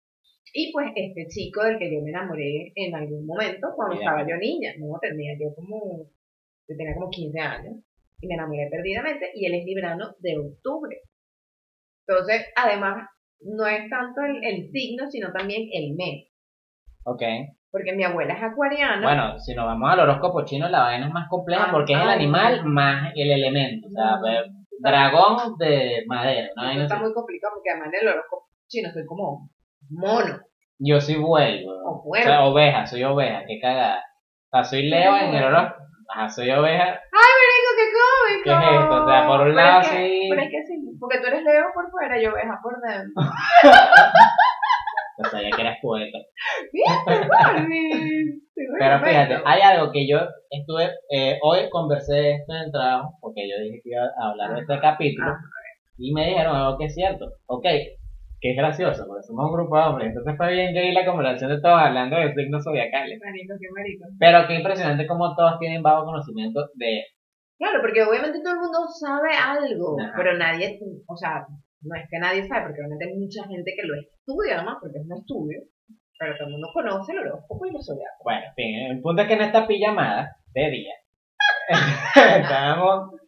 y 0.53 0.72
pues 0.72 0.90
este 0.96 1.29
chico 1.29 1.62
del 1.62 1.79
que 1.79 1.92
yo 1.92 2.03
me 2.03 2.11
enamoré 2.11 2.72
en 2.74 2.94
algún 2.94 3.26
momento 3.26 3.68
cuando 3.76 3.94
Bien. 3.94 4.09
estaba 4.09 4.29
yo 4.29 4.37
niña, 4.37 4.72
no 4.79 4.98
tenía 5.00 5.35
yo 5.38 5.55
como, 5.55 6.09
yo 6.68 6.76
tenía 6.76 6.94
como 6.94 7.11
15 7.11 7.38
años, 7.38 7.76
y 8.20 8.26
me 8.26 8.35
enamoré 8.35 8.68
perdidamente, 8.68 9.31
y 9.35 9.46
él 9.46 9.55
es 9.55 9.64
librano 9.64 10.16
de 10.18 10.37
octubre. 10.37 11.00
Entonces, 12.06 12.46
además, 12.56 13.06
no 13.40 13.66
es 13.66 13.88
tanto 13.88 14.20
el, 14.22 14.44
el 14.44 14.70
signo, 14.70 15.08
sino 15.10 15.32
también 15.32 15.68
el 15.72 15.94
mes. 15.96 16.28
Ok. 17.04 17.22
Porque 17.70 17.92
mi 17.92 18.02
abuela 18.04 18.34
es 18.34 18.42
acuariana. 18.42 19.00
Bueno, 19.02 19.38
si 19.38 19.54
nos 19.54 19.64
vamos 19.66 19.90
al 19.92 20.00
horóscopo 20.00 20.44
chino, 20.44 20.68
la 20.68 20.80
vaina 20.82 21.06
es 21.06 21.12
más 21.12 21.28
compleja 21.28 21.66
Ah, 21.68 21.72
porque 21.72 21.92
es 21.92 22.00
el 22.00 22.08
ay, 22.08 22.16
animal 22.16 22.64
no. 22.64 22.70
más 22.70 23.12
el 23.14 23.30
elemento. 23.30 23.86
O 23.86 23.90
sea, 23.90 24.16
No. 24.16 24.22
ver, 24.22 24.44
dragón 24.80 25.56
de 25.58 26.02
madera. 26.06 26.48
una 26.56 26.72
Eso 26.74 26.82
está 26.82 26.96
muy 26.98 27.12
complicado 27.14 27.54
porque 27.54 27.70
además 27.70 27.88
en 27.94 28.00
el 28.00 28.08
horóscopo 28.12 28.48
chino 28.66 28.90
soy 28.92 29.06
como 29.06 29.50
mono 29.88 30.40
Yo 30.78 31.00
soy 31.00 31.16
weón. 31.16 31.64
o 31.84 32.02
O 32.08 32.14
sea, 32.16 32.44
oveja, 32.44 32.86
soy 32.86 33.04
oveja, 33.04 33.44
qué 33.46 33.60
cagada. 33.60 34.02
O 34.52 34.56
sea, 34.56 34.64
soy 34.64 34.82
Leo 34.88 35.16
en 35.16 35.34
el 35.34 35.44
horóscopo. 35.44 35.80
Ajá, 36.12 36.28
soy 36.28 36.50
oveja. 36.50 36.84
¡Marico, 36.84 37.70
qué 37.76 37.86
cómico! 37.94 38.42
¿Qué 38.44 38.50
es 38.50 38.82
esto? 38.82 39.04
O 39.04 39.08
sea, 39.08 39.26
por 39.28 39.40
un 39.42 39.46
Pero 39.46 39.54
lado 39.56 39.80
es 39.82 39.88
que- 39.90 39.96
sí. 39.96 40.26
Pero 40.28 40.42
es 40.42 40.48
que 40.50 40.62
sí, 40.66 40.79
porque 41.00 41.18
tú 41.18 41.26
eres 41.26 41.42
Leo 41.42 41.64
por 41.74 41.90
fuera 41.90 42.20
y 42.20 42.26
oveja 42.26 42.60
por 42.62 42.80
dentro. 42.80 43.22
O 45.22 45.24
sea, 45.28 45.42
ya 45.42 45.50
que 45.54 45.62
eres 45.62 45.78
poeta. 45.82 46.18
Pero 48.78 49.00
fíjate, 49.00 49.38
hay 49.44 49.60
algo 49.60 49.92
que 49.92 50.08
yo 50.08 50.18
estuve, 50.50 50.90
eh, 51.10 51.38
hoy 51.42 51.68
conversé 51.70 52.32
esto 52.32 52.54
en 52.54 52.62
el 52.62 52.72
trabajo, 52.72 53.18
porque 53.20 53.48
yo 53.48 53.62
dije 53.62 53.80
que 53.82 53.90
iba 53.90 54.02
a 54.04 54.30
hablar 54.30 54.54
de 54.54 54.60
este 54.60 54.78
capítulo, 54.80 55.32
y 55.98 56.14
me 56.14 56.26
dijeron 56.26 56.56
algo 56.56 56.78
que 56.78 56.86
es 56.86 56.94
cierto. 56.94 57.26
Ok, 57.46 57.64
que 57.64 58.50
es 58.52 58.56
gracioso, 58.56 59.04
porque 59.06 59.22
somos 59.22 59.44
un 59.44 59.52
grupo 59.52 59.76
de 59.76 59.82
hombres, 59.84 60.08
entonces 60.08 60.34
fue 60.36 60.52
bien 60.52 60.72
gay 60.72 60.92
la 60.92 61.04
conversación 61.04 61.50
de 61.50 61.60
todos 61.60 61.78
hablando 61.78 62.16
de 62.16 62.32
signos 62.32 62.64
zodiacales. 62.64 63.20
Marico, 63.22 63.54
qué 63.60 63.68
marico. 63.76 64.04
Pero 64.18 64.48
qué 64.48 64.54
impresionante 64.54 65.06
como 65.06 65.34
todos 65.36 65.58
tienen 65.58 65.82
bajo 65.82 66.06
conocimiento 66.06 66.68
de 66.74 67.04
Claro, 67.60 67.82
porque 67.82 68.02
obviamente 68.02 68.40
todo 68.40 68.54
el 68.54 68.60
mundo 68.60 68.88
sabe 68.88 69.36
algo, 69.36 70.00
Ajá. 70.00 70.14
pero 70.16 70.32
nadie, 70.38 70.80
o 71.06 71.14
sea, 71.14 71.44
no 71.82 71.94
es 71.94 72.08
que 72.08 72.18
nadie 72.18 72.48
sabe, 72.48 72.62
porque 72.68 72.80
obviamente 72.80 73.04
hay 73.04 73.14
mucha 73.18 73.44
gente 73.46 73.74
que 73.76 73.86
lo 73.86 74.00
estudia 74.00 74.56
además, 74.56 74.78
porque 74.80 74.96
es 74.98 75.04
un 75.04 75.12
estudio, 75.12 75.60
pero 76.18 76.36
todo 76.38 76.46
el 76.46 76.52
mundo 76.52 76.68
conoce 76.72 77.12
el 77.12 77.18
horóscopo 77.18 77.66
y 77.66 77.72
lo 77.72 77.82
zodiaco. 77.82 78.24
Bueno, 78.24 78.46
en 78.46 78.54
fin, 78.54 78.74
el 78.90 79.02
punto 79.02 79.20
es 79.20 79.28
que 79.28 79.34
en 79.34 79.42
esta 79.42 79.66
pijamada 79.66 80.36
de 80.54 80.70
día 80.70 80.94
estábamos. 82.38 83.20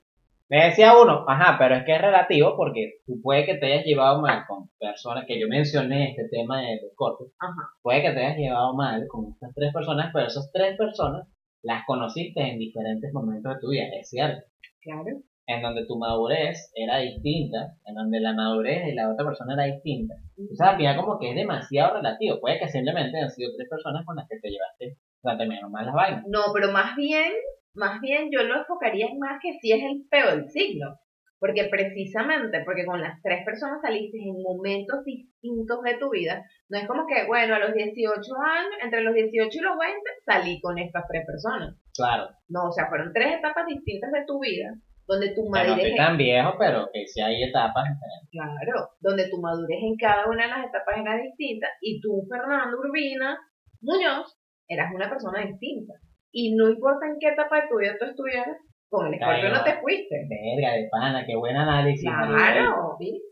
Me 0.48 0.64
decía 0.64 0.96
uno, 0.96 1.24
ajá, 1.28 1.56
pero 1.58 1.76
es 1.76 1.84
que 1.84 1.94
es 1.94 2.00
relativo 2.00 2.56
porque 2.56 3.00
tú 3.06 3.20
puede 3.22 3.44
que 3.44 3.54
te 3.56 3.66
hayas 3.66 3.84
llevado 3.84 4.20
mal 4.20 4.44
con 4.46 4.68
personas 4.78 5.24
que 5.26 5.38
yo 5.38 5.46
mencioné 5.48 6.10
este 6.10 6.28
tema 6.30 6.60
de, 6.60 6.72
de 6.72 6.90
corte, 6.94 7.24
Ajá. 7.38 7.70
puede 7.82 8.02
que 8.02 8.12
te 8.12 8.18
hayas 8.24 8.36
llevado 8.38 8.74
mal 8.74 9.06
con 9.08 9.32
estas 9.32 9.54
tres 9.54 9.72
personas, 9.72 10.10
pero 10.12 10.26
esas 10.26 10.50
tres 10.52 10.76
personas 10.76 11.26
las 11.62 11.85
conociste 11.87 12.40
en 12.40 12.59
diferentes 12.59 13.12
momentos 13.12 13.55
de 13.55 13.61
tu 13.61 13.70
vida, 13.70 13.85
es 13.98 14.09
cierto, 14.09 14.42
Claro. 14.81 15.22
en 15.46 15.62
donde 15.62 15.87
tu 15.87 15.96
madurez 15.98 16.72
era 16.75 16.98
distinta, 16.98 17.75
en 17.87 17.94
donde 17.94 18.20
la 18.20 18.33
madurez 18.33 18.85
de 18.87 18.94
la 18.94 19.11
otra 19.12 19.25
persona 19.27 19.55
era 19.55 19.72
distinta. 19.72 20.14
O 20.51 20.55
sea, 20.55 20.70
al 20.70 20.77
final 20.77 20.96
como 20.96 21.18
que 21.18 21.31
es 21.31 21.37
demasiado 21.37 21.94
relativo, 21.94 22.40
puede 22.40 22.59
que 22.59 22.68
simplemente 22.68 23.18
han 23.18 23.31
sido 23.31 23.51
tres 23.57 23.68
personas 23.68 24.05
con 24.05 24.16
las 24.16 24.29
que 24.29 24.38
te 24.40 24.51
llevaste, 24.51 24.96
o 25.22 25.29
sea, 25.29 25.37
terminaron 25.38 25.70
mal 25.70 25.87
las 25.87 25.94
vainas. 25.94 26.25
No, 26.29 26.40
pero 26.53 26.72
más 26.72 26.96
bien, 26.96 27.31
más 27.75 28.01
bien 28.01 28.29
yo 28.33 28.42
lo 28.42 28.59
enfocaría 28.59 29.07
en 29.07 29.18
más 29.18 29.38
que 29.42 29.53
si 29.61 29.72
es 29.72 29.83
el 29.83 30.05
peo 30.11 30.37
del 30.37 30.48
signo. 30.51 30.96
Porque 31.42 31.66
precisamente, 31.66 32.62
porque 32.64 32.87
con 32.87 33.02
las 33.02 33.20
tres 33.20 33.44
personas 33.44 33.83
saliste 33.83 34.16
en 34.16 34.40
momentos 34.40 35.02
distintos 35.05 35.83
de 35.83 35.98
tu 35.98 36.11
vida, 36.11 36.46
no 36.68 36.78
es 36.78 36.87
como 36.87 37.05
que, 37.05 37.26
bueno, 37.26 37.57
a 37.57 37.59
los 37.59 37.74
18 37.74 38.14
años, 38.14 38.70
entre 38.81 39.02
los 39.02 39.12
18 39.12 39.50
y 39.50 39.61
los 39.61 39.76
20, 39.76 39.98
salí 40.24 40.61
con 40.61 40.78
estas 40.78 41.02
tres 41.11 41.26
personas. 41.26 41.74
Claro. 41.98 42.31
No, 42.46 42.68
o 42.68 42.70
sea, 42.70 42.87
fueron 42.87 43.12
tres 43.12 43.38
etapas 43.38 43.66
distintas 43.66 44.12
de 44.12 44.24
tu 44.24 44.38
vida, 44.38 44.70
donde 45.09 45.35
tu 45.35 45.42
no 45.42 45.50
madurez, 45.50 45.83
estoy 45.83 45.96
tan 45.96 46.16
viejo, 46.16 46.55
pero 46.57 46.88
que 46.92 47.09
sí 47.09 47.20
hay 47.20 47.42
etapas. 47.42 47.90
claro, 48.31 48.90
donde 49.00 49.28
tu 49.28 49.40
madurez 49.40 49.83
en 49.83 49.96
cada 49.96 50.26
una 50.31 50.44
de 50.44 50.48
las 50.48 50.66
etapas 50.68 50.94
era 50.96 51.18
distinta, 51.18 51.66
y 51.81 52.00
tú, 52.00 52.22
Fernando 52.31 52.78
Urbina 52.78 53.37
Muñoz, 53.81 54.38
eras 54.68 54.94
una 54.94 55.11
persona 55.11 55.44
distinta. 55.44 55.94
Y 56.31 56.55
no 56.55 56.68
importa 56.68 57.07
en 57.07 57.18
qué 57.18 57.31
etapa 57.31 57.62
de 57.62 57.68
tu 57.68 57.78
vida 57.78 57.96
tú 57.98 58.05
estuvieras, 58.05 58.57
con 58.92 59.07
el 59.09 59.14
escorpio 59.14 59.40
Claro. 59.40 59.57
no 59.57 59.64
te 59.64 59.81
fuiste. 59.81 60.26
Verga, 60.28 60.74
de 60.74 60.88
pana, 60.90 61.24
qué 61.26 61.35
buen 61.35 61.57
análisis. 61.57 62.05
Claro, 62.09 62.96
¿viste? 63.00 63.22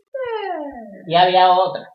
Y 1.07 1.15
había 1.15 1.51
otra. 1.51 1.87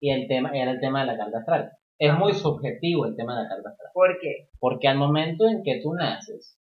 Y 0.00 0.10
el 0.10 0.28
tema 0.28 0.50
era 0.52 0.72
el 0.72 0.80
tema 0.80 1.00
de 1.00 1.06
la 1.06 1.16
carta 1.16 1.38
astral. 1.38 1.70
Es 1.98 2.10
Ah. 2.10 2.16
muy 2.16 2.34
subjetivo 2.34 3.06
el 3.06 3.16
tema 3.16 3.36
de 3.36 3.44
la 3.44 3.48
carta 3.48 3.68
astral. 3.70 3.90
¿Por 3.94 4.18
qué? 4.20 4.48
Porque 4.58 4.88
al 4.88 4.96
momento 4.98 5.46
en 5.48 5.62
que 5.62 5.80
tú 5.82 5.94
naces, 5.94 6.58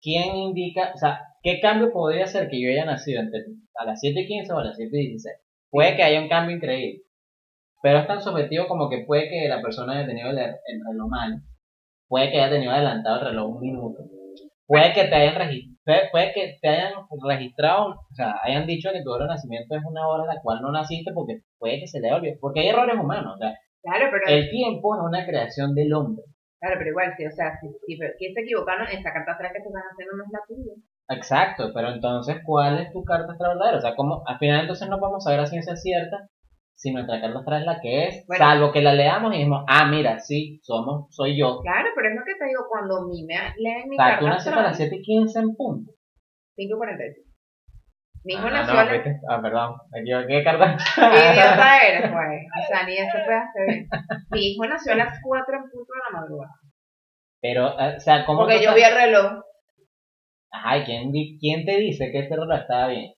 ¿quién 0.00 0.34
indica, 0.36 0.92
o 0.94 0.98
sea, 0.98 1.20
qué 1.42 1.60
cambio 1.60 1.92
podría 1.92 2.26
ser 2.26 2.48
que 2.48 2.60
yo 2.60 2.68
haya 2.70 2.84
nacido 2.84 3.20
entre 3.22 3.40
a 3.76 3.84
las 3.84 4.00
7.15 4.02 4.50
o 4.52 4.58
a 4.58 4.64
las 4.64 4.76
7.16? 4.78 5.40
Puede 5.70 5.96
que 5.96 6.02
haya 6.02 6.20
un 6.20 6.28
cambio 6.28 6.56
increíble. 6.56 7.02
Pero 7.82 7.98
es 8.00 8.06
tan 8.06 8.20
subjetivo 8.20 8.68
como 8.68 8.88
que 8.88 9.04
puede 9.06 9.28
que 9.28 9.48
la 9.48 9.60
persona 9.62 9.94
haya 9.94 10.06
tenido 10.06 10.30
el, 10.30 10.38
el 10.38 10.80
reloj 10.88 11.08
mal. 11.08 11.42
Puede 12.08 12.30
que 12.30 12.40
haya 12.40 12.50
tenido 12.50 12.72
adelantado 12.72 13.20
el 13.20 13.26
reloj 13.28 13.56
un 13.56 13.60
minuto. 13.60 13.98
Puede 14.66 14.92
que 14.94 15.04
te 15.04 15.14
hayan 15.14 15.34
registrado, 15.34 16.00
puede 16.10 16.32
que 16.32 16.58
te 16.60 16.68
hayan 16.68 16.92
registrado, 17.28 17.86
o 17.88 18.14
sea, 18.14 18.34
hayan 18.42 18.66
dicho 18.66 18.90
que 18.92 19.02
tu 19.02 19.10
hora 19.10 19.24
de 19.24 19.30
nacimiento 19.30 19.76
es 19.76 19.82
una 19.84 20.06
hora 20.08 20.22
en 20.24 20.36
la 20.36 20.40
cual 20.42 20.62
no 20.62 20.70
naciste 20.72 21.12
porque 21.12 21.40
puede 21.58 21.80
que 21.80 21.86
se 21.88 22.00
le 22.00 22.12
olvide. 22.12 22.38
Porque 22.40 22.60
hay 22.60 22.68
errores 22.68 22.96
humanos, 22.98 23.34
o 23.34 23.38
sea, 23.38 23.54
Claro, 23.82 24.06
pero, 24.12 24.24
el 24.28 24.48
tiempo 24.50 24.94
es 24.94 25.02
una 25.02 25.26
creación 25.26 25.74
del 25.74 25.92
hombre. 25.92 26.22
claro, 26.60 26.76
pero 26.78 26.90
igual, 26.90 27.14
sí, 27.16 27.26
o 27.26 27.32
sea, 27.32 27.58
si, 27.60 27.66
si, 27.86 27.96
si 27.96 28.32
se 28.32 28.40
equivocaron, 28.40 28.86
esa 28.86 29.12
carta 29.12 29.32
atrás 29.32 29.52
que 29.52 29.60
te 29.60 29.66
están 29.66 29.82
haciendo 29.90 30.16
no 30.16 30.24
es 30.24 30.30
la 30.30 30.40
tuya. 30.46 30.72
Exacto, 31.08 31.72
pero 31.74 31.90
entonces, 31.90 32.36
¿cuál 32.46 32.78
es 32.78 32.92
tu 32.92 33.04
carta 33.04 33.32
astral 33.32 33.58
verdadera? 33.58 33.78
O 33.78 33.80
sea, 33.80 33.96
como 33.96 34.22
al 34.24 34.38
final 34.38 34.60
entonces 34.60 34.88
no 34.88 35.00
vamos 35.00 35.26
a 35.26 35.30
saber 35.30 35.40
a 35.40 35.46
ciencia 35.46 35.76
cierta 35.76 36.28
si 36.82 36.92
nuestra 36.92 37.20
carta 37.20 37.38
astral 37.38 37.60
es 37.60 37.66
la 37.66 37.80
que 37.80 38.06
es, 38.08 38.26
Bueno. 38.26 38.44
salvo 38.44 38.72
que 38.72 38.82
la 38.82 38.92
leamos 38.92 39.32
y 39.32 39.36
dijimos, 39.38 39.64
ah, 39.68 39.86
mira, 39.86 40.18
sí, 40.18 40.58
somos, 40.64 41.06
soy 41.14 41.38
yo. 41.38 41.60
Claro, 41.60 41.90
pero 41.94 42.08
es 42.08 42.14
lo 42.16 42.24
que 42.24 42.34
te 42.34 42.44
digo, 42.46 42.64
cuando 42.68 42.96
a 42.98 43.06
mí 43.06 43.24
me 43.24 43.34
leen 43.56 43.88
mi 43.88 43.96
carta 43.96 44.18
tú 44.18 44.26
naciste 44.26 44.58
a 44.58 44.62
las 44.62 44.76
7 44.76 44.96
y 44.96 45.02
15 45.02 45.38
en 45.38 45.54
punto. 45.54 45.92
5.45. 46.58 47.30
Mi 48.24 48.34
hijo 48.34 48.46
Ah, 48.46 48.50
nació 48.50 48.74
no, 48.74 48.80
a 48.80 48.84
las... 48.84 48.92
viste. 48.94 49.20
Ah, 49.28 49.40
perdón, 49.40 49.76
me 49.92 50.00
equivoqué, 50.00 50.44
carta 50.44 50.76
¿Qué 50.94 51.00
idiota 51.32 51.78
eres, 51.88 52.10
pues? 52.10 52.42
O 52.64 52.66
sea, 52.68 52.86
ni 52.86 52.92
eso 52.94 53.18
puede 53.24 53.38
hacer 53.38 53.66
bien. 53.68 53.88
Mi 54.32 54.40
hijo 54.48 54.66
nació 54.66 54.92
a 54.92 54.96
las 54.96 55.18
4 55.22 55.54
en 55.56 55.62
punto 55.70 55.92
de 55.92 56.00
la 56.12 56.20
madrugada. 56.20 56.52
Pero, 57.40 57.78
eh, 57.80 57.94
o 57.96 58.00
sea, 58.00 58.24
¿cómo 58.26 58.40
Porque 58.40 58.62
yo 58.62 58.74
vi 58.74 58.82
el 58.82 58.94
reloj. 58.94 59.42
Ajá, 60.50 60.78
¿y 60.78 60.84
quién, 60.84 61.12
quién 61.40 61.64
te 61.64 61.76
dice 61.78 62.10
que 62.10 62.20
ese 62.20 62.34
reloj 62.36 62.58
estaba 62.60 62.88
bien? 62.88 63.12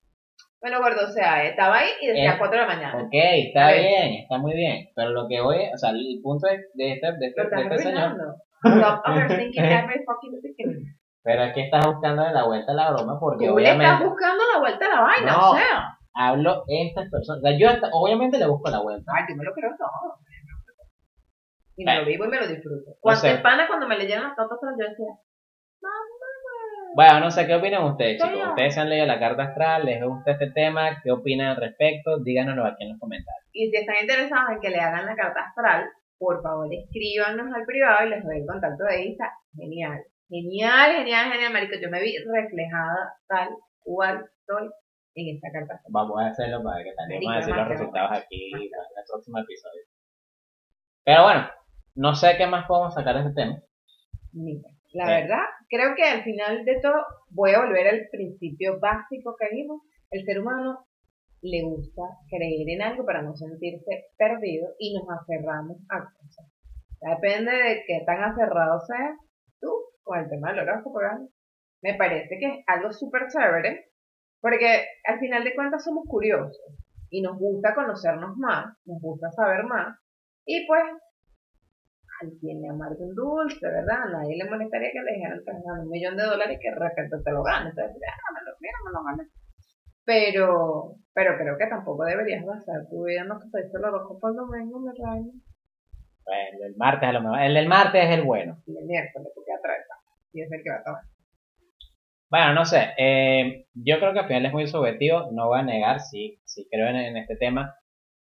Bueno, 0.65 0.79
gordo, 0.81 1.05
o 1.05 1.11
sea, 1.11 1.43
estaba 1.45 1.77
ahí 1.77 1.89
y 2.01 2.07
decía 2.07 2.33
Eh, 2.33 2.37
4 2.39 2.57
de 2.59 2.65
la 2.65 2.73
mañana. 2.73 2.97
Ok, 2.97 3.13
está 3.13 3.71
bien, 3.71 4.13
está 4.23 4.39
muy 4.39 4.53
bien. 4.55 4.89
Pero 4.95 5.11
lo 5.11 5.27
que 5.27 5.39
voy, 5.39 5.57
o 5.71 5.77
sea, 5.77 5.91
el 5.91 6.19
punto 6.23 6.47
de, 6.47 6.57
de 6.73 6.93
este, 6.93 7.05
de 7.19 7.27
este, 7.27 7.41
de 7.55 7.61
este 7.61 7.77
señor, 7.77 8.01
arruinando. 8.01 8.35
Stop 8.63 9.01
overthinking 9.05 9.63
every 9.63 10.03
fucking 10.03 10.41
thing. 10.41 10.73
pero 11.21 11.43
es 11.43 11.53
que 11.53 11.65
estás 11.65 11.85
buscando 11.85 12.23
de 12.23 12.33
la 12.33 12.45
vuelta 12.45 12.71
a 12.71 12.75
la 12.75 12.91
broma 12.91 13.19
porque 13.19 13.45
Tú 13.45 13.57
le 13.59 13.63
estás 13.63 13.77
obviamente 13.77 14.05
buscando 14.09 14.43
la 14.55 14.59
vuelta 14.59 14.85
a 14.87 14.89
la 14.89 15.01
vaina, 15.01 15.31
No. 15.33 15.51
o 15.51 15.55
sea. 15.55 15.97
hablo 16.15 16.63
estas 16.67 17.11
personas. 17.11 17.43
O 17.43 17.47
sea, 17.47 17.57
yo 17.59 17.69
hasta- 17.69 17.89
obviamente 17.93 18.39
le 18.39 18.47
busco 18.47 18.67
la 18.71 18.81
vuelta. 18.81 19.11
Ay, 19.15 19.25
yo 19.29 19.35
me 19.35 19.43
lo 19.43 19.53
creo 19.53 19.69
todo. 19.77 20.17
Y 21.77 21.83
me 21.85 21.91
Bueno. 21.91 22.01
lo 22.01 22.07
vivo 22.07 22.25
y 22.25 22.29
me 22.29 22.39
lo 22.39 22.47
disfruto. 22.47 22.89
Cuando 23.01 23.21
sé. 23.21 23.37
pana, 23.37 23.67
cuando 23.67 23.85
me 23.87 23.97
leyeron 23.99 24.23
las 24.29 24.35
notas, 24.35 24.57
yo 24.63 24.89
decía, 24.89 25.13
mamá. 25.81 26.14
Bueno, 26.95 27.19
no 27.19 27.29
sé, 27.29 27.45
¿qué 27.45 27.55
opinan 27.55 27.83
ustedes, 27.83 28.21
chicos? 28.21 28.47
Ustedes 28.49 28.73
se 28.73 28.79
han 28.79 28.89
leído 28.89 29.05
la 29.05 29.19
carta 29.19 29.43
astral, 29.43 29.85
les 29.85 30.01
gusta 30.01 30.31
este 30.31 30.51
tema, 30.51 31.01
¿qué 31.03 31.11
opinan 31.11 31.47
al 31.49 31.57
respecto? 31.57 32.19
Díganoslo 32.23 32.65
aquí 32.65 32.83
en 32.85 32.91
los 32.91 32.99
comentarios. 32.99 33.43
Y 33.51 33.69
si 33.69 33.75
están 33.75 33.97
interesados 34.01 34.51
en 34.51 34.59
que 34.61 34.69
le 34.69 34.79
hagan 34.79 35.05
la 35.05 35.15
carta 35.15 35.41
astral, 35.41 35.89
por 36.17 36.41
favor 36.41 36.67
escríbanos 36.73 37.53
al 37.53 37.65
privado 37.65 38.05
y 38.07 38.09
les 38.11 38.23
doy 38.23 38.37
el 38.39 38.45
contacto 38.47 38.85
de 38.85 39.03
Insta. 39.07 39.33
Genial. 39.57 39.99
Genial, 40.29 40.91
genial, 40.95 41.31
genial, 41.33 41.51
marico. 41.53 41.75
Yo 41.81 41.89
me 41.89 42.01
vi 42.01 42.15
reflejada 42.17 43.13
tal 43.27 43.49
cual 43.83 44.25
soy 44.47 44.69
en 45.15 45.35
esta 45.35 45.51
carta 45.51 45.73
astral. 45.75 45.91
Vamos 45.91 46.21
a 46.21 46.27
hacerlo 46.27 46.63
para 46.63 46.81
que 46.81 46.93
también 46.93 47.21
vamos 47.21 47.35
a 47.35 47.39
decir 47.39 47.55
los 47.55 47.67
resultados 47.67 48.11
aquí 48.19 48.51
en 48.55 48.61
el 48.61 48.69
próximo 49.11 49.37
episodio. 49.39 49.81
Pero 51.03 51.23
bueno, 51.23 51.49
no 51.95 52.15
sé 52.15 52.35
qué 52.37 52.47
más 52.47 52.65
podemos 52.67 52.93
sacar 52.93 53.15
de 53.15 53.21
este 53.21 53.33
tema. 53.33 53.59
Mira, 54.31 54.69
la 54.93 55.05
Sí. 55.05 55.11
verdad, 55.11 55.43
creo 55.69 55.95
que 55.95 56.03
al 56.03 56.23
final 56.23 56.65
de 56.65 56.79
todo 56.81 57.05
voy 57.29 57.51
a 57.51 57.63
volver 57.63 57.87
al 57.87 58.07
principio 58.11 58.79
básico 58.79 59.35
que 59.39 59.55
vimos. 59.55 59.81
El 60.11 60.23
ser 60.23 60.39
humano 60.39 60.87
le 61.41 61.61
gusta 61.63 62.01
creer 62.29 62.69
en 62.69 62.81
algo 62.81 63.05
para 63.05 63.21
no 63.21 63.35
sentirse 63.35 64.05
perdido 64.17 64.69
y 64.79 64.95
nos 64.95 65.07
aferramos 65.09 65.77
a 65.89 65.99
cosas. 65.99 66.45
Depende 67.01 67.51
de 67.51 67.83
qué 67.85 68.03
tan 68.05 68.23
aferrado 68.23 68.79
seas 68.81 69.17
tú 69.59 69.69
con 70.03 70.19
el 70.19 70.29
tema 70.29 70.51
del 70.51 70.67
horóscopo. 70.67 70.99
Me 71.81 71.93
parece 71.95 72.37
que 72.39 72.45
es 72.45 72.63
algo 72.67 72.91
súper 72.91 73.27
chévere 73.27 73.91
porque 74.41 74.85
al 75.05 75.19
final 75.19 75.43
de 75.43 75.53
cuentas 75.53 75.83
somos 75.83 76.05
curiosos 76.07 76.57
y 77.09 77.21
nos 77.21 77.37
gusta 77.37 77.75
conocernos 77.75 78.37
más, 78.37 78.65
nos 78.85 79.01
gusta 79.01 79.29
saber 79.31 79.63
más 79.65 79.97
y 80.45 80.65
pues 80.67 80.83
al 82.21 82.31
quien 82.39 82.61
le 82.61 82.69
amarga 82.69 82.97
un 82.99 83.15
dulce, 83.15 83.65
¿verdad? 83.67 84.03
A 84.03 84.09
nadie 84.11 84.37
le 84.37 84.49
molestaría 84.49 84.91
que 84.91 85.01
le 85.01 85.13
dijeran 85.15 85.39
que 85.45 85.51
ganan 85.51 85.85
un 85.85 85.89
millón 85.89 86.17
de 86.17 86.23
dólares 86.23 86.57
y 86.57 86.59
que 86.59 86.69
de 86.69 86.79
repente 86.79 87.17
te 87.23 87.31
lo 87.31 87.43
ganes. 87.43 87.73
Entonces, 87.75 87.99
déjamelo, 87.99 88.51
mira, 88.59 88.77
me 88.85 88.91
lo 88.91 89.03
gané. 89.03 89.29
Pero, 90.05 90.95
pero 91.13 91.37
creo 91.37 91.57
que 91.57 91.67
tampoco 91.67 92.05
deberías 92.05 92.45
basar 92.45 92.87
tu 92.89 93.03
vida 93.05 93.21
en 93.21 93.27
lo 93.29 93.39
que 93.39 93.49
te 93.51 93.63
dice 93.63 93.77
el 93.77 93.85
horóscopo 93.85 94.29
el 94.29 94.35
domingo, 94.35 94.79
me 94.79 94.91
reina. 94.93 95.31
Bueno, 96.25 96.65
el 96.65 96.75
martes 96.77 97.09
a 97.09 97.11
lo 97.11 97.21
mejor. 97.21 97.39
El 97.41 97.53
del 97.53 97.67
martes 97.67 98.03
es 98.05 98.11
el 98.11 98.23
bueno. 98.23 98.61
Y 98.65 98.77
el 98.77 98.85
miércoles, 98.85 99.27
porque 99.35 99.51
atraviesa. 99.53 99.93
Y 100.33 100.41
es 100.41 100.51
el 100.51 100.63
que 100.63 100.69
va 100.69 100.77
a 100.77 100.83
tomar. 100.83 101.01
Bueno, 102.29 102.53
no 102.53 102.65
sé. 102.65 102.89
eh, 102.97 103.67
yo 103.73 103.99
creo 103.99 104.13
que 104.13 104.19
al 104.19 104.27
final 104.27 104.45
es 104.45 104.53
muy 104.53 104.67
subjetivo. 104.67 105.31
No 105.31 105.47
voy 105.47 105.59
a 105.59 105.63
negar, 105.63 105.99
sí, 105.99 106.39
sí 106.45 106.67
creo 106.71 106.87
en, 106.87 106.95
en 106.95 107.17
este 107.17 107.35
tema. 107.35 107.75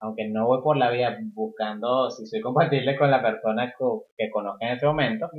Aunque 0.01 0.27
no 0.29 0.47
voy 0.47 0.61
por 0.63 0.77
la 0.77 0.89
vida 0.91 1.17
buscando 1.33 2.09
si 2.09 2.25
soy 2.25 2.41
compatible 2.41 2.97
con 2.97 3.09
la 3.11 3.21
persona 3.21 3.73
co- 3.77 4.05
que 4.17 4.29
conozca 4.31 4.65
en 4.67 4.73
este 4.73 4.85
momento. 4.87 5.29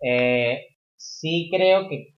Eh, 0.00 0.58
sí 0.96 1.48
creo 1.52 1.88
que 1.88 2.14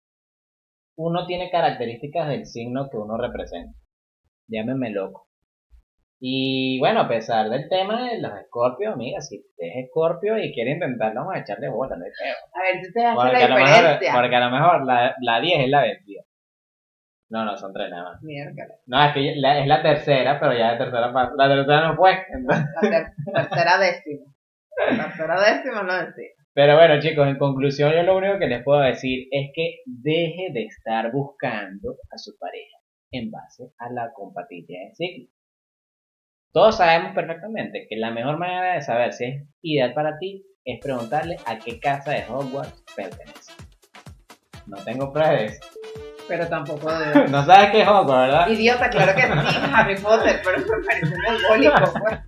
uno 0.97 1.25
tiene 1.27 1.49
características 1.51 2.29
del 2.29 2.45
signo 2.45 2.87
que 2.89 2.97
uno 2.97 3.17
representa. 3.17 3.77
Llámeme 4.47 4.89
loco. 4.91 5.27
Y 6.19 6.79
bueno, 6.79 7.01
a 7.01 7.07
pesar 7.09 7.49
del 7.49 7.67
tema 7.67 8.09
de 8.09 8.21
los 8.21 8.31
escorpios, 8.39 8.93
amiga, 8.93 9.19
si 9.19 9.39
usted 9.39 9.65
es 9.65 9.85
escorpio 9.85 10.37
y 10.37 10.53
quiere 10.53 10.71
intentarlo, 10.71 11.19
vamos 11.21 11.35
a 11.35 11.39
echarle 11.39 11.69
bola, 11.69 11.97
no 11.97 12.05
hay 12.05 12.11
peo. 12.11 12.35
A 12.53 12.63
ver 12.73 12.85
si 12.85 12.93
te 12.93 13.05
hace 13.05 13.15
Porque 13.15 13.47
la 13.49 13.55
mejor, 13.55 13.67
diferencia. 13.75 14.13
porque 14.13 14.35
a 14.35 14.39
lo 14.39 14.51
mejor 14.51 14.85
la, 14.85 15.15
la 15.21 15.39
10 15.41 15.59
es 15.59 15.69
la 15.69 15.81
vencida. 15.81 16.23
No, 17.35 17.43
no, 17.43 17.57
son 17.57 17.73
tres 17.73 17.89
nada 17.89 18.11
más. 18.11 18.21
Miércoles. 18.23 18.77
No, 18.85 19.03
es 19.05 19.13
que 19.13 19.35
la- 19.35 19.59
es 19.59 19.67
la 19.67 19.81
tercera, 19.83 20.39
pero 20.39 20.53
ya 20.53 20.71
la 20.71 20.77
tercera 20.77 21.11
La 21.11 21.47
tercera 21.49 21.87
no 21.89 21.95
fue. 21.97 22.13
entonces- 22.31 22.65
La 22.81 22.89
ter- 22.89 23.07
tercera 23.33 23.77
décima. 23.77 24.25
La 24.97 25.03
tercera 25.07 25.41
décima 25.41 25.83
no 25.83 25.93
decía. 25.93 26.29
Pero 26.53 26.75
bueno, 26.77 27.01
chicos, 27.01 27.27
en 27.27 27.37
conclusión, 27.37 27.91
yo 27.91 28.03
lo 28.03 28.15
único 28.15 28.39
que 28.39 28.47
les 28.47 28.63
puedo 28.63 28.79
decir 28.79 29.27
es 29.31 29.49
que 29.53 29.79
deje 29.85 30.53
de 30.53 30.63
estar 30.63 31.11
buscando 31.11 31.97
a 32.09 32.17
su 32.17 32.37
pareja 32.39 32.77
en 33.11 33.29
base 33.29 33.65
a 33.79 33.89
la 33.91 34.11
compatibilidad 34.13 34.87
de 34.87 34.95
signos. 34.95 35.29
Todos 36.53 36.77
sabemos 36.77 37.13
perfectamente 37.13 37.85
que 37.89 37.97
la 37.97 38.11
mejor 38.11 38.37
manera 38.37 38.75
de 38.75 38.81
saber 38.81 39.11
si 39.11 39.25
es 39.25 39.43
ideal 39.61 39.93
para 39.93 40.17
ti 40.19 40.45
es 40.63 40.79
preguntarle 40.81 41.35
a 41.45 41.59
qué 41.59 41.81
casa 41.81 42.11
de 42.11 42.23
Hogwarts 42.29 42.81
pertenece. 42.95 43.51
No 44.67 44.77
tengo 44.85 45.11
pruebas 45.11 45.39
de 45.39 45.45
eso. 45.47 45.59
Pero 46.27 46.47
tampoco 46.47 46.91
de... 46.91 47.27
No 47.29 47.45
sabes 47.45 47.71
qué 47.71 47.81
es 47.81 47.87
Hogwarts, 47.87 48.31
¿verdad? 48.31 48.47
Idiota, 48.47 48.89
claro 48.89 49.15
que 49.15 49.21
sí, 49.21 49.59
Harry 49.73 49.97
Potter, 49.97 50.41
pero 50.43 50.57
me 50.59 50.85
parece 50.85 51.15
mongólico, 51.27 51.93
pues. 51.99 52.19